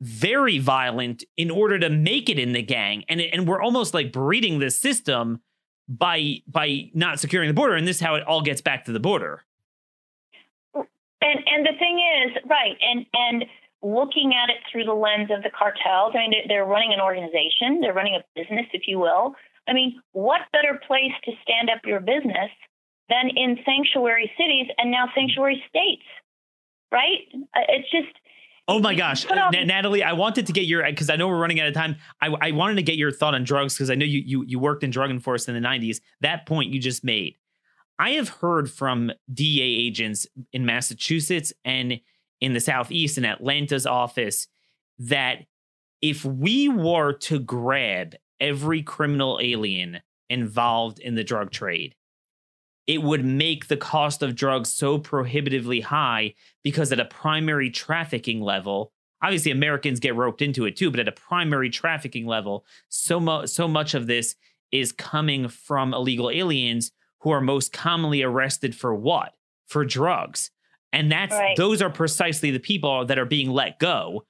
very 0.00 0.58
violent 0.58 1.24
in 1.36 1.50
order 1.50 1.78
to 1.78 1.90
make 1.90 2.28
it 2.28 2.38
in 2.38 2.52
the 2.52 2.62
gang. 2.62 3.04
And, 3.08 3.20
and 3.20 3.46
we're 3.46 3.62
almost 3.62 3.92
like 3.92 4.12
breeding 4.12 4.58
this 4.58 4.78
system 4.78 5.40
by 5.88 6.36
by 6.46 6.90
not 6.94 7.18
securing 7.18 7.48
the 7.48 7.54
border. 7.54 7.74
And 7.74 7.86
this 7.86 7.96
is 7.96 8.02
how 8.02 8.14
it 8.14 8.26
all 8.26 8.42
gets 8.42 8.60
back 8.60 8.84
to 8.84 8.92
the 8.92 9.00
border. 9.00 9.42
And 10.74 11.40
and 11.46 11.66
the 11.66 11.76
thing 11.78 12.00
is, 12.24 12.36
right, 12.48 12.76
and 12.80 13.04
and 13.12 13.44
looking 13.82 14.32
at 14.32 14.50
it 14.50 14.58
through 14.70 14.84
the 14.84 14.94
lens 14.94 15.30
of 15.30 15.42
the 15.42 15.50
cartels, 15.50 16.14
I 16.14 16.28
mean, 16.28 16.34
they're 16.48 16.64
running 16.64 16.92
an 16.92 17.00
organization, 17.00 17.80
they're 17.80 17.92
running 17.92 18.14
a 18.14 18.24
business, 18.38 18.66
if 18.72 18.82
you 18.86 18.98
will. 18.98 19.34
I 19.68 19.72
mean, 19.72 20.00
what 20.12 20.40
better 20.52 20.80
place 20.86 21.12
to 21.24 21.32
stand 21.42 21.70
up 21.70 21.80
your 21.84 22.00
business 22.00 22.50
than 23.10 23.30
in 23.36 23.58
sanctuary 23.66 24.30
cities 24.38 24.66
and 24.78 24.90
now 24.90 25.06
sanctuary 25.14 25.62
states, 25.68 26.04
right? 26.90 27.18
Uh, 27.54 27.60
it's 27.68 27.90
just. 27.90 28.08
Oh 28.68 28.78
my 28.78 28.94
gosh, 28.94 29.26
N- 29.28 29.66
Nathalie! 29.66 30.04
I 30.04 30.12
wanted 30.12 30.46
to 30.46 30.52
get 30.52 30.66
your 30.66 30.84
because 30.84 31.10
I 31.10 31.16
know 31.16 31.26
we're 31.26 31.40
running 31.40 31.60
out 31.60 31.66
of 31.66 31.74
time. 31.74 31.96
I, 32.22 32.28
I 32.40 32.50
wanted 32.52 32.76
to 32.76 32.82
get 32.82 32.96
your 32.96 33.10
thought 33.10 33.34
on 33.34 33.42
drugs 33.42 33.74
because 33.74 33.90
I 33.90 33.96
know 33.96 34.06
you 34.06 34.22
you 34.24 34.44
you 34.46 34.58
worked 34.60 34.84
in 34.84 34.90
drug 34.90 35.10
enforcement 35.10 35.56
in 35.56 35.62
the 35.62 35.68
'90s. 35.68 36.00
That 36.20 36.46
point 36.46 36.72
you 36.72 36.78
just 36.78 37.02
made, 37.02 37.34
I 37.98 38.10
have 38.10 38.28
heard 38.28 38.70
from 38.70 39.10
DEA 39.32 39.86
agents 39.86 40.26
in 40.52 40.64
Massachusetts 40.64 41.52
and 41.64 42.00
in 42.40 42.54
the 42.54 42.60
Southeast 42.60 43.18
in 43.18 43.24
Atlanta's 43.24 43.86
office 43.86 44.46
that 44.98 45.40
if 46.00 46.24
we 46.24 46.68
were 46.68 47.12
to 47.12 47.38
grab 47.40 48.14
every 48.40 48.82
criminal 48.82 49.38
alien 49.42 50.00
involved 50.28 50.98
in 50.98 51.14
the 51.14 51.24
drug 51.24 51.50
trade, 51.50 51.94
it 52.90 53.04
would 53.04 53.24
make 53.24 53.68
the 53.68 53.76
cost 53.76 54.20
of 54.20 54.34
drugs 54.34 54.74
so 54.74 54.98
prohibitively 54.98 55.80
high 55.80 56.34
because 56.64 56.90
at 56.90 56.98
a 56.98 57.04
primary 57.04 57.70
trafficking 57.70 58.40
level, 58.40 58.90
obviously 59.22 59.52
Americans 59.52 60.00
get 60.00 60.16
roped 60.16 60.42
into 60.42 60.64
it 60.64 60.74
too, 60.74 60.90
but 60.90 60.98
at 60.98 61.06
a 61.06 61.12
primary 61.12 61.70
trafficking 61.70 62.26
level, 62.26 62.64
so 62.88 63.20
much 63.20 63.48
so 63.50 63.68
much 63.68 63.94
of 63.94 64.08
this 64.08 64.34
is 64.72 64.90
coming 64.90 65.46
from 65.46 65.94
illegal 65.94 66.30
aliens 66.30 66.90
who 67.20 67.30
are 67.30 67.40
most 67.40 67.72
commonly 67.72 68.24
arrested 68.24 68.74
for 68.74 68.92
what? 68.92 69.34
For 69.68 69.84
drugs. 69.84 70.50
And 70.92 71.12
that's 71.12 71.32
right. 71.32 71.56
those 71.56 71.80
are 71.80 71.90
precisely 71.90 72.50
the 72.50 72.58
people 72.58 73.04
that 73.04 73.20
are 73.20 73.24
being 73.24 73.50
let 73.50 73.78
go. 73.78 74.24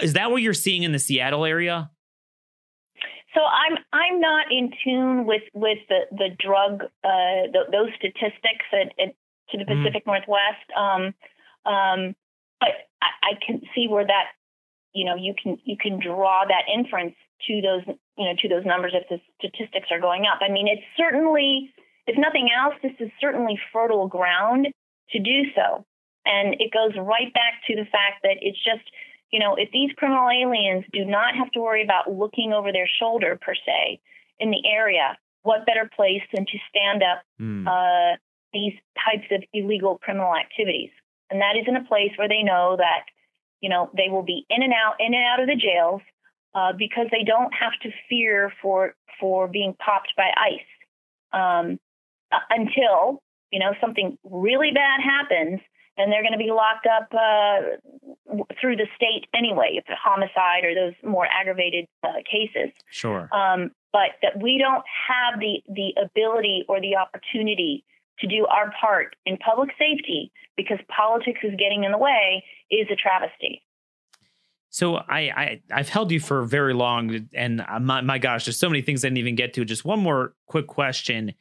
Is 0.00 0.14
that 0.14 0.30
what 0.30 0.40
you're 0.40 0.54
seeing 0.54 0.84
in 0.84 0.92
the 0.92 0.98
Seattle 0.98 1.44
area? 1.44 1.90
So 3.34 3.40
I'm 3.40 3.78
I'm 3.92 4.20
not 4.20 4.46
in 4.50 4.70
tune 4.84 5.26
with 5.26 5.42
with 5.54 5.78
the 5.88 6.00
the 6.10 6.30
drug 6.38 6.84
uh, 7.04 7.50
the, 7.52 7.66
those 7.70 7.90
statistics 7.96 8.66
at, 8.72 8.92
at, 8.98 9.14
to 9.50 9.58
the 9.58 9.64
mm-hmm. 9.64 9.84
Pacific 9.84 10.04
mm. 10.04 10.06
Northwest. 10.06 10.66
Um, 10.76 11.02
um, 11.64 12.14
but 12.58 12.90
I, 13.02 13.10
I, 13.22 13.32
can 13.44 13.62
see 13.74 13.86
where 13.88 14.06
that 14.06 14.34
you 14.92 15.04
know 15.04 15.14
you 15.14 15.34
can 15.40 15.58
you 15.64 15.76
can 15.76 16.00
draw 16.00 16.44
that 16.46 16.66
inference 16.72 17.14
to 17.46 17.60
those 17.62 17.96
you 18.18 18.24
know 18.24 18.34
to 18.38 18.48
those 18.48 18.66
numbers 18.66 18.94
if 18.94 19.08
the 19.08 19.20
statistics 19.38 19.88
are 19.90 20.00
going 20.00 20.24
up. 20.26 20.40
I 20.42 20.50
mean, 20.50 20.66
it's 20.66 20.84
certainly 20.96 21.72
if 22.10 22.18
nothing 22.18 22.48
else, 22.50 22.74
this 22.82 22.98
is 22.98 23.10
certainly 23.20 23.58
fertile 23.72 24.08
ground 24.08 24.66
to 25.10 25.18
do 25.18 25.50
so. 25.54 25.84
And 26.26 26.54
it 26.58 26.72
goes 26.72 26.92
right 26.98 27.32
back 27.32 27.62
to 27.68 27.76
the 27.76 27.86
fact 27.86 28.22
that 28.22 28.36
it's 28.40 28.58
just, 28.62 28.82
you 29.30 29.38
know, 29.38 29.54
if 29.56 29.70
these 29.72 29.90
criminal 29.96 30.28
aliens 30.28 30.84
do 30.92 31.04
not 31.04 31.36
have 31.36 31.50
to 31.52 31.60
worry 31.60 31.84
about 31.84 32.10
looking 32.10 32.52
over 32.52 32.72
their 32.72 32.88
shoulder 33.00 33.38
per 33.40 33.54
se 33.54 34.00
in 34.38 34.50
the 34.50 34.62
area, 34.66 35.16
what 35.42 35.66
better 35.66 35.88
place 35.94 36.22
than 36.34 36.44
to 36.46 36.58
stand 36.68 37.02
up 37.02 37.22
mm. 37.40 37.66
uh, 37.66 38.16
these 38.52 38.74
types 39.04 39.26
of 39.30 39.42
illegal 39.52 39.98
criminal 39.98 40.34
activities? 40.34 40.90
And 41.30 41.40
that 41.40 41.56
is 41.56 41.64
in 41.68 41.76
a 41.76 41.84
place 41.84 42.10
where 42.16 42.28
they 42.28 42.42
know 42.42 42.76
that, 42.76 43.04
you 43.60 43.68
know, 43.68 43.90
they 43.96 44.08
will 44.10 44.24
be 44.24 44.44
in 44.50 44.62
and 44.62 44.72
out, 44.72 44.96
in 44.98 45.14
and 45.14 45.24
out 45.24 45.40
of 45.40 45.46
the 45.46 45.54
jails 45.54 46.02
uh, 46.54 46.72
because 46.76 47.06
they 47.12 47.22
don't 47.24 47.54
have 47.54 47.72
to 47.82 47.90
fear 48.08 48.52
for 48.60 48.94
for 49.20 49.46
being 49.46 49.74
popped 49.74 50.12
by 50.16 50.30
ICE. 50.36 50.60
Um, 51.32 51.78
until 52.50 53.22
you 53.52 53.60
know 53.60 53.74
something 53.80 54.18
really 54.24 54.72
bad 54.72 55.00
happens 55.00 55.60
and 56.00 56.12
they're 56.12 56.22
going 56.22 56.32
to 56.32 56.38
be 56.38 56.50
locked 56.50 56.86
up 56.86 57.08
uh, 57.12 58.42
through 58.60 58.76
the 58.76 58.86
state 58.96 59.26
anyway, 59.34 59.72
if 59.74 59.84
a 59.88 59.96
homicide 59.96 60.64
or 60.64 60.74
those 60.74 60.94
more 61.04 61.26
aggravated 61.26 61.86
uh, 62.02 62.22
cases. 62.30 62.72
Sure. 62.90 63.28
Um, 63.34 63.70
but 63.92 64.10
that 64.22 64.40
we 64.40 64.58
don't 64.58 64.84
have 65.08 65.40
the 65.40 65.60
the 65.68 65.94
ability 66.00 66.64
or 66.68 66.80
the 66.80 66.96
opportunity 66.96 67.84
to 68.20 68.26
do 68.26 68.46
our 68.46 68.72
part 68.80 69.16
in 69.26 69.36
public 69.38 69.70
safety 69.78 70.30
because 70.56 70.78
politics 70.94 71.40
is 71.42 71.52
getting 71.58 71.84
in 71.84 71.92
the 71.92 71.98
way 71.98 72.44
is 72.70 72.86
a 72.90 72.96
travesty. 72.96 73.62
So 74.72 74.96
I, 74.96 75.60
I 75.72 75.78
have 75.78 75.88
held 75.88 76.12
you 76.12 76.20
for 76.20 76.44
very 76.44 76.74
long, 76.74 77.28
and 77.34 77.64
uh, 77.68 77.80
my, 77.80 78.02
my 78.02 78.18
gosh, 78.18 78.44
there's 78.44 78.58
so 78.58 78.68
many 78.68 78.82
things 78.82 79.04
I 79.04 79.08
didn't 79.08 79.18
even 79.18 79.34
get 79.34 79.54
to. 79.54 79.64
Just 79.64 79.84
one 79.84 79.98
more 79.98 80.34
quick 80.46 80.68
question 80.68 81.34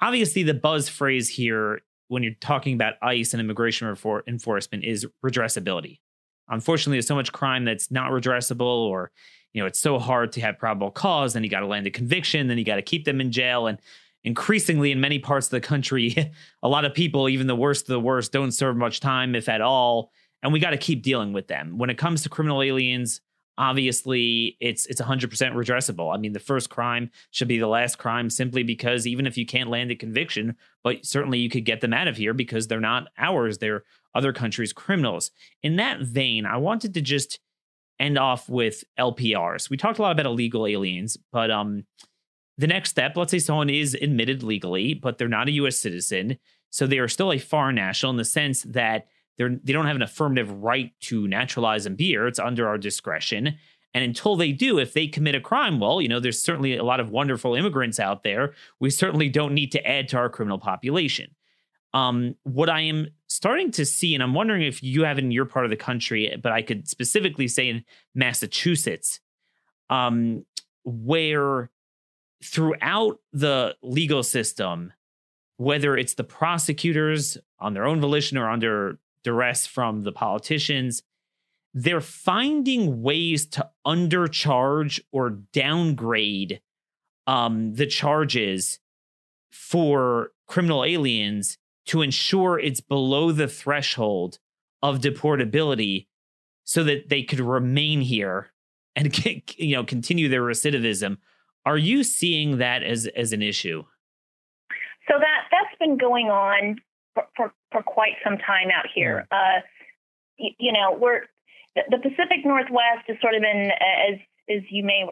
obviously 0.00 0.42
the 0.42 0.54
buzz 0.54 0.88
phrase 0.88 1.28
here 1.28 1.80
when 2.10 2.24
you're 2.24 2.34
talking 2.40 2.74
about 2.74 2.94
ICE 3.02 3.32
and 3.32 3.40
immigration 3.40 3.86
refor- 3.86 4.26
enforcement 4.26 4.82
is 4.84 5.06
redressability. 5.24 6.00
Unfortunately, 6.48 6.96
there's 6.96 7.06
so 7.06 7.14
much 7.14 7.30
crime 7.30 7.64
that's 7.64 7.88
not 7.92 8.10
redressable, 8.10 8.88
or 8.88 9.12
you 9.52 9.62
know, 9.62 9.66
it's 9.66 9.78
so 9.78 9.96
hard 10.00 10.32
to 10.32 10.40
have 10.40 10.58
probable 10.58 10.90
cause. 10.90 11.34
Then 11.34 11.44
you 11.44 11.50
got 11.50 11.60
to 11.60 11.66
land 11.66 11.86
a 11.86 11.90
conviction. 11.90 12.48
Then 12.48 12.58
you 12.58 12.64
got 12.64 12.76
to 12.76 12.82
keep 12.82 13.04
them 13.04 13.20
in 13.20 13.30
jail. 13.30 13.68
And 13.68 13.78
increasingly, 14.24 14.90
in 14.90 15.00
many 15.00 15.20
parts 15.20 15.46
of 15.46 15.52
the 15.52 15.60
country, 15.60 16.32
a 16.64 16.68
lot 16.68 16.84
of 16.84 16.94
people, 16.94 17.28
even 17.28 17.46
the 17.46 17.54
worst 17.54 17.82
of 17.82 17.92
the 17.92 18.00
worst, 18.00 18.32
don't 18.32 18.50
serve 18.50 18.76
much 18.76 18.98
time, 18.98 19.36
if 19.36 19.48
at 19.48 19.60
all. 19.60 20.10
And 20.42 20.52
we 20.52 20.58
got 20.58 20.70
to 20.70 20.78
keep 20.78 21.04
dealing 21.04 21.32
with 21.32 21.46
them. 21.46 21.78
When 21.78 21.90
it 21.90 21.98
comes 21.98 22.22
to 22.22 22.28
criminal 22.28 22.60
aliens, 22.60 23.20
obviously 23.60 24.56
it's 24.58 24.86
it's 24.86 25.02
100% 25.02 25.28
redressable. 25.28 26.12
I 26.12 26.16
mean, 26.16 26.32
the 26.32 26.40
first 26.40 26.70
crime 26.70 27.10
should 27.30 27.46
be 27.46 27.58
the 27.58 27.66
last 27.66 27.98
crime 27.98 28.30
simply 28.30 28.62
because 28.62 29.06
even 29.06 29.26
if 29.26 29.36
you 29.36 29.44
can't 29.44 29.68
land 29.68 29.90
a 29.90 29.94
conviction, 29.94 30.56
but 30.82 31.04
certainly 31.04 31.38
you 31.38 31.50
could 31.50 31.66
get 31.66 31.82
them 31.82 31.92
out 31.92 32.08
of 32.08 32.16
here 32.16 32.32
because 32.32 32.66
they're 32.66 32.80
not 32.80 33.08
ours, 33.18 33.58
they're 33.58 33.84
other 34.14 34.32
countries' 34.32 34.72
criminals. 34.72 35.30
In 35.62 35.76
that 35.76 36.00
vein, 36.00 36.46
I 36.46 36.56
wanted 36.56 36.94
to 36.94 37.02
just 37.02 37.38
end 38.00 38.16
off 38.16 38.48
with 38.48 38.82
LPRs. 38.98 39.68
We 39.68 39.76
talked 39.76 39.98
a 39.98 40.02
lot 40.02 40.12
about 40.12 40.26
illegal 40.26 40.66
aliens, 40.66 41.18
but 41.30 41.50
um 41.50 41.84
the 42.56 42.66
next 42.66 42.90
step, 42.90 43.16
let's 43.16 43.30
say 43.30 43.38
someone 43.38 43.70
is 43.70 43.94
admitted 43.94 44.42
legally, 44.42 44.92
but 44.92 45.16
they're 45.16 45.28
not 45.28 45.48
a 45.48 45.52
US 45.52 45.78
citizen, 45.78 46.38
so 46.70 46.86
they 46.86 46.98
are 46.98 47.08
still 47.08 47.32
a 47.32 47.38
foreign 47.38 47.74
national 47.74 48.10
in 48.10 48.16
the 48.16 48.24
sense 48.24 48.62
that 48.62 49.06
they're 49.38 49.58
they 49.62 49.72
don't 49.72 49.86
have 49.86 49.96
an 49.96 50.02
affirmative 50.02 50.50
right 50.62 50.92
to 51.00 51.26
naturalize 51.28 51.86
and 51.86 51.96
be 51.96 52.06
here. 52.06 52.26
It's 52.26 52.38
under 52.38 52.68
our 52.68 52.78
discretion. 52.78 53.58
And 53.92 54.04
until 54.04 54.36
they 54.36 54.52
do, 54.52 54.78
if 54.78 54.92
they 54.92 55.08
commit 55.08 55.34
a 55.34 55.40
crime, 55.40 55.80
well, 55.80 56.00
you 56.00 56.08
know, 56.08 56.20
there's 56.20 56.40
certainly 56.40 56.76
a 56.76 56.84
lot 56.84 57.00
of 57.00 57.10
wonderful 57.10 57.54
immigrants 57.54 57.98
out 57.98 58.22
there. 58.22 58.54
We 58.78 58.90
certainly 58.90 59.28
don't 59.28 59.52
need 59.52 59.72
to 59.72 59.84
add 59.84 60.08
to 60.08 60.16
our 60.16 60.28
criminal 60.28 60.58
population. 60.58 61.34
Um, 61.92 62.36
what 62.44 62.70
I 62.70 62.82
am 62.82 63.08
starting 63.26 63.72
to 63.72 63.84
see, 63.84 64.14
and 64.14 64.22
I'm 64.22 64.34
wondering 64.34 64.62
if 64.62 64.80
you 64.82 65.02
have 65.04 65.18
in 65.18 65.32
your 65.32 65.44
part 65.44 65.64
of 65.64 65.70
the 65.70 65.76
country, 65.76 66.36
but 66.40 66.52
I 66.52 66.62
could 66.62 66.88
specifically 66.88 67.48
say 67.48 67.68
in 67.68 67.84
Massachusetts, 68.14 69.18
um, 69.88 70.44
where 70.84 71.70
throughout 72.44 73.18
the 73.32 73.76
legal 73.82 74.22
system, 74.22 74.92
whether 75.56 75.96
it's 75.96 76.14
the 76.14 76.24
prosecutors 76.24 77.36
on 77.58 77.74
their 77.74 77.86
own 77.86 78.00
volition 78.00 78.38
or 78.38 78.48
under 78.48 78.98
duress 79.22 79.66
from 79.66 80.02
the 80.02 80.12
politicians. 80.12 81.02
They're 81.72 82.00
finding 82.00 83.02
ways 83.02 83.46
to 83.46 83.70
undercharge 83.86 85.00
or 85.12 85.30
downgrade 85.52 86.60
um, 87.26 87.74
the 87.74 87.86
charges 87.86 88.80
for 89.50 90.32
criminal 90.46 90.84
aliens 90.84 91.58
to 91.86 92.02
ensure 92.02 92.58
it's 92.58 92.80
below 92.80 93.32
the 93.32 93.48
threshold 93.48 94.38
of 94.82 95.00
deportability 95.00 96.06
so 96.64 96.84
that 96.84 97.08
they 97.08 97.22
could 97.22 97.40
remain 97.40 98.00
here 98.00 98.52
and 98.96 99.16
you 99.56 99.76
know 99.76 99.84
continue 99.84 100.28
their 100.28 100.42
recidivism. 100.42 101.18
Are 101.66 101.78
you 101.78 102.04
seeing 102.04 102.58
that 102.58 102.82
as 102.82 103.06
as 103.16 103.32
an 103.32 103.42
issue? 103.42 103.84
So 105.08 105.14
that 105.18 105.48
that's 105.50 105.76
been 105.78 105.98
going 105.98 106.26
on 106.26 106.76
for, 107.14 107.24
for, 107.36 107.52
for 107.70 107.82
quite 107.82 108.14
some 108.24 108.38
time 108.38 108.68
out 108.74 108.86
here. 108.94 109.26
Uh, 109.30 109.60
you, 110.36 110.50
you 110.58 110.72
know, 110.72 110.96
we're 110.98 111.22
the 111.74 111.98
Pacific 111.98 112.44
Northwest 112.44 113.06
has 113.06 113.16
sort 113.20 113.34
of 113.34 113.42
been, 113.42 113.70
as 113.70 114.18
as 114.48 114.62
you 114.70 114.84
may 114.84 115.04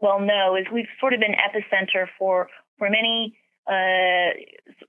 well 0.00 0.20
know, 0.20 0.56
is 0.56 0.66
we've 0.72 0.88
sort 1.00 1.14
of 1.14 1.20
been 1.20 1.34
epicenter 1.34 2.06
for 2.18 2.48
for 2.78 2.90
many 2.90 3.36
uh, 3.66 4.36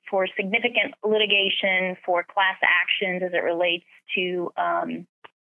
for 0.10 0.28
significant 0.36 0.94
litigation 1.06 1.96
for 2.06 2.24
class 2.24 2.58
actions 2.62 3.24
as 3.26 3.32
it 3.34 3.44
relates 3.44 3.86
to 4.16 4.52
um, 4.58 5.08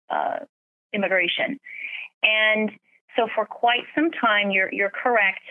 uh, 0.10 0.40
immigration, 0.94 1.60
and 2.22 2.72
so 3.16 3.28
for 3.34 3.46
quite 3.46 3.84
some 3.96 4.12
time, 4.12 4.52
you're 4.52 4.72
you're 4.74 4.92
correct. 4.92 5.42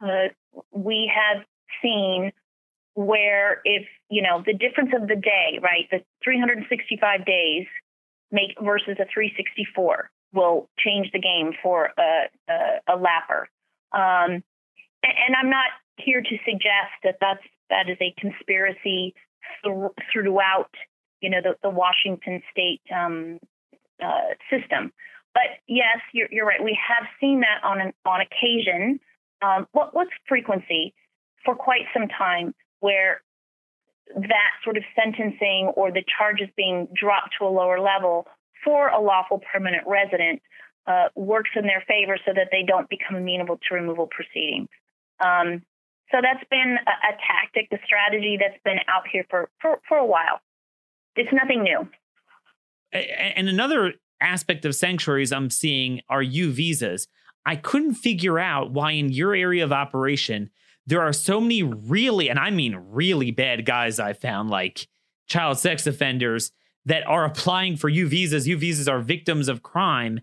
Uh, 0.00 0.28
we 0.72 1.10
have 1.14 1.44
seen 1.82 2.32
where 2.94 3.60
if 3.64 3.86
you 4.08 4.22
know 4.22 4.42
the 4.44 4.54
difference 4.54 4.90
of 4.94 5.08
the 5.08 5.16
day, 5.16 5.58
right, 5.62 5.86
the 5.90 6.02
365 6.24 7.24
days 7.24 7.66
make 8.32 8.54
versus 8.60 8.96
a 9.00 9.06
364 9.12 10.10
will 10.32 10.68
change 10.78 11.10
the 11.12 11.18
game 11.18 11.52
for 11.62 11.90
a, 11.98 12.28
a, 12.48 12.94
a 12.94 12.96
lapper. 12.96 13.46
Um, 13.92 14.42
and 15.02 15.34
I'm 15.36 15.50
not 15.50 15.70
here 15.96 16.20
to 16.20 16.36
suggest 16.44 16.94
that 17.02 17.16
that's 17.20 17.42
that 17.70 17.88
is 17.88 17.96
a 18.00 18.14
conspiracy 18.20 19.14
th- 19.64 19.92
throughout, 20.12 20.70
you 21.20 21.30
know, 21.30 21.40
the, 21.42 21.56
the 21.62 21.70
Washington 21.70 22.42
State 22.50 22.82
um, 22.94 23.38
uh, 24.02 24.34
system. 24.50 24.92
But 25.32 25.62
yes, 25.68 25.98
you're, 26.12 26.28
you're, 26.30 26.46
right. 26.46 26.62
We 26.62 26.76
have 26.88 27.06
seen 27.20 27.40
that 27.40 27.64
on 27.64 27.80
an, 27.80 27.92
on 28.04 28.20
occasion. 28.20 28.98
Um, 29.42 29.68
what, 29.72 29.94
what's 29.94 30.10
frequency 30.28 30.92
for 31.44 31.54
quite 31.54 31.86
some 31.94 32.08
time, 32.08 32.54
where 32.80 33.22
that 34.14 34.50
sort 34.64 34.76
of 34.76 34.82
sentencing 34.96 35.72
or 35.76 35.92
the 35.92 36.02
charges 36.18 36.48
being 36.56 36.88
dropped 36.94 37.36
to 37.38 37.46
a 37.46 37.48
lower 37.48 37.80
level 37.80 38.26
for 38.64 38.88
a 38.88 39.00
lawful 39.00 39.40
permanent 39.52 39.84
resident 39.86 40.42
uh, 40.86 41.08
works 41.14 41.50
in 41.54 41.62
their 41.62 41.84
favor 41.86 42.18
so 42.26 42.32
that 42.34 42.48
they 42.50 42.62
don't 42.66 42.88
become 42.88 43.16
amenable 43.16 43.58
to 43.68 43.74
removal 43.74 44.08
proceedings. 44.10 44.68
Um, 45.20 45.62
so 46.10 46.18
that's 46.20 46.44
been 46.50 46.76
a, 46.86 46.90
a, 46.90 47.16
tactic, 47.26 47.68
a 47.72 47.84
strategy 47.84 48.36
that's 48.40 48.60
been 48.64 48.78
out 48.88 49.04
here 49.10 49.24
for, 49.30 49.48
for, 49.60 49.80
for 49.88 49.98
a 49.98 50.06
while. 50.06 50.40
It's 51.14 51.32
nothing 51.32 51.62
new. 51.62 51.88
And 52.92 53.48
another 53.48 53.94
aspect 54.20 54.64
of 54.64 54.74
sanctuaries 54.74 55.32
I'm 55.32 55.50
seeing 55.50 56.00
are 56.08 56.22
U 56.22 56.50
visas. 56.50 57.06
I 57.46 57.56
couldn't 57.56 57.94
figure 57.94 58.38
out 58.38 58.72
why 58.72 58.92
in 58.92 59.10
your 59.10 59.34
area 59.34 59.64
of 59.64 59.72
operation 59.72 60.50
there 60.90 61.02
are 61.02 61.12
so 61.12 61.40
many 61.40 61.62
really, 61.62 62.28
and 62.28 62.38
I 62.38 62.50
mean 62.50 62.74
really 62.90 63.30
bad 63.30 63.64
guys 63.64 64.00
I 64.00 64.12
found, 64.12 64.50
like 64.50 64.88
child 65.28 65.56
sex 65.58 65.86
offenders 65.86 66.50
that 66.84 67.06
are 67.06 67.24
applying 67.24 67.76
for 67.76 67.88
U 67.88 68.08
visas. 68.08 68.48
U 68.48 68.56
visas 68.56 68.88
are 68.88 68.98
victims 68.98 69.48
of 69.48 69.62
crime. 69.62 70.20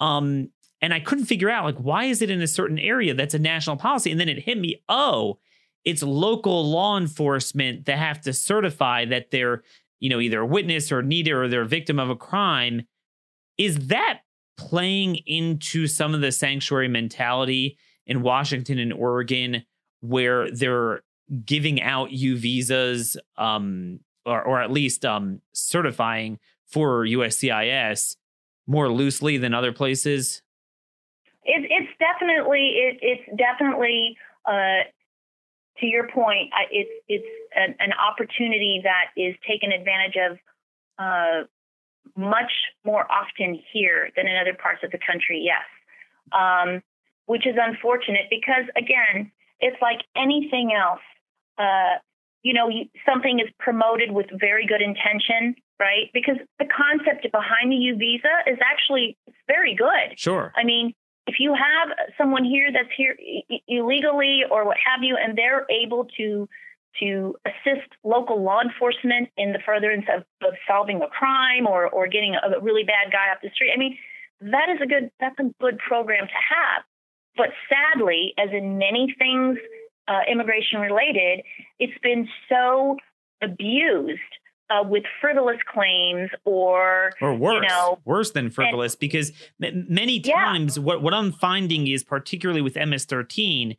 Um, 0.00 0.48
and 0.80 0.94
I 0.94 1.00
couldn't 1.00 1.26
figure 1.26 1.50
out 1.50 1.66
like 1.66 1.76
why 1.76 2.04
is 2.04 2.22
it 2.22 2.30
in 2.30 2.40
a 2.40 2.46
certain 2.46 2.78
area 2.78 3.12
that's 3.12 3.34
a 3.34 3.38
national 3.38 3.76
policy? 3.76 4.10
And 4.10 4.18
then 4.18 4.30
it 4.30 4.38
hit 4.38 4.58
me, 4.58 4.82
oh, 4.88 5.38
it's 5.84 6.02
local 6.02 6.70
law 6.70 6.96
enforcement 6.96 7.84
that 7.84 7.98
have 7.98 8.22
to 8.22 8.32
certify 8.32 9.04
that 9.04 9.30
they're, 9.30 9.62
you 9.98 10.08
know, 10.08 10.20
either 10.20 10.40
a 10.40 10.46
witness 10.46 10.90
or 10.90 11.02
needed 11.02 11.32
or 11.32 11.46
they're 11.46 11.62
a 11.62 11.66
victim 11.66 11.98
of 11.98 12.08
a 12.08 12.16
crime. 12.16 12.86
Is 13.58 13.88
that 13.88 14.20
playing 14.56 15.16
into 15.26 15.86
some 15.86 16.14
of 16.14 16.22
the 16.22 16.32
sanctuary 16.32 16.88
mentality 16.88 17.76
in 18.06 18.22
Washington 18.22 18.78
and 18.78 18.94
Oregon 18.94 19.64
where 20.00 20.50
they're 20.50 21.02
giving 21.44 21.80
out 21.80 22.10
U 22.10 22.36
visas, 22.36 23.16
um, 23.36 24.00
or, 24.26 24.42
or 24.42 24.60
at 24.60 24.70
least 24.70 25.04
um, 25.04 25.40
certifying 25.52 26.38
for 26.66 27.04
USCIS 27.04 28.16
more 28.66 28.88
loosely 28.88 29.36
than 29.36 29.54
other 29.54 29.72
places? 29.72 30.42
It, 31.44 31.66
it's 31.70 31.92
definitely 31.98 32.74
it, 32.76 32.98
it's 33.02 33.38
definitely 33.38 34.16
uh, 34.46 34.84
to 35.78 35.86
your 35.86 36.08
point. 36.08 36.52
It's 36.70 36.90
it's 37.08 37.26
an, 37.56 37.74
an, 37.78 37.92
opportunity 37.92 38.82
that 38.84 39.06
is 39.20 39.34
taken 39.48 39.72
advantage 39.72 40.16
of 40.16 40.38
uh, 40.98 41.46
much 42.16 42.52
more 42.84 43.10
often 43.10 43.60
here 43.72 44.10
than 44.16 44.26
in 44.28 44.36
other 44.36 44.54
parts 44.54 44.80
of 44.84 44.90
the 44.90 44.98
country. 44.98 45.42
Yes, 45.42 45.64
um, 46.32 46.82
which 47.26 47.46
is 47.46 47.56
unfortunate 47.58 48.26
because 48.28 48.64
again, 48.76 49.32
it's 49.60 49.80
like 49.80 50.00
anything 50.16 50.72
else. 50.72 51.00
Uh, 51.58 51.98
you 52.42 52.54
know, 52.54 52.68
you, 52.68 52.86
something 53.06 53.38
is 53.40 53.48
promoted 53.58 54.12
with 54.12 54.26
very 54.38 54.66
good 54.66 54.80
intention, 54.80 55.54
right? 55.78 56.08
Because 56.14 56.36
the 56.58 56.66
concept 56.66 57.30
behind 57.30 57.70
the 57.70 57.76
U 57.76 57.96
visa 57.96 58.50
is 58.50 58.58
actually 58.64 59.18
very 59.46 59.74
good. 59.74 60.18
Sure. 60.18 60.52
I 60.56 60.64
mean, 60.64 60.94
if 61.26 61.36
you 61.38 61.54
have 61.54 61.96
someone 62.16 62.44
here 62.44 62.70
that's 62.72 62.88
here 62.96 63.16
illegally 63.68 64.42
or 64.50 64.64
what 64.64 64.78
have 64.84 65.02
you, 65.02 65.16
and 65.22 65.36
they're 65.36 65.66
able 65.70 66.06
to 66.16 66.48
to 66.98 67.36
assist 67.46 67.86
local 68.02 68.42
law 68.42 68.60
enforcement 68.60 69.28
in 69.36 69.52
the 69.52 69.60
furtherance 69.64 70.06
of, 70.12 70.24
of 70.46 70.54
solving 70.66 71.00
a 71.02 71.08
crime 71.08 71.66
or 71.66 71.88
or 71.88 72.08
getting 72.08 72.34
a, 72.34 72.56
a 72.56 72.60
really 72.60 72.82
bad 72.82 73.12
guy 73.12 73.30
off 73.30 73.38
the 73.42 73.50
street, 73.54 73.70
I 73.72 73.78
mean, 73.78 73.96
that 74.40 74.68
is 74.70 74.80
a 74.82 74.86
good 74.86 75.10
that's 75.20 75.38
a 75.38 75.50
good 75.60 75.78
program 75.78 76.26
to 76.26 76.40
have. 76.56 76.82
But 77.40 77.52
sadly, 77.70 78.34
as 78.36 78.50
in 78.52 78.76
many 78.76 79.14
things 79.18 79.56
uh, 80.06 80.20
immigration 80.30 80.78
related, 80.78 81.42
it's 81.78 81.98
been 82.02 82.28
so 82.50 82.98
abused 83.40 84.20
uh, 84.68 84.82
with 84.86 85.04
frivolous 85.22 85.56
claims 85.72 86.28
or 86.44 87.12
or 87.22 87.34
worse, 87.34 87.62
you 87.62 87.68
know, 87.68 87.98
worse 88.04 88.32
than 88.32 88.50
frivolous, 88.50 88.92
and, 88.92 89.00
because 89.00 89.32
m- 89.62 89.86
many 89.88 90.20
times 90.20 90.76
yeah. 90.76 90.82
what 90.82 91.00
what 91.00 91.14
I'm 91.14 91.32
finding 91.32 91.86
is 91.86 92.04
particularly 92.04 92.60
with 92.60 92.74
MS13 92.74 93.78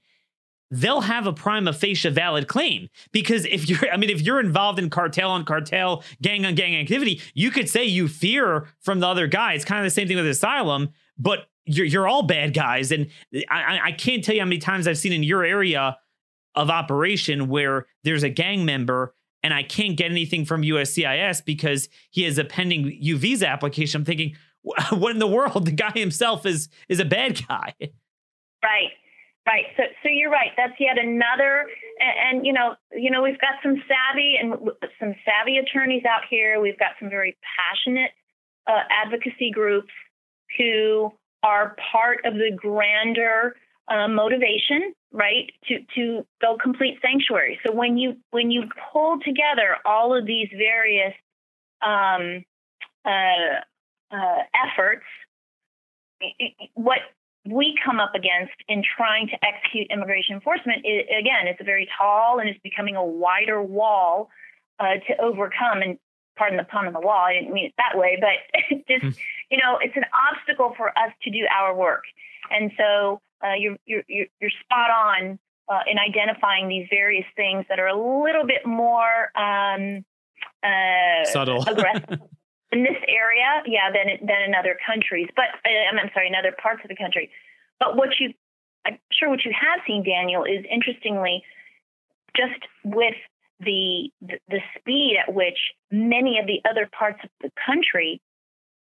they'll 0.74 1.01
have 1.01 1.28
a 1.28 1.34
prima 1.34 1.74
facie 1.74 2.09
valid 2.09 2.47
claim 2.47 2.88
because 3.12 3.43
if 3.43 3.68
you're 3.68 3.91
i 3.91 3.97
mean 3.97 4.09
if 4.09 4.22
you're 4.22 4.39
involved 4.39 4.80
in 4.80 4.89
cartel 4.89 5.30
on 5.30 5.43
cartel 5.43 6.01
gang 6.22 6.45
on 6.45 6.55
gang 6.55 6.78
activity 6.78 7.20
you 7.34 7.51
could 7.51 7.68
say 7.68 7.84
you 7.84 8.07
fear 8.07 8.70
from 8.80 9.01
the 9.01 9.05
other 9.05 9.28
guy 9.28 9.51
it's 9.51 9.66
kind 9.66 9.82
of 9.82 9.84
the 9.84 9.93
same 9.93 10.07
thing 10.07 10.16
with 10.16 10.26
asylum 10.26 10.88
but 11.18 11.50
you're, 11.76 11.86
you're 11.86 12.07
all 12.07 12.24
bad 12.24 12.53
guys 12.53 12.91
and 12.91 13.07
I, 13.49 13.80
I 13.84 13.91
can't 13.91 14.24
tell 14.24 14.36
you 14.36 14.41
how 14.41 14.45
many 14.45 14.59
times 14.59 14.88
i've 14.88 14.97
seen 14.97 15.13
in 15.13 15.24
your 15.24 15.43
area 15.43 15.97
of 16.55 16.69
operation 16.69 17.47
where 17.47 17.88
there's 18.03 18.24
a 18.24 18.30
gang 18.30 18.65
member 18.65 19.13
and 19.43 19.53
I 19.53 19.63
can't 19.63 19.97
get 19.97 20.11
anything 20.11 20.45
from 20.45 20.61
USCIS 20.61 21.43
because 21.43 21.89
he 22.11 22.24
has 22.24 22.38
a 22.38 22.43
pending 22.43 22.95
U 22.99 23.17
visa 23.17 23.47
application. 23.47 24.01
I'm 24.01 24.05
thinking, 24.05 24.36
what 24.63 25.11
in 25.11 25.19
the 25.19 25.28
world? 25.28 25.65
The 25.65 25.72
guy 25.72 25.91
himself 25.91 26.45
is 26.45 26.69
is 26.89 26.99
a 26.99 27.05
bad 27.05 27.41
guy. 27.47 27.74
Right. 28.63 28.91
Right. 29.47 29.65
So, 29.76 29.84
so 30.03 30.09
you're 30.09 30.30
right. 30.30 30.51
That's 30.55 30.80
yet 30.80 30.99
another, 30.99 31.65
and, 31.99 32.38
and, 32.38 32.45
you 32.45 32.53
know, 32.53 32.76
you 32.93 33.09
know, 33.09 33.24
we've 33.24 33.41
got 33.41 33.55
some 33.63 33.82
savvy 33.88 34.36
and 34.39 34.53
some 34.99 35.15
savvy 35.26 35.57
attorneys 35.57 36.03
out 36.05 36.22
here. 36.30 36.61
We've 36.61 36.78
got 36.78 36.91
some 36.99 37.09
very 37.09 37.36
passionate 37.57 38.11
uh, 38.67 38.84
advocacy 39.03 39.49
groups 39.51 39.89
who 40.59 41.11
are 41.43 41.75
part 41.91 42.19
of 42.25 42.35
the 42.35 42.51
grander 42.55 43.55
uh, 43.87 44.07
motivation, 44.07 44.93
right, 45.11 45.51
to 45.67 45.79
to 45.95 46.25
go 46.41 46.57
complete 46.61 46.99
sanctuary. 47.01 47.59
So 47.65 47.73
when 47.73 47.97
you 47.97 48.17
when 48.31 48.51
you 48.51 48.63
pull 48.91 49.19
together 49.19 49.77
all 49.85 50.17
of 50.17 50.25
these 50.25 50.49
various 50.55 51.13
um, 51.81 52.45
uh, 53.05 53.61
uh, 54.11 54.43
efforts, 54.53 55.05
what 56.75 56.99
we 57.45 57.75
come 57.83 57.99
up 57.99 58.13
against 58.13 58.53
in 58.67 58.83
trying 58.95 59.27
to 59.27 59.33
execute 59.43 59.87
immigration 59.89 60.35
enforcement 60.35 60.85
is, 60.85 61.05
again, 61.09 61.47
it's 61.47 61.59
a 61.59 61.63
very 61.63 61.89
tall 61.97 62.39
and 62.39 62.47
it's 62.47 62.59
becoming 62.59 62.95
a 62.95 63.03
wider 63.03 63.61
wall 63.61 64.29
uh, 64.79 64.95
to 65.07 65.21
overcome. 65.21 65.81
And 65.81 65.97
pardon 66.38 66.57
the 66.57 66.63
pun 66.63 66.88
on 66.88 66.93
the 66.93 66.99
wall, 66.99 67.25
I 67.27 67.34
didn't 67.34 67.53
mean 67.53 67.65
it 67.67 67.73
that 67.77 67.97
way, 67.97 68.19
but 68.19 68.77
just, 68.88 69.03
mm. 69.03 69.17
you 69.49 69.57
know, 69.57 69.77
it's 69.82 69.95
an 69.95 70.05
obstacle 70.11 70.73
for 70.75 70.89
us 70.89 71.11
to 71.23 71.32
do 71.32 71.45
our 71.55 71.75
work. 71.75 72.03
And 72.49 72.71
so 72.77 73.21
uh, 73.43 73.53
you're, 73.57 73.77
you're, 73.86 74.03
you're 74.07 74.51
spot 74.63 74.89
on 74.89 75.39
uh, 75.71 75.79
in 75.88 75.97
identifying 75.97 76.67
these 76.67 76.88
various 76.89 77.25
things 77.36 77.65
that 77.69 77.79
are 77.79 77.88
a 77.88 77.95
little 77.95 78.45
bit 78.45 78.65
more 78.65 79.32
um, 79.38 80.03
uh, 80.63 81.23
subtle, 81.25 81.63
aggressive 81.63 82.19
in 82.71 82.84
this 82.84 82.99
area, 83.07 83.63
yeah, 83.65 83.91
than 83.91 84.27
than 84.27 84.41
in 84.47 84.55
other 84.55 84.77
countries. 84.86 85.29
But 85.36 85.45
uh, 85.63 85.97
I'm 85.97 86.09
sorry, 86.13 86.27
in 86.27 86.36
other 86.36 86.55
parts 86.61 86.82
of 86.84 86.89
the 86.89 86.95
country. 86.95 87.29
But 87.79 87.95
what 87.95 88.09
you, 88.19 88.34
I'm 88.86 88.99
sure 89.11 89.29
what 89.29 89.45
you 89.45 89.51
have 89.55 89.79
seen, 89.88 90.03
Daniel, 90.03 90.43
is 90.43 90.65
interestingly, 90.69 91.43
just 92.36 92.61
with 92.84 93.15
the, 93.62 94.12
the 94.22 94.59
speed 94.78 95.18
at 95.22 95.34
which 95.34 95.57
many 95.91 96.39
of 96.39 96.47
the 96.47 96.62
other 96.70 96.89
parts 96.97 97.20
of 97.24 97.30
the 97.41 97.51
country 97.66 98.22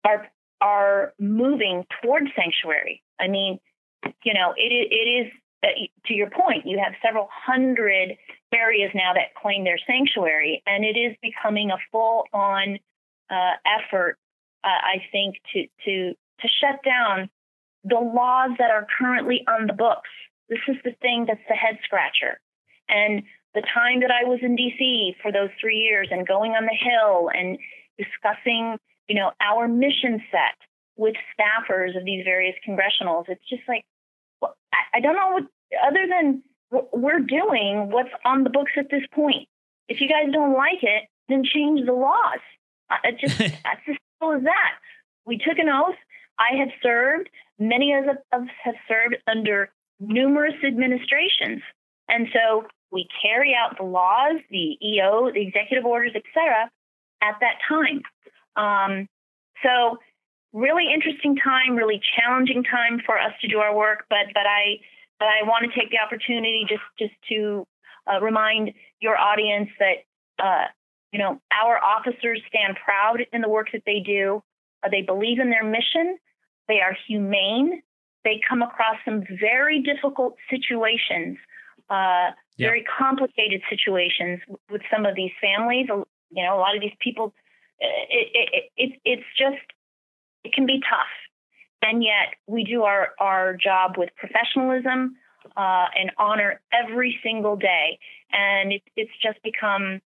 are 0.06 0.28
are 0.60 1.14
moving 1.20 1.86
towards 2.02 2.28
sanctuary. 2.36 3.04
I 3.20 3.28
mean, 3.28 3.60
you 4.24 4.34
know, 4.34 4.54
it, 4.58 4.72
it 4.72 5.08
is, 5.08 5.32
uh, 5.64 5.68
to 6.08 6.14
your 6.14 6.30
point, 6.32 6.66
you 6.66 6.80
have 6.84 6.94
several 7.06 7.28
hundred 7.32 8.18
areas 8.52 8.92
now 8.96 9.14
that 9.14 9.36
claim 9.40 9.64
their 9.64 9.78
sanctuary, 9.86 10.64
and 10.66 10.84
it 10.84 10.98
is 10.98 11.16
becoming 11.22 11.70
a 11.70 11.78
full 11.92 12.24
on 12.34 12.80
uh, 13.30 13.54
effort, 13.66 14.18
uh, 14.64 14.68
I 14.68 15.04
think, 15.12 15.36
to, 15.54 15.68
to, 15.86 16.14
to 16.42 16.48
shut 16.60 16.84
down 16.84 17.30
the 17.84 18.00
laws 18.00 18.52
that 18.58 18.72
are 18.72 18.88
currently 18.98 19.44
on 19.48 19.68
the 19.68 19.74
books. 19.74 20.10
This 20.50 20.60
is 20.68 20.78
the 20.84 20.96
thing 21.02 21.26
that's 21.28 21.40
the 21.48 21.56
head 21.56 21.78
scratcher. 21.84 22.40
And 22.90 23.24
the 23.58 23.64
time 23.74 24.01
that 24.01 24.12
I 24.12 24.24
was 24.24 24.38
in 24.43 24.55
DC 24.55 25.16
for 25.20 25.32
those 25.32 25.49
three 25.60 25.78
years 25.78 26.10
and 26.12 26.28
going 26.28 26.51
on 26.51 26.66
the 26.66 26.78
Hill 26.78 27.32
and 27.34 27.58
discussing, 27.97 28.78
you 29.08 29.16
know, 29.16 29.32
our 29.41 29.68
mission 29.68 30.22
set 30.30 30.53
with 30.95 31.16
staffers 31.34 31.97
of 31.97 32.05
these 32.05 32.24
various 32.24 32.55
congressionals, 32.68 33.26
it's 33.28 33.41
just 33.49 33.64
like, 33.68 33.84
well, 34.41 34.55
I, 34.72 34.97
I 34.97 34.99
don't 34.99 35.16
know 35.16 35.32
what, 35.32 35.43
other 35.84 36.05
than 36.08 36.43
we're 36.93 37.20
doing 37.20 37.89
what's 37.91 38.14
on 38.26 38.43
the 38.43 38.51
books 38.51 38.74
at 38.78 38.91
this 38.91 39.01
point. 39.12 39.47
If 39.88 40.01
you 40.01 40.08
guys 40.08 40.32
don't 40.32 40.53
like 40.53 40.84
it, 40.84 41.05
then 41.28 41.43
change 41.43 41.84
the 41.84 41.93
laws. 41.93 42.43
It 43.03 43.18
just 43.20 43.39
that's 43.39 43.82
as 43.89 43.95
simple 44.20 44.38
as 44.38 44.43
that. 44.43 44.72
We 45.26 45.39
took 45.39 45.58
an 45.58 45.70
oath. 45.70 45.95
I 46.38 46.58
have 46.60 46.70
served. 46.84 47.30
Many 47.58 47.93
of 47.93 48.05
us 48.08 48.47
have 48.64 48.76
served 48.88 49.18
under 49.26 49.72
numerous 49.99 50.53
administrations, 50.64 51.64
and 52.08 52.28
so 52.32 52.68
we 52.92 53.08
carry 53.22 53.54
out 53.54 53.78
the 53.78 53.84
laws, 53.84 54.40
the 54.50 54.78
EO, 54.82 55.32
the 55.34 55.42
executive 55.42 55.86
orders, 55.86 56.14
etc. 56.16 56.70
At 57.22 57.36
that 57.42 57.58
time. 57.68 58.02
Um, 58.56 59.08
so 59.64 59.98
really 60.54 60.86
interesting 60.94 61.36
time, 61.36 61.76
really 61.76 62.02
challenging 62.16 62.64
time 62.64 63.02
for 63.06 63.20
us 63.20 63.34
to 63.42 63.48
do 63.48 63.60
our 63.60 63.76
work. 63.76 64.06
But 64.10 64.28
but 64.34 64.46
I 64.46 64.80
but 65.20 65.28
I 65.28 65.48
want 65.48 65.72
to 65.72 65.80
take 65.80 65.92
the 65.92 66.00
opportunity 66.00 66.66
just 66.68 66.84
just 66.98 67.14
to 67.30 67.66
uh, 68.12 68.22
remind 68.22 68.74
your 69.00 69.18
audience 69.18 69.70
that 69.80 70.44
uh, 70.44 70.68
you 71.12 71.20
know 71.20 71.42
our 71.52 71.78
officers 71.84 72.42
stand 72.48 72.78
proud 72.84 73.26
in 73.34 73.42
the 73.42 73.50
work 73.50 73.70
that 73.74 73.84
they 73.86 74.00
do. 74.00 74.44
Uh, 74.84 74.90
they 74.90 75.02
believe 75.02 75.40
in 75.40 75.50
their 75.50 75.64
mission. 75.64 76.18
They 76.68 76.82
are 76.82 76.96
humane. 77.08 77.82
They 78.24 78.42
come 78.48 78.62
across 78.62 78.98
some 79.06 79.24
very 79.40 79.82
difficult 79.82 80.36
situations 80.50 81.38
uh, 81.90 82.32
yep. 82.58 82.70
very 82.70 82.84
complicated 82.84 83.62
situations 83.70 84.39
with 84.70 84.82
some 84.93 85.05
of 85.05 85.16
these 85.16 85.32
families. 85.41 85.88
You 85.89 86.43
know, 86.43 86.55
a 86.55 86.60
lot 86.60 86.76
of 86.76 86.82
these 86.82 86.95
people, 86.99 87.34
it, 87.80 88.28
it, 88.34 88.72
it, 88.76 88.99
it's 89.05 89.30
just, 89.38 89.64
it 90.43 90.53
can 90.53 90.66
be 90.66 90.80
tough. 90.89 91.08
And 91.82 92.03
yet 92.03 92.36
we 92.47 92.64
do 92.64 92.84
our, 92.84 93.10
our 93.20 93.55
job 93.55 93.95
with 93.97 94.10
professionalism 94.18 95.16
uh, 95.55 95.86
and 95.97 96.12
honor 96.18 96.60
every 96.74 97.18
single 97.24 97.55
day. 97.55 97.99
And 98.32 98.74
it, 98.74 98.82
it's 98.95 99.12
just 99.22 99.41
become 99.43 100.01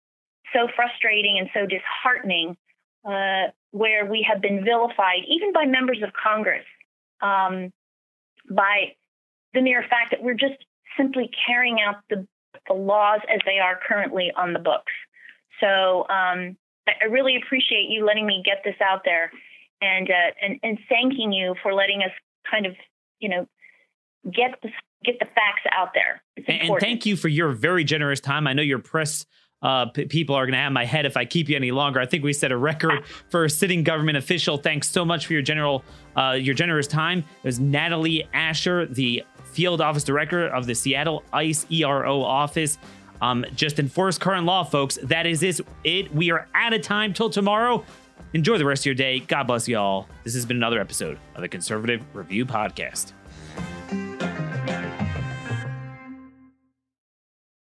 so 0.54 0.68
frustrating 0.76 1.38
and 1.40 1.50
so 1.54 1.66
disheartening 1.66 2.58
uh, 3.06 3.52
where 3.72 4.06
we 4.06 4.26
have 4.30 4.42
been 4.42 4.64
vilified, 4.64 5.24
even 5.28 5.54
by 5.54 5.66
members 5.66 6.04
of 6.04 6.10
Congress, 6.14 6.66
um, 7.22 7.72
by 8.50 8.94
the 9.54 9.62
mere 9.62 9.82
fact 9.82 10.12
that 10.12 10.22
we're 10.22 10.34
just 10.34 10.66
simply 10.98 11.30
carrying 11.48 11.80
out 11.80 11.96
the, 12.10 12.28
the 12.68 12.74
laws 12.74 13.20
as 13.34 13.40
they 13.46 13.60
are 13.60 13.80
currently 13.88 14.32
on 14.36 14.54
the 14.54 14.60
books. 14.60 14.92
So 15.60 16.06
um, 16.10 16.58
I 16.88 17.06
really 17.10 17.36
appreciate 17.36 17.90
you 17.90 18.06
letting 18.06 18.26
me 18.26 18.42
get 18.46 18.62
this 18.64 18.76
out 18.82 19.02
there 19.06 19.32
and, 19.82 20.10
uh, 20.10 20.32
and, 20.42 20.60
and 20.64 20.80
thanking 20.90 21.32
you 21.32 21.56
for 21.62 21.74
letting 21.74 22.02
us 22.04 22.12
kind 22.50 22.66
of, 22.66 22.74
you 23.20 23.30
know, 23.30 23.48
get 24.26 24.60
the, 24.62 24.70
get 25.04 25.20
the 25.20 25.26
facts 25.26 25.64
out 25.72 25.90
there. 25.94 26.22
And, 26.48 26.80
thank 26.80 27.06
you 27.06 27.16
for 27.16 27.28
your 27.28 27.52
very 27.52 27.84
generous 27.84 28.20
time. 28.20 28.48
I 28.48 28.54
know 28.54 28.64
your 28.64 28.80
press 28.80 29.26
uh, 29.62 29.86
p- 29.86 30.06
people 30.06 30.36
are 30.36 30.46
going 30.46 30.54
to 30.54 30.60
have 30.60 30.72
my 30.72 30.86
head 30.86 31.06
if 31.06 31.16
I 31.16 31.26
keep 31.26 31.50
you 31.50 31.56
any 31.56 31.72
longer. 31.72 32.00
I 32.00 32.06
think 32.06 32.24
we 32.24 32.34
set 32.34 32.52
a 32.52 32.58
record 32.58 33.06
for 33.30 33.46
a 33.46 33.50
sitting 33.50 33.84
government 33.84 34.18
official. 34.18 34.58
Thanks 34.58 34.90
so 34.90 35.06
much 35.06 35.28
for 35.28 35.34
your 35.34 35.44
general, 35.44 35.84
uh, 36.16 36.32
your 36.32 36.56
generous 36.56 36.88
time. 36.88 37.20
It 37.20 37.48
was 37.48 37.60
Nathalie 37.60 38.28
Asher, 38.34 38.88
the 38.88 39.24
field 39.52 39.82
office 39.82 40.04
director 40.04 40.48
of 40.48 40.66
the 40.66 40.76
Seattle 40.76 41.24
ICE 41.34 41.66
ERO 41.70 42.22
office. 42.22 42.78
Um, 43.22 43.46
just 43.56 43.80
enforce 43.80 44.18
current 44.18 44.46
law, 44.46 44.64
folks. 44.64 44.98
That 45.04 45.26
is 45.26 45.40
this, 45.40 45.62
it. 45.84 46.14
We 46.14 46.32
are 46.32 46.48
out 46.56 46.74
of 46.74 46.82
time 46.82 47.14
till 47.14 47.30
tomorrow. 47.30 47.86
Enjoy 48.34 48.58
the 48.58 48.66
rest 48.66 48.82
of 48.82 48.86
your 48.88 48.96
day. 48.96 49.20
God 49.20 49.48
bless 49.48 49.68
you 49.68 49.78
all. 49.78 50.08
This 50.24 50.34
has 50.34 50.46
been 50.46 50.58
another 50.58 50.80
episode 50.80 51.20
of 51.36 51.42
the 51.42 51.50
Conservative 51.50 52.02
Review 52.14 52.46
Podcast. 52.46 53.14